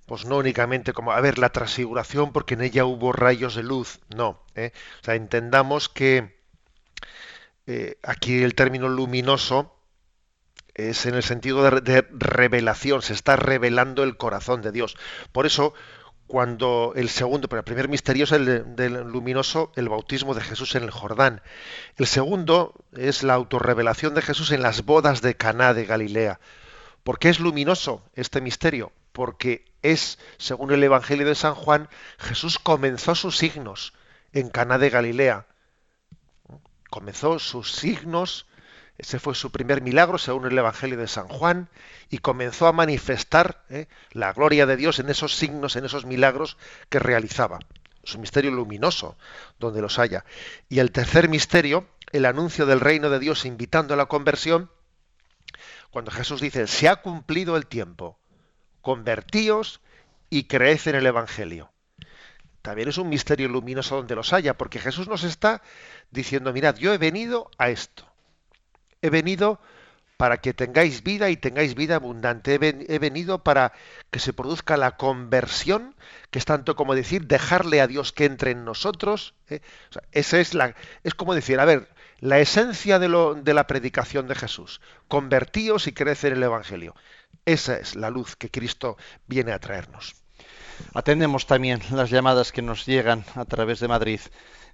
pues 0.07 0.27
no 0.27 0.37
únicamente 0.37 0.93
como, 0.93 1.13
a 1.13 1.21
ver, 1.21 1.39
la 1.39 1.51
transfiguración 1.51 2.33
porque 2.33 2.55
en 2.55 2.63
ella 2.63 2.85
hubo 2.85 3.13
rayos 3.13 3.55
de 3.55 3.63
luz. 3.63 4.01
No. 4.15 4.29
O 4.29 5.03
sea, 5.03 5.15
entendamos 5.15 5.89
que 5.89 6.42
eh, 7.67 7.99
aquí 8.03 8.43
el 8.43 8.55
término 8.55 8.89
luminoso 8.89 9.75
es 10.75 11.07
en 11.07 11.15
el 11.15 11.23
sentido 11.23 11.63
de, 11.71 11.81
de 11.81 12.07
revelación, 12.11 13.03
se 13.03 13.13
está 13.13 13.37
revelando 13.37 14.03
el 14.03 14.17
corazón 14.17 14.63
de 14.63 14.73
Dios. 14.73 14.97
Por 15.31 15.45
eso, 15.47 15.75
cuando 16.27 16.95
el 16.97 17.11
segundo, 17.11 17.49
pero 17.49 17.61
el 17.61 17.65
primer 17.65 17.89
misterio 17.89 18.25
es 18.25 18.33
el 18.33 18.47
de- 18.47 18.63
del 18.65 19.03
luminoso, 19.03 19.71
el 19.77 19.91
bautismo 19.91 20.35
de 20.35 20.41
Jesús 20.41 20.75
en 20.75 20.85
el 20.85 20.91
Jordán. 20.91 21.43
El 21.99 22.07
segundo 22.07 22.75
es 22.93 23.23
la 23.23 23.35
autorrevelación 23.35 24.15
de 24.15 24.23
Jesús 24.23 24.51
en 24.51 24.63
las 24.63 24.85
bodas 24.87 25.21
de 25.21 25.37
Caná 25.37 25.75
de 25.75 25.85
Galilea. 25.85 26.41
¿Por 27.05 27.19
qué 27.19 27.29
es 27.29 27.39
luminoso 27.39 28.03
este 28.15 28.41
misterio? 28.41 28.93
Porque 29.13 29.67
es, 29.83 30.19
según 30.39 30.73
el 30.73 30.83
Evangelio 30.83 31.27
de 31.27 31.35
San 31.35 31.55
Juan, 31.55 31.91
Jesús 32.19 32.59
comenzó 32.59 33.15
sus 33.15 33.37
signos 33.37 33.93
en 34.33 34.49
Caná 34.49 34.79
de 34.79 34.89
Galilea. 34.89 35.47
Comenzó 36.93 37.39
sus 37.39 37.73
signos, 37.73 38.45
ese 38.99 39.19
fue 39.19 39.35
su 39.35 39.51
primer 39.51 39.81
milagro, 39.81 40.19
según 40.19 40.45
el 40.45 40.59
Evangelio 40.59 40.99
de 40.99 41.09
San 41.09 41.27
Juan, 41.27 41.71
y 42.11 42.19
comenzó 42.19 42.67
a 42.67 42.73
manifestar 42.73 43.65
¿eh? 43.71 43.89
la 44.11 44.35
gloria 44.35 44.67
de 44.67 44.77
Dios 44.77 44.99
en 44.99 45.09
esos 45.09 45.35
signos, 45.35 45.75
en 45.77 45.87
esos 45.87 46.05
milagros 46.05 46.59
que 46.91 46.99
realizaba. 46.99 47.61
Es 48.05 48.15
un 48.15 48.21
misterio 48.21 48.51
luminoso, 48.51 49.17
donde 49.59 49.81
los 49.81 49.99
haya. 49.99 50.27
Y 50.69 50.81
el 50.81 50.93
tercer 50.93 51.31
misterio, 51.31 51.89
el 52.13 52.27
anuncio 52.27 52.67
del 52.67 52.81
reino 52.81 53.09
de 53.09 53.21
Dios 53.21 53.47
invitando 53.47 53.95
a 53.95 53.97
la 53.97 54.05
conversión, 54.05 54.71
cuando 55.91 56.11
Jesús 56.11 56.43
dice, 56.43 56.67
se 56.67 56.89
ha 56.91 56.97
cumplido 56.97 57.57
el 57.57 57.67
tiempo, 57.67 58.19
convertíos 58.83 59.81
y 60.29 60.45
creed 60.45 60.81
en 60.85 60.97
el 60.97 61.07
Evangelio. 61.07 61.72
También 62.63 62.89
es 62.89 62.99
un 62.99 63.09
misterio 63.09 63.49
luminoso 63.49 63.97
donde 63.97 64.15
los 64.15 64.33
haya, 64.33 64.57
porque 64.57 64.79
Jesús 64.79 65.09
nos 65.09 65.25
está 65.25 65.63
diciendo, 66.11 66.53
mirad, 66.53 66.77
yo 66.77 66.93
he 66.95 66.99
venido 66.99 67.51
a 67.59 67.71
esto. 67.71 68.07
He 69.01 69.11
venido 69.11 69.61
para 70.17 70.37
que 70.41 70.55
tengáis 70.55 71.03
vida 71.03 71.31
y 71.31 71.37
tengáis 71.37 71.75
vida 71.75 71.97
abundante. 71.97 72.55
He, 72.55 72.59
ven- 72.59 72.87
he 72.89 72.99
venido 73.01 73.43
para 73.43 73.73
que 74.13 74.21
se 74.21 74.33
produzca 74.33 74.77
la 74.77 74.97
conversión, 74.97 75.97
que 76.31 76.39
es 76.39 76.45
tanto 76.45 76.77
como 76.77 76.95
decir, 76.95 77.27
dejarle 77.27 77.81
a 77.81 77.89
Dios 77.89 78.13
que 78.13 78.27
entre 78.27 78.53
en 78.53 78.65
nosotros. 78.65 79.35
¿eh? 79.49 79.61
Esa 80.13 80.39
es 80.39 80.55
la, 80.55 80.77
es 81.03 81.15
como 81.15 81.35
decir, 81.35 81.59
a 81.59 81.65
ver, 81.65 81.89
la 82.21 82.39
esencia 82.39 83.01
de, 83.01 83.09
la 83.55 83.67
predicación 83.67 84.29
de 84.29 84.37
Jesús. 84.37 84.81
Convertíos 85.09 85.89
y 85.89 85.93
creed 85.93 86.19
en 86.25 86.35
el 86.35 86.43
Evangelio. 86.45 86.95
Esa 87.45 87.77
es 87.79 87.97
la 87.97 88.11
luz 88.11 88.37
que 88.37 88.51
Cristo 88.51 88.97
viene 89.27 89.51
a 89.51 89.59
traernos. 89.59 90.22
Atendemos 90.95 91.47
también 91.47 91.81
las 91.91 92.11
llamadas 92.11 92.53
que 92.53 92.63
nos 92.63 92.87
llegan 92.87 93.25
a 93.35 93.45
través 93.45 93.81
de 93.81 93.89
Madrid. 93.89 94.21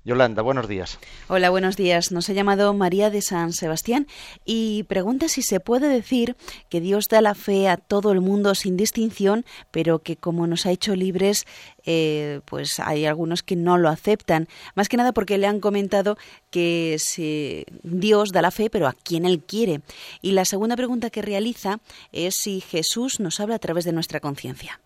Yolanda, 0.04 0.42
buenos 0.42 0.68
días. 0.68 0.98
Hola, 1.28 1.50
buenos 1.50 1.76
días. 1.76 2.12
Nos 2.12 2.30
ha 2.30 2.32
llamado 2.32 2.72
María 2.72 3.10
de 3.10 3.20
San 3.20 3.52
Sebastián 3.52 4.06
y 4.44 4.84
pregunta 4.84 5.28
si 5.28 5.42
se 5.42 5.60
puede 5.60 5.88
decir 5.88 6.36
que 6.70 6.80
Dios 6.80 7.08
da 7.08 7.20
la 7.20 7.34
fe 7.34 7.68
a 7.68 7.76
todo 7.76 8.12
el 8.12 8.20
mundo 8.20 8.54
sin 8.54 8.76
distinción, 8.76 9.44
pero 9.70 9.98
que 9.98 10.16
como 10.16 10.46
nos 10.46 10.66
ha 10.66 10.70
hecho 10.70 10.94
libres, 10.94 11.44
eh, 11.84 12.40
pues 12.46 12.80
hay 12.80 13.04
algunos 13.04 13.42
que 13.42 13.56
no 13.56 13.76
lo 13.76 13.88
aceptan. 13.88 14.48
Más 14.74 14.88
que 14.88 14.96
nada 14.96 15.12
porque 15.12 15.36
le 15.36 15.46
han 15.46 15.60
comentado 15.60 16.16
que 16.50 16.96
si 16.98 17.66
Dios 17.82 18.32
da 18.32 18.40
la 18.40 18.50
fe, 18.50 18.70
pero 18.70 18.86
a 18.86 18.94
quien 18.94 19.26
Él 19.26 19.42
quiere. 19.46 19.82
Y 20.22 20.32
la 20.32 20.44
segunda 20.44 20.76
pregunta 20.76 21.10
que 21.10 21.22
realiza 21.22 21.80
es 22.12 22.34
si 22.34 22.60
Jesús 22.60 23.20
nos 23.20 23.40
habla 23.40 23.56
a 23.56 23.60
través 23.60 23.84
de 23.84 23.92
nuestra 23.92 24.20
conciencia. 24.20 24.80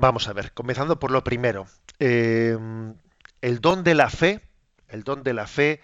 Vamos 0.00 0.28
a 0.28 0.32
ver, 0.32 0.52
comenzando 0.52 0.98
por 0.98 1.10
lo 1.10 1.22
primero. 1.22 1.66
Eh, 1.98 2.56
el 3.42 3.60
don 3.60 3.84
de 3.84 3.94
la 3.94 4.08
fe, 4.08 4.40
el 4.88 5.04
don 5.04 5.22
de 5.22 5.34
la 5.34 5.46
fe, 5.46 5.82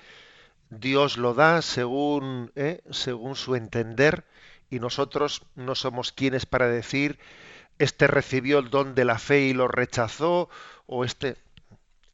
Dios 0.71 1.19
lo 1.19 1.35
da 1.35 1.61
según, 1.61 2.51
¿eh? 2.57 2.81
según 2.91 3.37
su 3.37 3.57
entender 3.57 4.25
y 4.71 4.81
nosotros 4.81 5.43
no 5.55 5.75
somos 5.75 6.12
quienes 6.12 6.47
para 6.47 6.67
decir 6.67 7.19
este 7.79 8.07
recibió 8.07 8.59
el 8.59 8.71
don 8.71 8.95
de 8.95 9.05
la 9.05 9.19
fe 9.19 9.41
y 9.43 9.53
lo 9.53 9.69
rechazó 9.69 10.49
o 10.87 11.05
este 11.05 11.37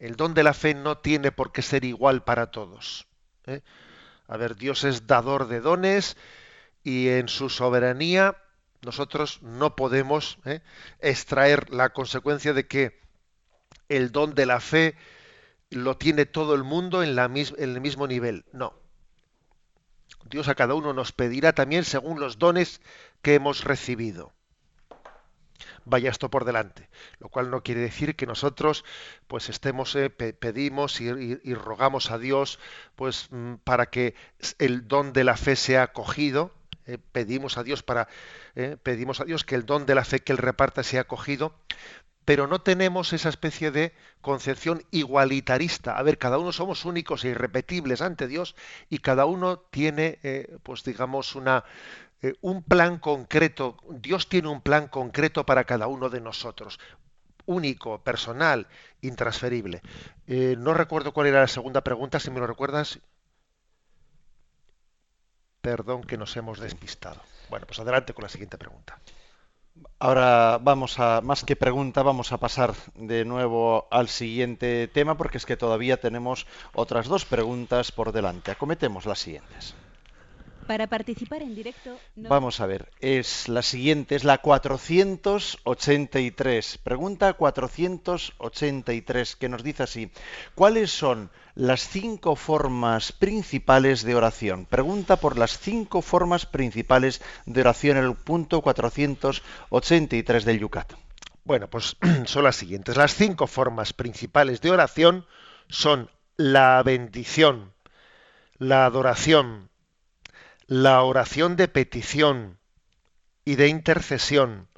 el 0.01 0.17
don 0.17 0.35
de 0.35 0.43
la 0.43 0.55
fe 0.55 0.75
no 0.75 0.99
tiene 0.99 1.31
por 1.31 1.53
qué 1.53 1.63
ser 1.63 1.85
igual 1.85 2.25
para 2.25 2.51
todos. 2.51 3.07
¿eh? 3.47 3.61
A 4.27 4.37
ver, 4.37 4.57
Dios 4.57 4.83
es 4.83 5.07
dador 5.07 5.47
de 5.47 5.61
dones 5.61 6.17
y 6.83 7.11
en 7.11 7.29
su 7.29 7.49
soberanía 7.49 8.42
nosotros 8.83 9.41
no 9.43 9.77
podemos 9.77 10.39
¿eh? 10.45 10.61
extraer 11.01 11.71
la 11.73 11.91
consecuencia 11.91 12.53
de 12.53 12.67
que 12.67 13.01
el 13.89 14.13
don 14.13 14.35
de 14.35 14.47
la 14.47 14.61
fe 14.61 14.97
lo 15.71 15.97
tiene 15.97 16.27
todo 16.27 16.55
el 16.55 16.65
mundo 16.65 17.03
en, 17.03 17.19
el 17.19 17.81
mismo 17.81 18.07
nivel. 18.07 18.45
No. 18.53 18.75
Dios 20.29 20.49
a 20.49 20.55
cada 20.55 20.75
uno 20.75 20.93
nos 20.93 21.13
pedirá 21.13 21.53
también 21.53 21.85
según 21.85 22.21
los 22.21 22.39
dones 22.39 22.81
que 23.23 23.35
hemos 23.35 23.65
recibido. 23.65 24.33
Vaya 25.85 26.11
esto 26.11 26.31
por 26.31 26.45
delante, 26.45 26.89
lo 27.19 27.29
cual 27.29 27.51
no 27.51 27.63
quiere 27.63 27.81
decir 27.81 28.15
que 28.15 28.27
nosotros 28.27 28.85
pues 29.27 29.49
estemos 29.49 29.95
eh, 29.97 30.11
pe- 30.11 30.33
pedimos 30.33 31.01
y 31.01 31.55
rogamos 31.55 32.11
a 32.11 32.19
Dios 32.19 32.59
pues 32.95 33.29
mm, 33.31 33.55
para 33.65 33.87
que 33.87 34.15
el 34.59 34.87
don 34.87 35.13
de 35.13 35.25
la 35.25 35.37
fe 35.37 35.57
sea 35.57 35.83
acogido, 35.85 36.53
eh, 36.87 36.99
pedimos 37.13 37.59
a 37.59 37.63
Dios 37.63 37.83
para 37.83 38.09
eh, 38.55 38.77
pedimos 38.83 39.21
a 39.21 39.25
Dios 39.25 39.45
que 39.45 39.55
el 39.55 39.67
don 39.67 39.87
de 39.87 39.95
la 39.95 40.05
fe 40.05 40.21
que 40.21 40.33
él 40.33 40.39
reparta 40.39 40.83
sea 40.83 41.03
acogido, 41.03 41.55
pero 42.25 42.47
no 42.47 42.61
tenemos 42.61 43.13
esa 43.13 43.29
especie 43.29 43.71
de 43.71 43.93
concepción 44.21 44.83
igualitarista. 44.91 45.97
A 45.97 46.03
ver, 46.03 46.19
cada 46.19 46.39
uno 46.39 46.53
somos 46.53 46.85
únicos 46.85 47.25
e 47.25 47.29
irrepetibles 47.29 48.01
ante 48.03 48.29
Dios 48.29 48.55
y 48.89 48.99
cada 48.99 49.27
uno 49.27 49.59
tiene, 49.59 50.19
eh, 50.23 50.57
pues 50.63 50.85
digamos, 50.85 51.35
una, 51.35 51.65
un 52.41 52.63
plan 52.63 52.99
concreto. 52.99 53.77
Dios 53.91 54.29
tiene 54.29 54.49
un 54.49 54.61
plan 54.61 54.89
concreto 54.89 55.45
para 55.47 55.65
cada 55.65 55.89
uno 55.89 56.11
de 56.11 56.21
nosotros. 56.21 56.79
Único, 57.45 58.03
personal, 58.05 58.69
intransferible. 59.01 59.83
No 60.29 60.75
recuerdo 60.75 61.13
cuál 61.13 61.27
era 61.27 61.41
la 61.41 61.49
segunda 61.49 61.81
pregunta, 61.81 62.21
si 62.21 62.31
me 62.31 62.39
lo 62.39 62.47
recuerdas. 62.47 63.01
Perdón 65.63 66.03
que 66.03 66.19
nos 66.19 66.37
hemos 66.37 66.61
despistado. 66.61 67.23
Bueno, 67.49 67.65
pues 67.67 67.79
adelante 67.81 68.13
con 68.13 68.25
la 68.25 68.29
siguiente 68.29 68.59
pregunta. 68.59 68.99
Ahora 69.99 70.59
vamos 70.61 70.99
a, 70.99 71.21
más 71.23 71.45
que 71.45 71.57
pregunta, 71.57 72.03
vamos 72.03 72.33
a 72.33 72.39
pasar 72.39 72.75
de 72.95 73.25
nuevo 73.25 73.87
al 73.91 74.09
siguiente 74.09 74.87
tema 74.89 75.17
porque 75.17 75.39
es 75.39 75.47
que 75.47 75.57
todavía 75.57 75.99
tenemos 76.01 76.47
otras 76.75 77.07
dos 77.09 77.25
preguntas 77.25 77.91
por 77.93 78.13
delante. 78.13 78.51
Acometemos 78.51 79.07
las 79.07 79.21
siguientes. 79.21 79.75
Para 80.67 80.87
participar 80.89 81.41
en 81.43 81.55
directo, 81.55 81.97
no- 82.17 82.29
Vamos 82.29 82.61
a 82.61 82.67
ver, 82.67 82.91
es 83.01 83.49
la 83.49 83.63
siguiente, 83.63 84.15
es 84.15 84.25
la 84.25 84.37
483. 84.39 86.79
Pregunta 86.79 87.33
483 87.33 89.37
que 89.37 89.49
nos 89.49 89.63
dice 89.65 89.83
así, 89.85 90.11
¿cuáles 90.55 90.91
son 90.93 91.31
las 91.55 91.89
cinco 91.89 92.37
formas 92.37 93.13
principales 93.13 94.03
de 94.03 94.15
oración? 94.15 94.67
Pregunta 94.67 95.17
por 95.17 95.39
las 95.39 95.59
cinco 95.59 96.03
formas 96.03 96.47
principales 96.47 97.21
de 97.47 97.61
oración 97.61 97.97
en 97.99 98.05
el 98.05 98.15
punto 98.15 98.63
483 98.63 100.45
del 100.45 100.61
Yucat. 100.61 100.93
Bueno, 101.45 101.69
pues 101.69 101.97
son 102.27 102.45
las 102.45 102.57
siguientes. 102.57 102.97
Las 102.97 103.15
cinco 103.15 103.47
formas 103.47 103.93
principales 103.93 104.61
de 104.61 104.71
oración 104.71 105.27
son 105.69 106.11
la 106.37 106.83
bendición, 106.83 107.73
la 108.59 108.87
adoración, 108.87 109.71
la 110.67 111.03
oración 111.03 111.57
de 111.57 111.69
petición 111.69 112.59
y 113.45 113.57
de 113.57 113.69
intercesión, 113.69 114.69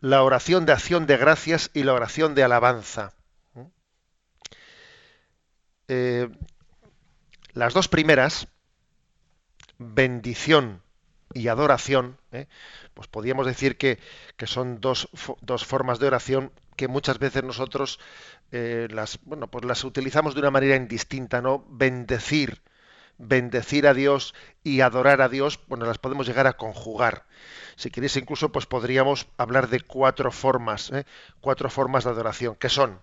la 0.00 0.22
oración 0.22 0.64
de 0.66 0.72
acción 0.72 1.06
de 1.06 1.16
gracias 1.16 1.70
y 1.74 1.82
la 1.82 1.92
oración 1.92 2.34
de 2.34 2.44
alabanza. 2.44 3.12
Eh, 5.88 6.28
las 7.52 7.74
dos 7.74 7.88
primeras, 7.88 8.48
bendición 9.78 10.82
y 11.32 11.48
adoración, 11.48 12.18
¿eh? 12.32 12.46
pues 12.94 13.08
podríamos 13.08 13.46
decir 13.46 13.76
que, 13.76 13.98
que 14.36 14.46
son 14.46 14.80
dos, 14.80 15.08
dos 15.40 15.64
formas 15.64 15.98
de 15.98 16.06
oración 16.06 16.52
que 16.76 16.88
muchas 16.88 17.18
veces 17.18 17.44
nosotros 17.44 17.98
eh, 18.52 18.88
las, 18.90 19.18
bueno, 19.22 19.48
pues 19.48 19.64
las 19.64 19.84
utilizamos 19.84 20.34
de 20.34 20.40
una 20.40 20.50
manera 20.50 20.76
indistinta, 20.76 21.40
¿no? 21.40 21.64
Bendecir, 21.68 22.62
bendecir 23.18 23.86
a 23.86 23.94
Dios 23.94 24.34
y 24.62 24.80
adorar 24.80 25.20
a 25.22 25.28
Dios, 25.28 25.60
bueno, 25.68 25.86
las 25.86 25.98
podemos 25.98 26.26
llegar 26.26 26.46
a 26.46 26.56
conjugar. 26.56 27.26
Si 27.76 27.90
queréis, 27.90 28.16
incluso, 28.16 28.50
pues 28.50 28.66
podríamos 28.66 29.26
hablar 29.36 29.68
de 29.68 29.80
cuatro 29.80 30.30
formas, 30.30 30.92
cuatro 31.40 31.70
formas 31.70 32.04
de 32.04 32.10
adoración, 32.10 32.56
que 32.56 32.68
son. 32.68 33.00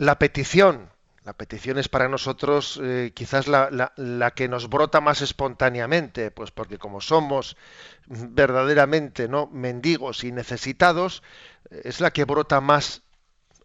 La 0.00 0.18
petición. 0.18 0.90
La 1.24 1.34
petición 1.34 1.76
es 1.78 1.90
para 1.90 2.08
nosotros 2.08 2.80
eh, 2.82 3.12
quizás 3.14 3.46
la, 3.48 3.92
la, 3.96 4.30
que 4.30 4.48
nos 4.48 4.70
brota 4.70 5.02
más 5.02 5.20
espontáneamente, 5.20 6.30
pues 6.30 6.50
porque 6.50 6.78
como 6.78 7.02
somos 7.02 7.58
verdaderamente 8.06 9.28
no 9.28 9.46
mendigos 9.48 10.24
y 10.24 10.32
necesitados, 10.32 11.22
es 11.70 12.00
la 12.00 12.12
que 12.12 12.24
brota 12.24 12.62
más 12.62 13.02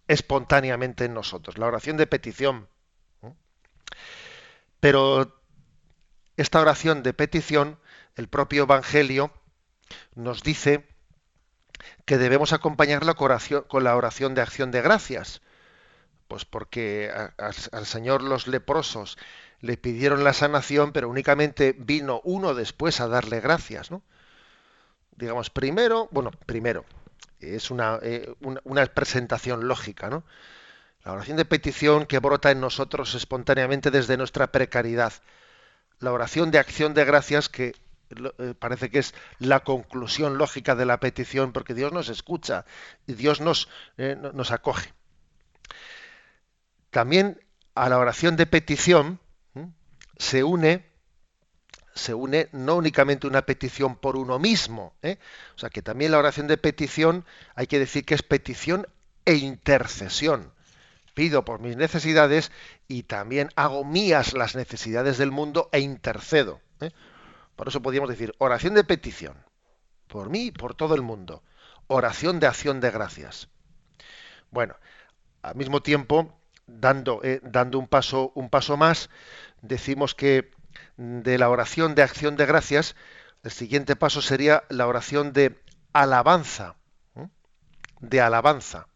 espontáneamente 0.09 1.05
en 1.05 1.13
nosotros. 1.13 1.57
La 1.57 1.67
oración 1.67 1.95
de 1.95 2.05
petición. 2.05 2.67
Pero 4.81 5.41
esta 6.35 6.59
oración 6.59 7.01
de 7.01 7.13
petición 7.13 7.79
el 8.17 8.27
propio 8.27 8.63
Evangelio 8.63 9.31
nos 10.15 10.43
dice 10.43 10.85
que 12.03 12.17
debemos 12.17 12.51
acompañarla 12.51 13.13
con 13.13 13.83
la 13.85 13.95
oración 13.95 14.35
de 14.35 14.41
acción 14.41 14.71
de 14.71 14.81
gracias. 14.81 15.41
Pues 16.27 16.43
porque 16.45 17.11
al 17.41 17.85
Señor 17.85 18.23
los 18.23 18.47
leprosos 18.47 19.17
le 19.61 19.77
pidieron 19.77 20.23
la 20.23 20.33
sanación, 20.33 20.91
pero 20.91 21.09
únicamente 21.09 21.75
vino 21.77 22.21
uno 22.23 22.53
después 22.53 22.99
a 22.99 23.07
darle 23.07 23.39
gracias, 23.39 23.91
¿no? 23.91 24.01
Digamos, 25.15 25.49
primero, 25.49 26.09
bueno, 26.11 26.31
primero, 26.45 26.85
es 27.39 27.71
una, 27.71 27.99
eh, 28.01 28.33
una, 28.41 28.85
presentación 28.87 29.67
lógica, 29.67 30.09
¿no? 30.09 30.23
La 31.03 31.13
oración 31.13 31.37
de 31.37 31.45
petición 31.45 32.05
que 32.05 32.19
brota 32.19 32.51
en 32.51 32.59
nosotros 32.59 33.13
espontáneamente 33.15 33.91
desde 33.91 34.17
nuestra 34.17 34.51
precariedad. 34.51 35.13
La 35.99 36.11
oración 36.11 36.51
de 36.51 36.59
acción 36.59 36.93
de 36.93 37.05
gracias 37.05 37.47
que 37.47 37.75
eh, 38.39 38.53
parece 38.57 38.89
que 38.89 38.99
es 38.99 39.13
la 39.39 39.61
conclusión 39.61 40.37
lógica 40.37 40.75
de 40.75 40.85
la 40.85 40.99
petición, 40.99 41.53
porque 41.53 41.73
Dios 41.73 41.93
nos 41.93 42.09
escucha 42.09 42.65
y 43.07 43.13
Dios 43.13 43.39
nos, 43.39 43.69
eh, 43.97 44.17
nos 44.33 44.51
acoge. 44.51 44.94
También 46.95 47.41
a 47.73 47.89
la 47.89 47.99
oración 47.99 48.37
de 48.37 48.45
petición 48.45 49.19
se 50.17 50.45
une 50.45 50.85
se 51.93 52.13
une 52.13 52.47
no 52.53 52.77
únicamente 52.77 53.27
una 53.27 53.41
petición 53.41 53.97
por 53.97 54.15
uno 54.15 54.39
mismo, 54.39 54.95
¿eh? 55.01 55.17
o 55.57 55.59
sea 55.59 55.69
que 55.69 55.81
también 55.81 56.13
la 56.13 56.19
oración 56.19 56.47
de 56.47 56.55
petición 56.57 57.25
hay 57.53 57.67
que 57.67 57.79
decir 57.79 58.05
que 58.05 58.13
es 58.13 58.23
petición 58.23 58.87
e 59.25 59.33
intercesión. 59.33 60.53
Pido 61.13 61.43
por 61.43 61.59
mis 61.59 61.75
necesidades 61.75 62.49
y 62.87 63.03
también 63.03 63.49
hago 63.57 63.83
mías 63.83 64.31
las 64.31 64.55
necesidades 64.55 65.17
del 65.17 65.31
mundo 65.31 65.67
e 65.73 65.81
intercedo. 65.81 66.61
Por 67.57 67.67
eso 67.67 67.81
podríamos 67.81 68.09
decir 68.09 68.33
oración 68.37 68.73
de 68.73 68.85
petición, 68.85 69.35
por 70.07 70.29
mí 70.29 70.45
y 70.45 70.51
por 70.51 70.75
todo 70.75 70.95
el 70.95 71.01
mundo. 71.01 71.43
Oración 71.87 72.39
de 72.39 72.47
acción 72.47 72.79
de 72.79 72.89
gracias. 72.91 73.49
Bueno, 74.49 74.77
al 75.41 75.55
mismo 75.55 75.81
tiempo, 75.81 76.33
dando, 76.67 77.21
eh, 77.23 77.39
dando 77.43 77.79
un, 77.79 77.87
paso, 77.87 78.31
un 78.35 78.49
paso 78.49 78.77
más, 78.77 79.09
decimos 79.61 80.15
que 80.15 80.51
de 80.97 81.37
la 81.37 81.49
oración 81.49 81.95
de 81.95 82.03
acción 82.03 82.35
de 82.35 82.45
gracias, 82.45 82.95
el 83.43 83.51
siguiente 83.51 83.95
paso 83.95 84.21
sería 84.21 84.63
la 84.69 84.87
oración 84.87 85.33
de 85.33 85.61
alabanza. 85.93 86.75
De 87.99 88.21
alabanza. 88.21 88.87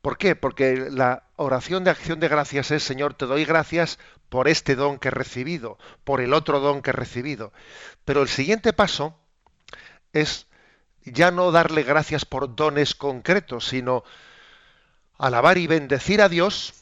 ¿Por 0.00 0.18
qué? 0.18 0.34
Porque 0.34 0.88
la 0.90 1.28
oración 1.36 1.84
de 1.84 1.90
acción 1.90 2.18
de 2.18 2.28
gracias 2.28 2.70
es, 2.70 2.82
Señor, 2.82 3.14
te 3.14 3.26
doy 3.26 3.44
gracias 3.44 3.98
por 4.28 4.48
este 4.48 4.74
don 4.74 4.98
que 4.98 5.08
he 5.08 5.10
recibido, 5.12 5.78
por 6.04 6.20
el 6.20 6.34
otro 6.34 6.58
don 6.58 6.82
que 6.82 6.90
he 6.90 6.92
recibido. 6.92 7.52
Pero 8.04 8.22
el 8.22 8.28
siguiente 8.28 8.72
paso 8.72 9.16
es 10.12 10.48
ya 11.04 11.30
no 11.30 11.52
darle 11.52 11.82
gracias 11.82 12.24
por 12.24 12.54
dones 12.54 12.94
concretos, 12.94 13.66
sino 13.66 14.04
alabar 15.22 15.56
y 15.56 15.68
bendecir 15.68 16.20
a 16.20 16.28
Dios 16.28 16.74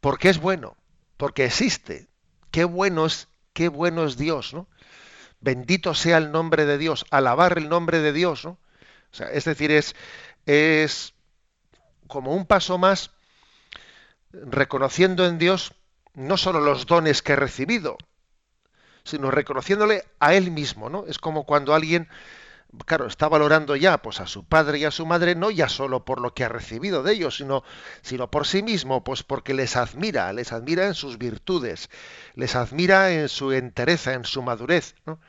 porque 0.00 0.30
es 0.30 0.40
bueno, 0.40 0.76
porque 1.18 1.44
existe. 1.44 2.08
Qué 2.50 2.64
bueno 2.64 3.04
es, 3.04 3.28
qué 3.52 3.68
bueno 3.68 4.06
es 4.06 4.16
Dios, 4.16 4.54
¿no? 4.54 4.68
Bendito 5.40 5.94
sea 5.94 6.16
el 6.16 6.32
nombre 6.32 6.64
de 6.64 6.78
Dios, 6.78 7.04
alabar 7.10 7.58
el 7.58 7.68
nombre 7.68 8.00
de 8.00 8.14
Dios, 8.14 8.46
¿no? 8.46 8.52
O 8.52 9.16
sea, 9.16 9.30
es 9.30 9.44
decir, 9.44 9.70
es, 9.70 9.94
es 10.46 11.12
como 12.06 12.34
un 12.34 12.46
paso 12.46 12.78
más 12.78 13.10
reconociendo 14.32 15.26
en 15.26 15.38
Dios 15.38 15.74
no 16.14 16.38
solo 16.38 16.60
los 16.60 16.86
dones 16.86 17.20
que 17.20 17.32
he 17.32 17.36
recibido, 17.36 17.98
sino 19.04 19.30
reconociéndole 19.30 20.04
a 20.20 20.32
él 20.32 20.50
mismo, 20.50 20.88
¿no? 20.88 21.04
Es 21.06 21.18
como 21.18 21.44
cuando 21.44 21.74
alguien, 21.74 22.08
claro, 22.86 23.06
está 23.06 23.28
valorando 23.28 23.76
ya 23.76 23.98
pues 23.98 24.20
a 24.20 24.26
su 24.26 24.44
padre 24.44 24.78
y 24.78 24.84
a 24.84 24.90
su 24.90 25.06
madre 25.06 25.34
no 25.34 25.50
ya 25.50 25.68
solo 25.68 26.04
por 26.04 26.20
lo 26.20 26.34
que 26.34 26.44
ha 26.44 26.48
recibido 26.48 27.02
de 27.02 27.12
ellos, 27.12 27.36
sino 27.36 27.62
sino 28.02 28.30
por 28.30 28.46
sí 28.46 28.62
mismo, 28.62 29.04
pues 29.04 29.22
porque 29.22 29.54
les 29.54 29.76
admira, 29.76 30.32
les 30.32 30.52
admira 30.52 30.86
en 30.86 30.94
sus 30.94 31.18
virtudes, 31.18 31.90
les 32.34 32.56
admira 32.56 33.12
en 33.12 33.28
su 33.28 33.52
entereza, 33.52 34.14
en 34.14 34.24
su 34.24 34.42
madurez, 34.42 34.94
¿no? 35.06 35.20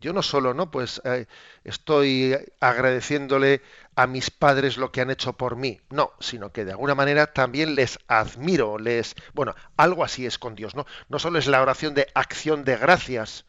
Yo 0.00 0.12
no 0.12 0.22
solo, 0.22 0.52
¿no? 0.52 0.70
Pues 0.70 1.00
eh, 1.06 1.26
estoy 1.64 2.36
agradeciéndole 2.60 3.62
a 3.96 4.06
mis 4.06 4.30
padres 4.30 4.76
lo 4.76 4.92
que 4.92 5.00
han 5.00 5.10
hecho 5.10 5.32
por 5.32 5.56
mí, 5.56 5.80
no, 5.88 6.12
sino 6.20 6.52
que 6.52 6.66
de 6.66 6.72
alguna 6.72 6.94
manera 6.94 7.32
también 7.32 7.74
les 7.74 7.98
admiro, 8.06 8.78
les, 8.78 9.14
bueno, 9.32 9.54
algo 9.78 10.04
así 10.04 10.26
es 10.26 10.38
con 10.38 10.56
Dios, 10.56 10.74
¿no? 10.74 10.84
No 11.08 11.18
solo 11.18 11.38
es 11.38 11.46
la 11.46 11.62
oración 11.62 11.94
de 11.94 12.08
acción 12.14 12.64
de 12.64 12.76
gracias 12.76 13.46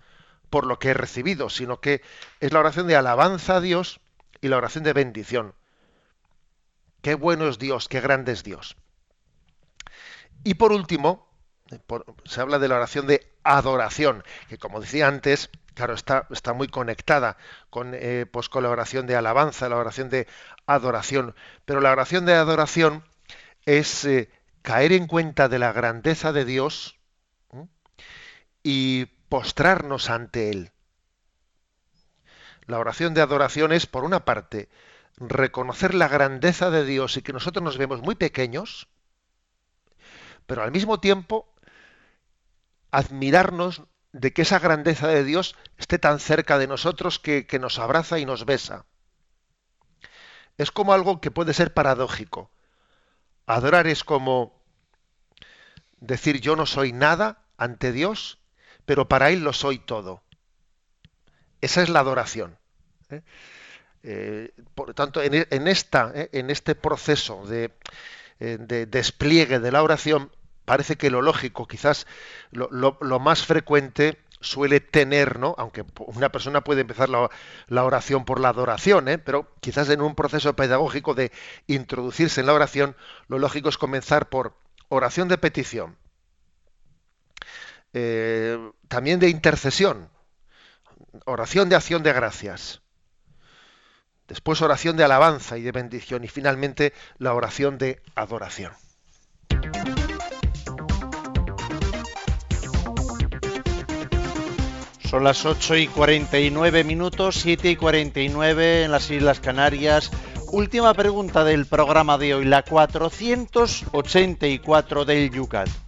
por 0.50 0.66
lo 0.66 0.80
que 0.80 0.90
he 0.90 0.94
recibido, 0.94 1.50
sino 1.50 1.80
que 1.80 2.02
es 2.40 2.54
la 2.54 2.60
oración 2.60 2.88
de 2.88 2.96
alabanza 2.96 3.58
a 3.58 3.62
Dios 3.62 4.00
y 4.42 4.48
la 4.48 4.58
oración 4.58 4.84
de 4.84 4.94
bendición. 4.94 5.54
Qué 7.02 7.16
bueno 7.16 7.48
es 7.48 7.60
Dios, 7.60 7.88
qué 7.88 8.02
grande 8.02 8.32
es 8.32 8.44
Dios. 8.44 8.76
Y 10.44 10.56
por 10.56 10.72
último, 10.72 11.28
se 12.26 12.42
habla 12.42 12.60
de 12.60 12.68
la 12.68 12.76
oración 12.76 13.08
de 13.08 13.32
adoración, 13.44 14.24
que 14.50 14.58
como 14.58 14.80
decía 14.80 15.08
antes, 15.08 15.50
claro, 15.74 15.94
está, 15.94 16.28
está 16.32 16.54
muy 16.54 16.68
conectada 16.68 17.38
con, 17.70 17.92
eh, 17.94 18.26
pues 18.32 18.50
con 18.50 18.64
la 18.64 18.70
oración 18.70 19.08
de 19.08 19.16
alabanza, 19.16 19.70
la 19.70 19.78
oración 19.78 20.10
de 20.10 20.28
adoración. 20.66 21.36
Pero 21.66 21.82
la 21.82 21.92
oración 21.92 22.26
de 22.26 22.34
adoración 22.34 23.04
es 23.66 24.06
eh, 24.06 24.30
caer 24.62 24.94
en 24.94 25.08
cuenta 25.08 25.48
de 25.48 25.60
la 25.60 25.74
grandeza 25.74 26.32
de 26.32 26.46
Dios 26.46 26.98
y 28.64 29.08
postrarnos 29.30 30.10
ante 30.10 30.50
Él. 30.50 30.72
La 32.68 32.80
oración 32.80 33.14
de 33.14 33.22
adoración 33.22 33.72
es, 33.72 33.86
por 33.86 34.04
una 34.04 34.26
parte, 34.26 34.70
reconocer 35.18 35.94
la 35.94 36.08
grandeza 36.08 36.70
de 36.70 36.86
Dios 36.86 37.18
y 37.18 37.22
que 37.22 37.34
nosotros 37.34 37.64
nos 37.64 37.78
vemos 37.78 38.02
muy 38.02 38.16
pequeños, 38.16 38.88
pero 40.46 40.64
al 40.64 40.72
mismo 40.72 41.00
tiempo 41.00 41.54
admirarnos 42.92 43.84
de 44.14 44.32
que 44.32 44.44
esa 44.44 44.60
grandeza 44.60 45.08
de 45.08 45.26
Dios 45.26 45.56
esté 45.78 46.00
tan 46.00 46.20
cerca 46.20 46.58
de 46.58 46.68
nosotros 46.68 47.20
que, 47.20 47.46
nos 47.60 47.80
abraza 47.80 48.20
y 48.20 48.26
nos 48.26 48.46
besa. 48.46 48.86
Es 50.58 50.72
como 50.72 50.94
algo 50.94 51.20
que 51.20 51.32
puede 51.32 51.54
ser 51.54 51.74
paradójico. 51.74 52.50
Adorar 53.46 53.88
es 53.88 54.06
como 54.06 54.64
decir 55.98 56.40
yo 56.40 56.56
no 56.56 56.66
soy 56.66 56.94
nada 56.94 57.44
ante 57.58 57.92
Dios, 57.92 58.40
pero 58.86 59.08
para 59.08 59.30
Él 59.30 59.44
lo 59.44 59.54
soy 59.54 59.80
todo. 59.80 60.22
Esa 61.62 61.82
es 61.82 61.90
la 61.90 62.00
adoración. 62.00 62.58
¿eh? 63.10 63.22
Eh, 64.04 64.52
por 64.76 64.94
tanto, 64.94 65.22
en, 65.22 65.68
esta, 65.68 66.12
¿eh? 66.14 66.30
en 66.32 66.50
este 66.52 66.76
proceso 66.76 67.46
de, 67.48 67.72
de 68.40 68.86
despliegue 68.86 69.60
de 69.60 69.72
la 69.72 69.82
oración, 69.82 70.32
parece 70.66 70.98
que 70.98 71.10
lo 71.10 71.22
lógico, 71.22 71.68
quizás 71.68 72.06
lo, 72.52 73.20
más 73.20 73.46
frecuente 73.46 74.18
suele 74.42 74.80
tener, 74.80 75.40
¿no? 75.40 75.56
Aunque 75.58 75.86
una 75.98 76.32
persona 76.32 76.62
puede 76.62 76.82
empezar 76.82 77.10
la, 77.10 77.84
oración 77.84 78.26
por 78.26 78.40
la 78.40 78.50
adoración, 78.50 79.08
¿eh? 79.08 79.18
pero 79.18 79.54
quizás 79.62 79.90
en 79.90 80.02
un 80.02 80.16
proceso 80.16 80.56
pedagógico 80.56 81.14
de 81.14 81.32
introducirse 81.68 82.42
en 82.42 82.48
la 82.48 82.54
oración, 82.54 82.96
lo 83.28 83.40
lógico 83.40 83.70
es 83.70 83.78
comenzar 83.78 84.30
por 84.30 84.56
oración 84.90 85.28
de 85.28 85.38
petición, 85.38 85.98
eh, 87.98 88.60
también 88.90 89.22
de 89.22 89.30
intercesión, 89.30 90.10
oración 91.24 91.70
de 91.70 91.78
acción 91.78 92.04
de 92.04 92.12
gracias, 92.12 92.82
después 94.28 94.62
oración 94.62 94.98
de 94.98 95.06
alabanza 95.06 95.58
y 95.58 95.62
de 95.62 95.72
bendición 95.72 96.26
y 96.26 96.28
finalmente 96.28 96.92
la 97.20 97.34
oración 97.34 97.78
de 97.78 98.02
adoración. 98.14 98.74
Son 105.10 105.24
las 105.24 105.46
8 105.46 105.78
y 105.78 105.88
49 105.88 106.84
minutos, 106.84 107.36
7 107.36 107.70
y 107.70 107.78
49 107.78 108.84
en 108.84 108.92
las 108.92 109.10
Islas 109.10 109.40
Canarias. 109.40 110.12
Última 110.52 110.94
pregunta 110.94 111.46
del 111.46 111.66
programa 111.66 112.18
de 112.18 112.34
hoy, 112.34 112.44
la 112.44 112.64
484 112.64 115.06
del 115.06 115.32
Yucat. 115.32 115.85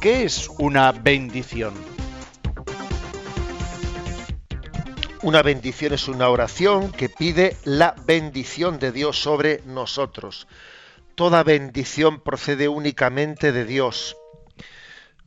¿Qué 0.00 0.22
es 0.22 0.48
una 0.60 0.92
bendición? 0.92 1.74
Una 5.22 5.42
bendición 5.42 5.92
es 5.92 6.06
una 6.06 6.28
oración 6.28 6.92
que 6.92 7.08
pide 7.08 7.56
la 7.64 7.96
bendición 8.06 8.78
de 8.78 8.92
Dios 8.92 9.20
sobre 9.20 9.60
nosotros. 9.66 10.46
Toda 11.16 11.42
bendición 11.42 12.20
procede 12.20 12.68
únicamente 12.68 13.50
de 13.50 13.64
Dios. 13.64 14.16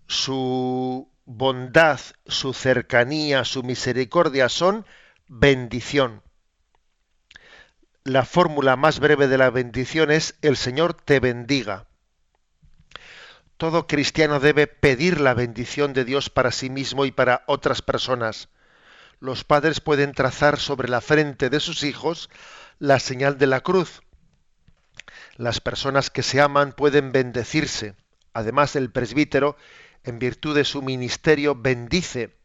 Su 0.07 1.11
bondad, 1.25 1.99
su 2.25 2.53
cercanía, 2.53 3.43
su 3.43 3.63
misericordia 3.63 4.47
son 4.47 4.85
bendición. 5.27 6.23
La 8.05 8.23
fórmula 8.23 8.77
más 8.77 9.01
breve 9.01 9.27
de 9.27 9.37
la 9.37 9.49
bendición 9.49 10.11
es 10.11 10.35
el 10.41 10.55
Señor 10.55 10.93
te 10.93 11.19
bendiga. 11.19 11.90
Todo 13.61 13.85
cristiano 13.85 14.39
debe 14.39 14.65
pedir 14.65 15.21
la 15.21 15.35
bendición 15.35 15.93
de 15.93 16.03
Dios 16.03 16.31
para 16.31 16.51
sí 16.51 16.71
mismo 16.71 17.05
y 17.05 17.11
para 17.11 17.43
otras 17.45 17.83
personas 17.83 18.49
los 19.19 19.43
padres 19.43 19.81
pueden 19.81 20.13
trazar 20.13 20.59
sobre 20.59 20.89
la 20.89 20.99
frente 20.99 21.51
de 21.51 21.59
sus 21.59 21.83
hijos 21.83 22.31
la 22.79 22.97
señal 22.97 23.37
de 23.37 23.45
la 23.45 23.61
cruz. 23.61 24.01
Las 25.37 25.61
personas 25.61 26.09
que 26.09 26.23
se 26.23 26.41
aman 26.41 26.73
pueden 26.73 27.11
bendecirse. 27.11 27.93
Además, 28.33 28.75
el 28.75 28.89
presbítero, 28.89 29.57
en 30.03 30.17
virtud 30.17 30.55
de 30.55 30.65
su 30.65 30.81
ministerio, 30.81 31.53
bendice 31.53 32.35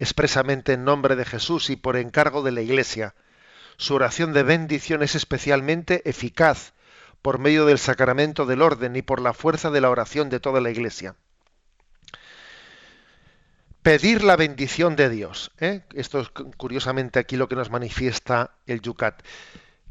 expresamente 0.00 0.72
en 0.72 0.82
nombre 0.82 1.14
de 1.14 1.24
Jesús 1.24 1.70
y 1.70 1.76
por 1.76 1.96
encargo 1.96 2.42
de 2.42 2.50
la 2.50 2.62
Iglesia. 2.62 3.14
Su 3.76 3.94
oración 3.94 4.32
de 4.32 4.42
bendición 4.42 5.04
es 5.04 5.14
especialmente 5.14 6.02
eficaz 6.04 6.73
por 7.24 7.38
medio 7.38 7.64
del 7.64 7.78
sacramento 7.78 8.44
del 8.44 8.60
orden 8.60 8.96
y 8.96 9.00
por 9.00 9.18
la 9.18 9.32
fuerza 9.32 9.70
de 9.70 9.80
la 9.80 9.88
oración 9.88 10.28
de 10.28 10.40
toda 10.40 10.60
la 10.60 10.70
Iglesia 10.70 11.16
pedir 13.80 14.24
la 14.24 14.36
bendición 14.36 14.94
de 14.94 15.08
Dios. 15.08 15.50
¿eh? 15.58 15.82
Esto 15.94 16.20
es 16.20 16.28
curiosamente 16.30 17.18
aquí 17.18 17.36
lo 17.36 17.48
que 17.48 17.54
nos 17.54 17.70
manifiesta 17.70 18.56
el 18.66 18.80
Yucat, 18.82 19.22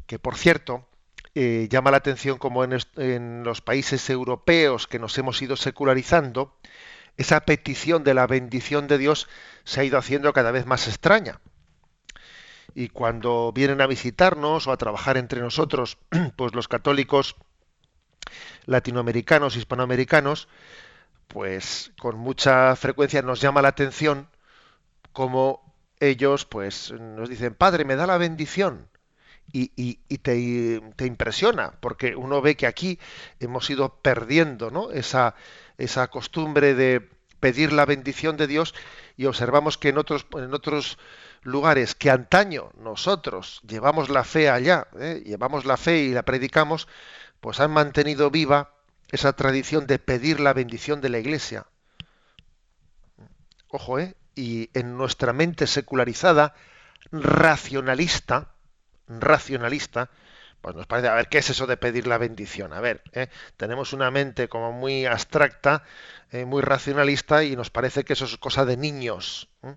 que 0.07 0.19
por 0.19 0.35
cierto 0.35 0.87
eh, 1.33 1.67
llama 1.71 1.91
la 1.91 1.97
atención 1.97 2.37
como 2.39 2.63
en, 2.63 2.77
en, 2.97 3.43
los 3.43 3.61
países 3.61 4.07
europeos 4.11 4.87
que 4.87 4.99
nos 4.99 5.17
hemos 5.19 5.41
ido 5.41 5.55
secularizando, 5.55 6.55
esa 7.17 7.41
petición 7.41 8.03
de 8.03 8.15
la 8.15 8.27
bendición 8.27 8.87
de 8.87 8.99
Dios 8.99 9.27
se 9.63 9.81
ha 9.81 9.83
ido 9.83 9.97
haciendo 9.99 10.33
cada 10.33 10.51
vez 10.51 10.67
más 10.67 10.87
extraña. 10.87 11.39
Y 12.75 12.89
cuando 12.89 13.51
vienen 13.53 13.81
a 13.81 13.87
visitarnos 13.87 14.67
o 14.67 14.71
a 14.71 14.77
trabajar 14.77 15.17
entre 15.17 15.41
nosotros, 15.41 15.97
pues 16.35 16.53
los 16.53 16.67
católicos 16.67 17.35
latinoamericanos, 18.65 19.55
hispanoamericanos, 19.55 20.47
pues 21.27 21.91
con 21.99 22.17
mucha 22.17 22.75
frecuencia 22.75 23.21
nos 23.21 23.41
llama 23.41 23.61
la 23.61 23.69
atención 23.69 24.27
como 25.11 25.73
ellos 25.99 26.45
pues 26.45 26.91
nos 26.91 27.29
dicen, 27.29 27.55
Padre, 27.55 27.85
me 27.85 27.95
da 27.95 28.07
la 28.07 28.17
bendición. 28.17 28.87
Y, 29.51 29.71
y, 29.75 30.17
te, 30.19 30.81
te, 30.95 31.05
impresiona, 31.05 31.73
porque 31.79 32.15
uno 32.15 32.41
ve 32.41 32.55
que 32.55 32.65
aquí 32.65 32.97
hemos 33.39 33.69
ido 33.69 33.99
perdiendo 34.01 34.71
¿no? 34.71 34.89
esa, 34.89 35.35
esa 35.77 36.07
costumbre 36.07 36.73
de 36.73 37.07
pedir 37.39 37.73
la 37.73 37.85
bendición 37.85 38.37
de 38.37 38.47
Dios 38.47 38.73
y 39.17 39.25
observamos 39.25 39.77
que 39.77 39.89
en 39.89 39.97
otros, 39.97 40.25
en 40.31 40.53
otros 40.53 40.97
lugares 41.43 41.95
que 41.95 42.09
antaño 42.09 42.71
nosotros 42.77 43.61
llevamos 43.67 44.09
la 44.09 44.23
fe 44.23 44.49
allá, 44.49 44.87
¿eh? 44.99 45.21
llevamos 45.25 45.65
la 45.65 45.77
fe 45.77 45.99
y 45.99 46.09
la 46.11 46.23
predicamos, 46.23 46.87
pues 47.39 47.59
han 47.59 47.71
mantenido 47.71 48.31
viva 48.31 48.73
esa 49.09 49.33
tradición 49.33 49.85
de 49.85 49.99
pedir 49.99 50.39
la 50.39 50.53
bendición 50.53 51.01
de 51.01 51.09
la 51.09 51.19
Iglesia. 51.19 51.67
Ojo, 53.67 53.99
¿eh? 53.99 54.15
Y 54.35 54.69
en 54.73 54.97
nuestra 54.97 55.33
mente 55.33 55.67
secularizada, 55.67 56.55
racionalista, 57.11 58.53
racionalista, 59.07 60.09
pues 60.63 60.77
nos 60.77 60.87
parece, 60.87 61.09
a 61.09 61.13
ver, 61.15 61.27
¿qué 61.27 61.39
es 61.39 61.49
eso 61.49 61.67
de 61.67 61.75
pedir 61.75 62.07
la 62.07 62.17
bendición? 62.17 62.71
A 62.71 62.79
ver, 62.79 63.03
¿eh? 63.11 63.27
tenemos 63.57 63.91
una 63.91 64.09
mente 64.11 64.47
como 64.47 64.71
muy 64.71 65.05
abstracta, 65.05 65.83
eh, 66.31 66.45
muy 66.45 66.61
racionalista 66.61 67.43
y 67.43 67.57
nos 67.57 67.69
parece 67.69 68.05
que 68.05 68.13
eso 68.13 68.23
es 68.23 68.37
cosa 68.37 68.63
de 68.63 68.77
niños, 68.77 69.49
¿eh? 69.61 69.75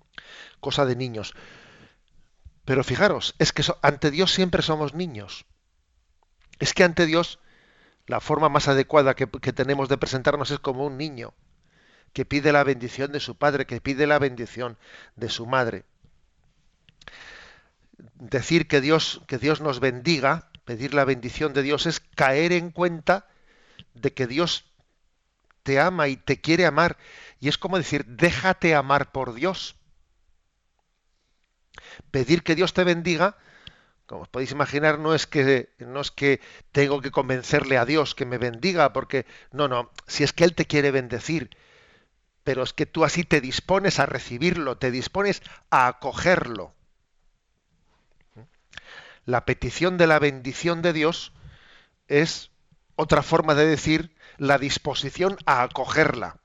cosa 0.61 0.87
de 0.87 0.95
niños. 0.95 1.35
Pero 2.65 2.85
fijaros, 2.85 3.35
es 3.41 3.53
que 3.53 3.65
ante 3.83 4.13
Dios 4.13 4.33
siempre 4.33 4.63
somos 4.63 4.95
niños. 4.95 5.47
Es 6.61 6.73
que 6.73 6.85
ante 6.85 7.05
Dios 7.05 7.41
la 8.07 8.21
forma 8.21 8.49
más 8.49 8.69
adecuada 8.69 9.17
que, 9.17 9.27
tenemos 9.27 9.89
de 9.89 9.99
presentarnos 9.99 10.53
es 10.53 10.61
como 10.61 10.87
un 10.87 10.97
niño 10.97 11.35
que 12.13 12.25
pide 12.25 12.53
la 12.53 12.63
bendición 12.63 13.11
de 13.11 13.19
su 13.19 13.35
padre, 13.35 13.67
que 13.67 13.81
pide 13.81 14.07
la 14.07 14.21
bendición 14.21 14.79
de 15.17 15.31
su 15.31 15.47
madre. 15.47 15.85
Decir 18.15 18.69
que 18.69 18.81
Dios, 18.81 19.23
que 19.27 19.39
Dios 19.39 19.61
nos 19.61 19.81
bendiga, 19.81 20.49
pedir 20.67 20.93
la 20.93 21.07
bendición 21.07 21.55
de 21.55 21.63
Dios 21.63 21.87
es 21.87 22.01
caer 22.01 22.53
en 22.53 22.71
cuenta 22.71 23.27
de 23.95 24.13
que 24.13 24.27
Dios 24.27 24.67
te 25.63 25.81
ama 25.81 26.09
y 26.09 26.19
te 26.19 26.43
quiere 26.43 26.67
amar. 26.67 26.99
Y 27.41 27.49
es 27.49 27.57
como 27.57 27.79
decir, 27.79 28.05
déjate 28.05 28.75
amar 28.75 29.13
por 29.13 29.33
Dios. 29.33 29.77
Pedir 32.11 32.43
que 32.43 32.55
Dios 32.55 32.75
te 32.75 32.85
bendiga 32.85 33.39
como 34.07 34.23
os 34.23 34.29
podéis 34.29 34.53
imaginar, 34.53 34.99
no 34.99 35.15
es 35.15 35.27
que 35.27 35.71
no 35.79 36.01
es 36.01 36.11
que 36.13 36.41
tengo 36.73 37.01
que 37.01 37.11
convencerle 37.11 37.77
a 37.77 37.85
Dios 37.85 38.15
que 38.15 38.25
me 38.25 38.39
bendiga, 38.39 38.93
porque 38.93 39.27
no, 39.51 39.67
no, 39.67 39.91
si 40.07 40.23
es 40.23 40.33
que 40.33 40.45
Él 40.45 40.55
te 40.55 40.67
quiere 40.67 40.93
bendecir, 40.93 41.51
pero 42.45 42.63
es 42.63 42.73
que 42.73 42.87
tú 42.87 43.05
así 43.05 43.25
te 43.25 43.41
dispones 43.41 43.99
a 43.99 44.07
recibirlo, 44.07 44.79
te 44.79 44.93
dispones 44.93 45.43
a 45.71 45.89
acogerlo. 45.89 46.76
La 49.27 49.45
petición 49.45 49.99
de 49.99 50.07
la 50.07 50.19
bendición 50.19 50.81
de 50.81 50.95
Dios 50.95 51.33
es 52.09 52.51
otra 52.95 53.23
forma 53.23 53.55
de 53.55 53.67
decir 53.67 54.17
la 54.39 54.57
disposición 54.57 55.37
a 55.45 55.63
acogerla 55.63 56.41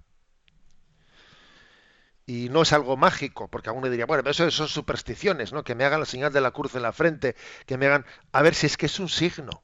y 2.31 2.49
no 2.49 2.61
es 2.61 2.71
algo 2.71 2.95
mágico, 2.95 3.49
porque 3.49 3.69
alguno 3.69 3.89
diría, 3.89 4.05
bueno, 4.05 4.23
pero 4.23 4.31
eso 4.31 4.49
son 4.51 4.69
supersticiones, 4.69 5.51
¿no? 5.51 5.65
Que 5.65 5.75
me 5.75 5.83
hagan 5.83 5.99
la 5.99 6.05
señal 6.05 6.31
de 6.31 6.39
la 6.39 6.51
cruz 6.51 6.75
en 6.75 6.83
la 6.83 6.93
frente, 6.93 7.35
que 7.65 7.77
me 7.77 7.87
hagan... 7.87 8.05
A 8.31 8.41
ver 8.41 8.55
si 8.55 8.67
es 8.67 8.77
que 8.77 8.85
es 8.85 8.99
un 8.99 9.09
signo. 9.09 9.63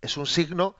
Es 0.00 0.16
un 0.16 0.26
signo 0.26 0.76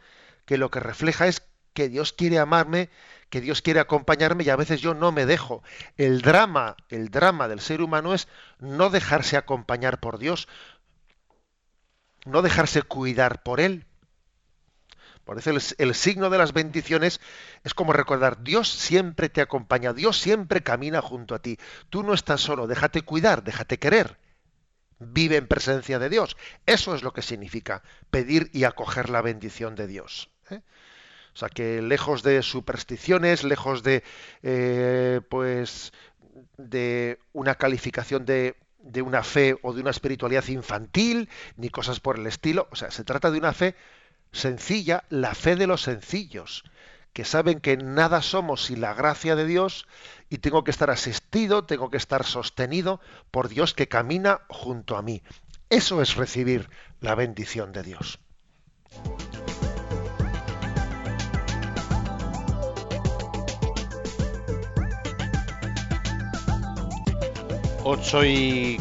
que 0.47 0.59
lo 0.59 0.71
que 0.71 0.81
refleja 0.81 1.29
es 1.29 1.47
que 1.75 1.89
Dios 1.89 2.13
quiere 2.13 2.41
amarme, 2.41 2.91
que 3.31 3.41
Dios 3.41 3.63
quiere 3.63 3.79
acompañarme 3.79 4.43
y 4.43 4.51
a 4.51 4.57
veces 4.57 4.81
yo 4.81 4.95
no 4.95 5.13
me 5.13 5.27
dejo. 5.27 5.63
El 5.97 6.23
drama, 6.23 6.77
el 6.89 7.11
drama 7.11 7.47
del 7.47 7.61
ser 7.61 7.83
humano 7.83 8.13
es 8.13 8.27
no 8.59 8.91
dejarse 8.91 9.37
acompañar 9.37 10.01
por 10.01 10.19
Dios, 10.19 10.49
no 12.27 12.43
dejarse 12.43 12.83
cuidar 12.83 13.43
por 13.43 13.61
Él. 13.61 13.87
Por 15.25 15.39
eso 15.39 15.51
el, 15.51 15.95
signo 15.97 16.31
de 16.31 16.39
las 16.39 16.53
bendiciones 16.53 17.21
es 17.65 17.75
como 17.75 17.93
recordar, 17.93 18.45
Dios 18.45 18.69
siempre 18.69 19.29
te 19.29 19.41
acompaña, 19.41 19.93
Dios 19.93 20.21
siempre 20.21 20.63
camina 20.63 21.03
junto 21.03 21.35
a 21.35 21.41
ti. 21.41 21.59
Tú 21.91 22.05
no 22.05 22.15
estás 22.15 22.41
solo, 22.41 22.69
déjate 22.69 23.03
cuidar, 23.03 23.43
déjate 23.43 23.81
querer. 23.81 24.19
Vive 25.01 25.37
en 25.37 25.49
presencia 25.49 25.99
de 25.99 26.09
Dios. 26.09 26.37
Eso 26.65 26.95
es 26.95 27.03
lo 27.03 27.13
que 27.13 27.23
significa 27.23 27.83
pedir 28.11 28.51
y 28.53 28.63
acoger 28.63 29.11
la 29.11 29.21
bendición 29.21 29.75
de 29.75 29.89
Dios. 29.89 30.31
¿eh? 30.49 30.61
O 31.35 31.37
sea 31.37 31.49
que 31.49 31.83
lejos 31.83 32.23
de 32.23 32.41
supersticiones, 32.43 33.43
lejos 33.43 33.83
de 33.83 34.05
eh, 34.45 35.23
pues 35.29 35.93
de 36.57 37.19
una 37.33 37.57
calificación 37.57 38.25
de, 38.25 38.55
de 38.87 39.03
una 39.03 39.23
fe 39.23 39.59
o 39.63 39.73
de 39.73 39.81
una 39.81 39.91
espiritualidad 39.91 40.47
infantil, 40.49 41.29
ni 41.57 41.69
cosas 41.69 42.01
por 42.01 42.19
el 42.19 42.27
estilo. 42.27 42.69
O 42.71 42.77
sea, 42.77 42.91
se 42.91 43.05
trata 43.05 43.31
de 43.31 43.39
una 43.39 43.53
fe 43.53 43.75
sencilla, 44.33 45.05
la 45.09 45.35
fe 45.35 45.57
de 45.57 45.67
los 45.67 45.83
sencillos, 45.83 46.65
que 47.13 47.25
saben 47.25 47.61
que 47.61 47.77
nada 47.77 48.21
somos 48.21 48.67
sin 48.67 48.81
la 48.81 48.95
gracia 48.95 49.37
de 49.37 49.47
Dios 49.47 49.87
y 50.29 50.39
tengo 50.39 50.65
que 50.65 50.71
estar 50.71 50.91
asistido, 50.91 51.65
tengo 51.65 51.91
que 51.91 51.97
estar 51.97 52.25
sostenido 52.25 53.01
por 53.31 53.49
Dios 53.49 53.73
que 53.73 53.89
camina 53.89 54.43
junto 54.49 54.97
a 54.97 55.03
mí. 55.03 55.23
Eso 55.71 56.03
es 56.03 56.15
recibir 56.15 56.69
la 57.01 57.15
bendición 57.15 57.73
de 57.73 57.83
Dios. 57.83 58.21
Ocho 67.89 68.25
y 68.25 68.81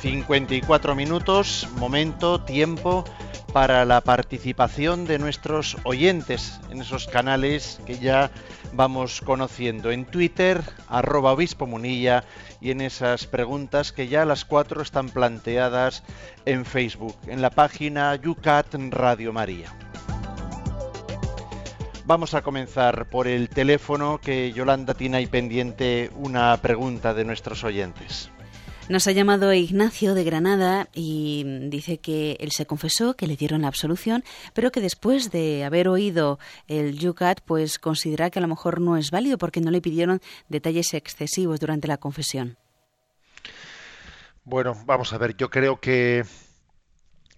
54 0.00 0.94
minutos, 0.94 1.68
momento, 1.76 2.40
tiempo 2.40 3.04
para 3.52 3.84
la 3.84 4.00
participación 4.00 5.04
de 5.04 5.18
nuestros 5.18 5.76
oyentes 5.84 6.58
en 6.70 6.80
esos 6.80 7.06
canales 7.06 7.78
que 7.84 7.98
ya 7.98 8.30
vamos 8.72 9.20
conociendo. 9.20 9.90
En 9.90 10.06
Twitter, 10.06 10.62
arroba 10.88 11.32
obispo 11.32 11.66
munilla, 11.66 12.24
y 12.58 12.70
en 12.70 12.80
esas 12.80 13.26
preguntas 13.26 13.92
que 13.92 14.08
ya 14.08 14.24
las 14.24 14.46
cuatro 14.46 14.80
están 14.80 15.10
planteadas 15.10 16.02
en 16.46 16.64
Facebook, 16.64 17.14
en 17.26 17.42
la 17.42 17.50
página 17.50 18.16
Yucat 18.16 18.74
Radio 18.88 19.34
María. 19.34 19.76
Vamos 22.06 22.32
a 22.32 22.40
comenzar 22.40 23.10
por 23.10 23.28
el 23.28 23.50
teléfono 23.50 24.18
que 24.18 24.50
Yolanda 24.52 24.94
tiene 24.94 25.18
ahí 25.18 25.26
pendiente 25.26 26.10
una 26.14 26.56
pregunta 26.62 27.12
de 27.12 27.26
nuestros 27.26 27.62
oyentes. 27.62 28.30
Nos 28.88 29.08
ha 29.08 29.10
llamado 29.10 29.52
Ignacio 29.52 30.14
de 30.14 30.22
Granada 30.22 30.88
y 30.94 31.44
dice 31.68 31.98
que 31.98 32.36
él 32.38 32.52
se 32.52 32.66
confesó, 32.66 33.14
que 33.14 33.26
le 33.26 33.34
dieron 33.34 33.62
la 33.62 33.68
absolución, 33.68 34.22
pero 34.54 34.70
que 34.70 34.80
después 34.80 35.32
de 35.32 35.64
haber 35.64 35.88
oído 35.88 36.38
el 36.68 36.96
Yucat, 36.96 37.40
pues 37.40 37.80
considera 37.80 38.30
que 38.30 38.38
a 38.38 38.42
lo 38.42 38.46
mejor 38.48 38.80
no 38.80 38.96
es 38.96 39.10
válido 39.10 39.38
porque 39.38 39.60
no 39.60 39.72
le 39.72 39.80
pidieron 39.80 40.20
detalles 40.48 40.94
excesivos 40.94 41.58
durante 41.58 41.88
la 41.88 41.96
confesión. 41.96 42.58
Bueno, 44.44 44.80
vamos 44.86 45.12
a 45.12 45.18
ver, 45.18 45.36
yo 45.36 45.50
creo 45.50 45.80
que, 45.80 46.24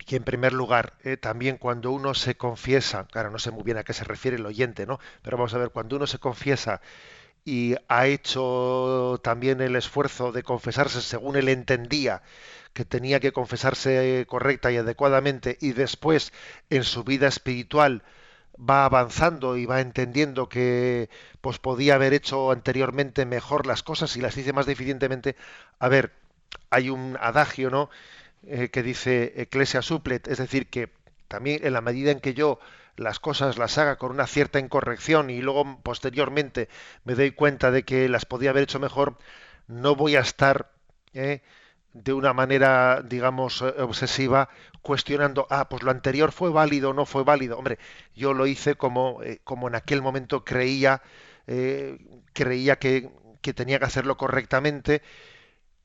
que 0.05 0.16
en 0.16 0.24
primer 0.24 0.53
lugar, 0.53 0.99
eh, 1.03 1.16
también 1.16 1.57
cuando 1.57 1.92
uno 1.92 2.12
se 2.12 2.36
confiesa, 2.36 3.07
claro, 3.07 3.30
no 3.30 3.38
sé 3.38 3.53
muy 3.53 3.62
bien 3.62 3.78
a 3.78 3.84
qué 3.84 3.94
se 3.94 4.05
refiere 4.05 4.36
el 4.36 4.44
oyente, 4.44 4.84
¿no? 4.84 5.01
Pero 5.22 5.38
vamos 5.38 5.55
a 5.55 5.59
ver, 5.59 5.70
cuando 5.70 5.96
uno 5.96 6.07
se 6.07 6.18
confiesa 6.18 6.82
y 7.49 7.76
ha 7.88 8.07
hecho 8.07 9.20
también 9.24 9.62
el 9.62 9.74
esfuerzo 9.74 10.32
de 10.32 10.42
confesarse 10.42 11.01
según 11.01 11.34
él 11.34 11.49
entendía 11.49 12.20
que 12.74 12.84
tenía 12.84 13.20
que 13.20 13.32
confesarse 13.32 14.26
correcta 14.28 14.70
y 14.70 14.76
adecuadamente 14.76 15.57
y 15.59 15.72
después 15.72 16.34
en 16.68 16.84
su 16.84 17.05
vida 17.05 17.26
espiritual 17.26 18.03
va 18.59 18.84
avanzando 18.84 19.57
y 19.57 19.64
va 19.64 19.80
entendiendo 19.80 20.51
que 20.51 21.09
pues 21.40 21.59
podía 21.59 21.94
haber 21.94 22.12
hecho 22.12 22.51
anteriormente 22.51 23.24
mejor 23.24 23.66
las 23.66 23.82
cosas 23.82 24.14
y 24.16 24.20
las 24.20 24.36
hice 24.36 24.53
más 24.53 24.66
deficientemente. 24.66 25.34
A 25.78 25.88
ver, 25.88 26.12
hay 26.68 26.90
un 26.90 27.16
adagio, 27.18 27.70
¿no? 27.70 27.88
Eh, 28.46 28.68
que 28.68 28.82
dice 28.82 29.32
Ecclesia 29.36 29.80
suplet, 29.80 30.28
es 30.28 30.38
decir, 30.38 30.66
que 30.66 30.90
también 31.28 31.64
en 31.64 31.72
la 31.72 31.80
medida 31.80 32.11
en 32.11 32.20
que 32.20 32.34
yo 32.34 32.61
las 32.99 33.20
cosas 33.20 33.59
las 33.59 33.78
haga 33.78 33.96
con 33.96 34.11
una 34.11 34.26
cierta 34.26 34.59
incorrección 34.59 35.30
y 35.30 35.40
luego 35.40 35.80
posteriormente 35.82 36.68
me 37.05 37.14
doy 37.14 37.30
cuenta 37.32 37.70
de 37.70 37.84
que 37.84 38.09
las 38.09 38.26
podía 38.26 38.51
haber 38.51 38.64
hecho 38.64 38.80
mejor, 38.80 39.18
no 39.68 39.94
voy 39.96 40.16
a 40.16 40.20
estar 40.20 40.72
eh, 41.14 41.42
de 41.92 42.12
una 42.12 42.32
manera, 42.32 43.03
digamos, 43.03 43.62
eh, 43.62 43.82
obsesiva 43.82 44.49
cuestionando, 44.82 45.46
ah, 45.51 45.68
pues 45.68 45.82
lo 45.82 45.90
anterior 45.90 46.32
fue 46.32 46.51
válido 46.51 46.90
o 46.90 46.94
no 46.94 47.07
fue 47.07 47.24
válido. 47.24 47.59
Hombre, 47.59 47.78
yo 48.14 48.34
lo 48.34 48.46
hice 48.46 48.74
como, 48.76 49.22
eh, 49.22 49.40
como 49.44 49.68
en 49.68 49.74
aquel 49.74 50.03
momento 50.03 50.44
creía, 50.44 51.03
creía 52.34 52.78
que, 52.78 53.11
que 53.40 53.55
tenía 53.55 53.78
que 53.78 53.86
hacerlo 53.86 54.16
correctamente 54.18 55.03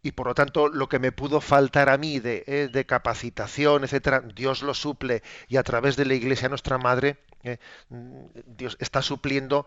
y 0.04 0.12
por 0.12 0.28
lo 0.28 0.36
tanto 0.36 0.68
lo 0.68 0.90
que 0.90 1.00
me 1.00 1.14
pudo 1.14 1.42
faltar 1.42 1.90
a 1.90 1.98
mí 1.98 2.20
de, 2.20 2.44
eh, 2.46 2.70
de 2.72 2.86
capacitación, 2.86 3.86
etcétera, 3.86 4.22
Dios 4.22 4.62
lo 4.62 4.74
suple 4.74 5.24
y 5.48 5.56
a 5.58 5.64
través 5.64 5.96
de 5.96 6.06
la 6.06 6.14
Iglesia 6.14 6.50
nuestra 6.50 6.78
Madre, 6.78 7.18
eh, 7.44 7.58
mm, 7.90 8.26
Dios 8.46 8.78
está 8.80 9.02
supliendo 9.02 9.66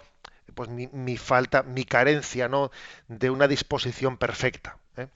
pues 0.54 0.68
mi, 0.68 0.86
mi, 0.88 1.16
falta, 1.16 1.62
mi 1.62 1.84
carencia, 1.84 2.48
¿no? 2.48 2.70
de 3.08 3.30
una 3.30 3.48
disposición 3.48 4.18
perfecta. 4.18 4.78
¿eh? 4.96 5.08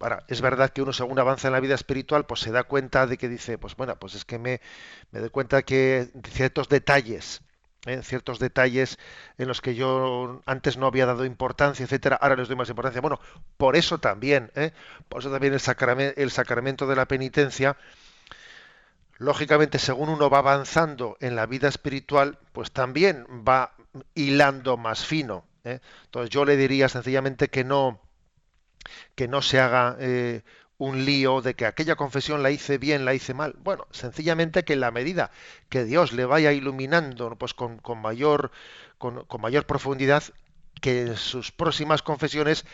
Ahora, 0.00 0.24
es 0.28 0.40
verdad 0.40 0.70
que 0.70 0.82
uno 0.82 0.92
según 0.92 1.18
avanza 1.18 1.48
en 1.48 1.52
la 1.52 1.60
vida 1.60 1.74
espiritual, 1.74 2.26
pues 2.26 2.40
se 2.40 2.50
da 2.50 2.64
cuenta 2.64 3.06
de 3.06 3.18
que 3.18 3.28
dice, 3.28 3.58
pues 3.58 3.76
bueno, 3.76 3.96
pues 3.96 4.14
es 4.14 4.24
que 4.24 4.38
me, 4.38 4.60
me 5.12 5.20
doy 5.20 5.30
cuenta 5.30 5.62
que 5.62 6.08
ciertos 6.30 6.68
detalles, 6.68 7.42
en 7.84 8.02
ciertos 8.02 8.38
detalles 8.38 8.98
en 9.38 9.48
los 9.48 9.60
que 9.60 9.74
yo 9.74 10.40
antes 10.46 10.76
no 10.76 10.86
había 10.86 11.06
dado 11.06 11.24
importancia, 11.24 11.84
etcétera, 11.84 12.16
ahora 12.16 12.36
les 12.36 12.48
doy 12.48 12.56
más 12.56 12.68
importancia. 12.68 13.00
Bueno, 13.00 13.20
por 13.56 13.76
eso 13.76 13.98
también, 13.98 14.50
¿eh? 14.54 14.72
por 15.08 15.20
eso 15.20 15.30
también 15.30 15.52
el 15.52 15.60
sacramento, 15.60 16.20
el 16.20 16.30
sacramento 16.30 16.86
de 16.86 16.96
la 16.96 17.06
penitencia, 17.06 17.76
lógicamente, 19.18 19.78
según 19.78 20.08
uno 20.08 20.30
va 20.30 20.38
avanzando 20.38 21.16
en 21.20 21.36
la 21.36 21.46
vida 21.46 21.68
espiritual, 21.68 22.38
pues 22.52 22.70
también 22.70 23.26
va 23.46 23.72
hilando 24.14 24.76
más 24.76 25.04
fino. 25.04 25.44
¿eh? 25.64 25.80
Entonces 26.04 26.30
yo 26.30 26.44
le 26.44 26.56
diría 26.56 26.88
sencillamente 26.88 27.48
que 27.48 27.64
no 27.64 28.00
que 29.14 29.28
no 29.28 29.42
se 29.42 29.60
haga 29.60 29.96
eh, 30.00 30.42
un 30.78 31.04
lío 31.04 31.42
de 31.42 31.54
que 31.54 31.66
aquella 31.66 31.96
confesión 31.96 32.42
la 32.42 32.50
hice 32.50 32.78
bien, 32.78 33.04
la 33.04 33.14
hice 33.14 33.34
mal. 33.34 33.54
Bueno, 33.58 33.86
sencillamente 33.90 34.64
que 34.64 34.72
en 34.72 34.80
la 34.80 34.90
medida 34.90 35.30
que 35.68 35.84
Dios 35.84 36.12
le 36.12 36.24
vaya 36.24 36.52
iluminando 36.52 37.36
pues 37.36 37.54
con, 37.54 37.78
con 37.78 38.00
mayor, 38.00 38.50
con, 38.98 39.24
mayor 39.40 39.66
profundidad, 39.66 40.24
que 40.80 41.02
en 41.02 41.16
sus 41.16 41.52
próximas 41.52 42.02
confesiones 42.02 42.64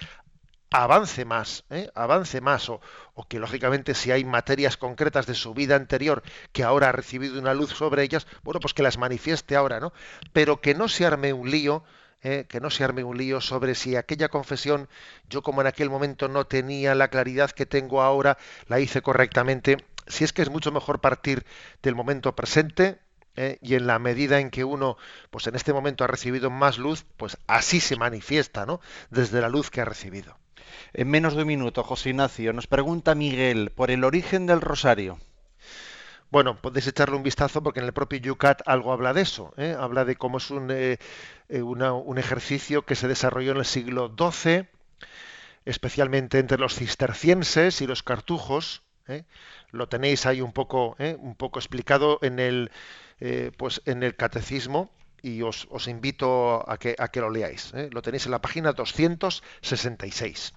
avance 0.71 1.25
más, 1.25 1.65
¿eh? 1.71 1.91
avance 1.95 2.41
más, 2.41 2.69
o, 2.69 2.81
o, 3.15 3.27
que 3.27 3.39
lógicamente 3.39 3.95
si 3.95 4.11
hay 4.11 4.25
materias 4.25 4.77
concretas 4.77 5.27
de 5.27 5.35
su 5.35 5.55
vida 5.55 5.77
anterior 5.77 6.23
que 6.53 6.63
ahora 6.63 6.91
ha 6.91 6.93
recibido 6.93 7.39
una 7.39 7.55
luz 7.55 7.71
sobre 7.71 8.03
ellas, 8.03 8.27
bueno, 8.43 8.61
pues 8.61 8.75
que 8.75 8.83
las 8.83 8.99
manifieste 8.99 9.57
ahora, 9.57 9.81
¿no? 9.81 9.93
Pero 10.33 10.61
que 10.61 10.75
no 10.75 10.89
se 10.89 11.07
arme 11.07 11.33
un 11.33 11.51
lío 11.51 11.85
eh, 12.23 12.47
que 12.49 12.61
no 12.61 12.71
se 12.71 12.85
arme 12.85 13.05
un 13.05 13.17
lío 13.17 13.41
sobre 13.41 13.75
si 13.75 13.97
aquella 13.97 14.29
confesión, 14.29 14.89
yo 15.29 15.43
como 15.43 15.61
en 15.61 15.67
aquel 15.67 15.91
momento 15.91 16.29
no 16.29 16.47
tenía 16.47 16.95
la 16.95 17.09
claridad 17.09 17.51
que 17.51 17.67
tengo 17.67 18.03
ahora, 18.03 18.39
la 18.67 18.81
hice 18.81 19.03
correctamente. 19.03 19.77
Si 20.07 20.25
es 20.25 20.33
que 20.33 20.43
es 20.43 20.51
mucho 20.51 20.73
mejor 20.73 21.01
partir 21.01 21.45
del 21.83 21.95
momento 21.95 22.35
presente, 22.35 22.99
¿eh? 23.37 23.59
y 23.63 23.75
en 23.75 23.87
la 23.87 23.99
medida 23.99 24.41
en 24.41 24.51
que 24.51 24.65
uno, 24.65 24.97
pues 25.31 25.47
en 25.47 25.55
este 25.55 25.73
momento 25.73 26.05
ha 26.05 26.09
recibido 26.09 26.51
más 26.51 26.79
luz, 26.79 27.05
pues 27.17 27.39
así 27.47 27.81
se 27.81 27.97
manifiesta, 27.97 28.67
¿no? 28.67 28.81
Desde 29.11 29.41
la 29.41 29.49
luz 29.49 29.71
que 29.71 29.81
ha 29.81 29.85
recibido. 29.85 30.39
En 30.93 31.09
menos 31.09 31.35
de 31.35 31.43
un 31.43 31.49
minuto, 31.49 31.85
José 31.85 32.11
Ignacio, 32.11 32.53
nos 32.53 32.67
pregunta 32.67 33.15
Miguel 33.15 33.71
por 33.71 33.91
el 33.91 34.05
origen 34.05 34.47
del 34.47 34.61
rosario. 34.61 35.19
Bueno, 36.31 36.61
podéis 36.61 36.87
echarle 36.87 37.17
un 37.17 37.23
vistazo 37.23 37.63
porque 37.63 37.81
en 37.81 37.87
el 37.87 37.95
propio 37.95 38.19
Yucat 38.19 38.61
algo 38.67 38.93
habla 38.93 39.15
de 39.15 39.23
eso. 39.23 39.55
¿eh? 39.57 39.75
Habla 39.79 40.05
de 40.05 40.17
cómo 40.17 40.37
es 40.39 40.51
un, 40.51 40.71
eh, 40.71 40.99
una, 41.49 41.95
un, 41.95 42.19
ejercicio 42.19 42.85
que 42.85 42.95
se 42.95 43.09
desarrolló 43.09 43.53
en 43.53 43.59
el 43.59 43.65
siglo 43.65 44.15
XII, 44.15 44.67
especialmente 45.65 46.39
entre 46.39 46.59
los 46.59 46.75
cistercienses 46.75 47.81
y 47.81 47.87
los 47.87 48.03
cartujos. 48.03 48.83
¿eh? 49.07 49.25
Lo 49.71 49.89
tenéis 49.89 50.27
ahí 50.27 50.43
un 50.43 50.53
poco, 50.53 50.97
un 51.19 51.35
poco 51.35 51.59
explicado 51.59 52.19
en 52.21 52.39
el, 52.39 52.71
pues 53.57 53.81
en 53.87 54.03
el 54.03 54.15
catecismo 54.15 54.91
y 55.23 55.41
os, 55.43 55.67
os 55.71 55.89
invito 55.89 56.69
a 56.71 56.77
que, 56.77 56.95
a 56.99 57.09
que 57.09 57.21
lo 57.21 57.31
leáis. 57.31 57.73
Lo 57.91 58.03
tenéis 58.03 58.27
en 58.27 58.33
la 58.33 58.43
página 58.43 58.73
266. 58.73 60.53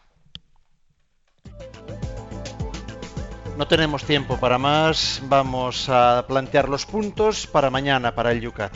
No 3.58 3.68
tenemos 3.68 4.06
tiempo 4.06 4.40
para 4.40 4.58
más. 4.58 5.22
Vamos 5.26 5.88
a 5.90 6.26
plantear 6.28 6.70
los 6.70 6.86
puntos 6.86 7.48
para 7.48 7.70
mañana, 7.70 8.16
para 8.16 8.32
el 8.32 8.42
Yucat. 8.42 8.74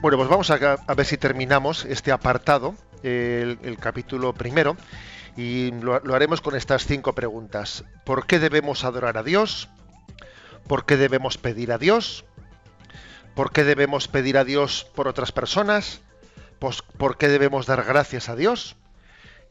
Bueno, 0.00 0.16
pues 0.16 0.28
vamos 0.28 0.50
a, 0.50 0.76
ver 0.94 1.06
si 1.06 1.16
terminamos 1.16 1.84
este 1.84 2.10
apartado, 2.10 2.74
el, 3.02 3.58
el 3.62 3.78
capítulo 3.78 4.32
primero, 4.32 4.76
y 5.36 5.70
lo, 5.72 6.00
lo, 6.00 6.14
haremos 6.14 6.40
con 6.40 6.56
estas 6.56 6.86
cinco 6.86 7.14
preguntas. 7.14 7.84
¿Por 8.04 8.26
qué 8.26 8.38
debemos 8.38 8.84
adorar 8.84 9.18
a 9.18 9.22
Dios? 9.22 9.68
¿Por 10.66 10.86
qué 10.86 10.96
debemos 10.96 11.38
pedir 11.38 11.72
a 11.72 11.78
Dios? 11.78 12.24
¿Por 13.34 13.52
qué 13.52 13.64
debemos 13.64 14.08
pedir 14.08 14.38
a 14.38 14.44
Dios 14.44 14.86
por 14.94 15.08
otras 15.08 15.32
personas? 15.32 16.00
Pues, 16.58 16.82
¿Por 16.82 17.16
qué 17.16 17.28
debemos 17.28 17.66
dar 17.66 17.84
gracias 17.84 18.28
a 18.28 18.36
Dios? 18.36 18.76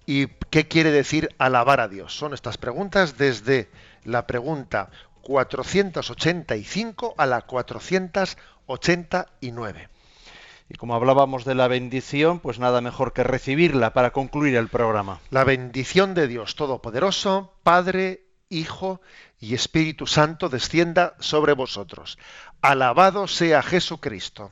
¿Y 0.06 0.28
qué 0.50 0.68
quiere 0.68 0.92
decir 0.92 1.30
alabar 1.38 1.80
a 1.80 1.88
Dios? 1.88 2.16
Son 2.16 2.34
estas 2.34 2.58
preguntas 2.58 3.18
desde 3.18 3.70
la 4.04 4.28
pregunta 4.28 4.90
485 5.22 7.16
a 7.18 7.26
la 7.26 7.42
489. 7.42 9.90
Y 10.70 10.76
como 10.76 10.96
hablábamos 10.96 11.44
de 11.44 11.56
la 11.56 11.68
bendición, 11.68 12.40
pues 12.40 12.58
nada 12.58 12.80
mejor 12.80 13.12
que 13.14 13.24
recibirla 13.24 13.92
para 13.94 14.12
concluir 14.12 14.56
el 14.56 14.70
programa. 14.70 15.20
La 15.30 15.44
bendición 15.44 16.14
de 16.14 16.28
Dios 16.28 16.56
Todopoderoso, 16.56 17.54
Padre, 17.64 18.24
Hijo 18.48 19.02
y 19.40 19.54
Espíritu 19.54 20.08
Santo 20.08 20.48
descienda 20.50 21.16
sobre 21.20 21.52
vosotros. 21.54 22.18
Alabado 22.62 23.28
sea 23.28 23.62
Jesucristo. 23.64 24.52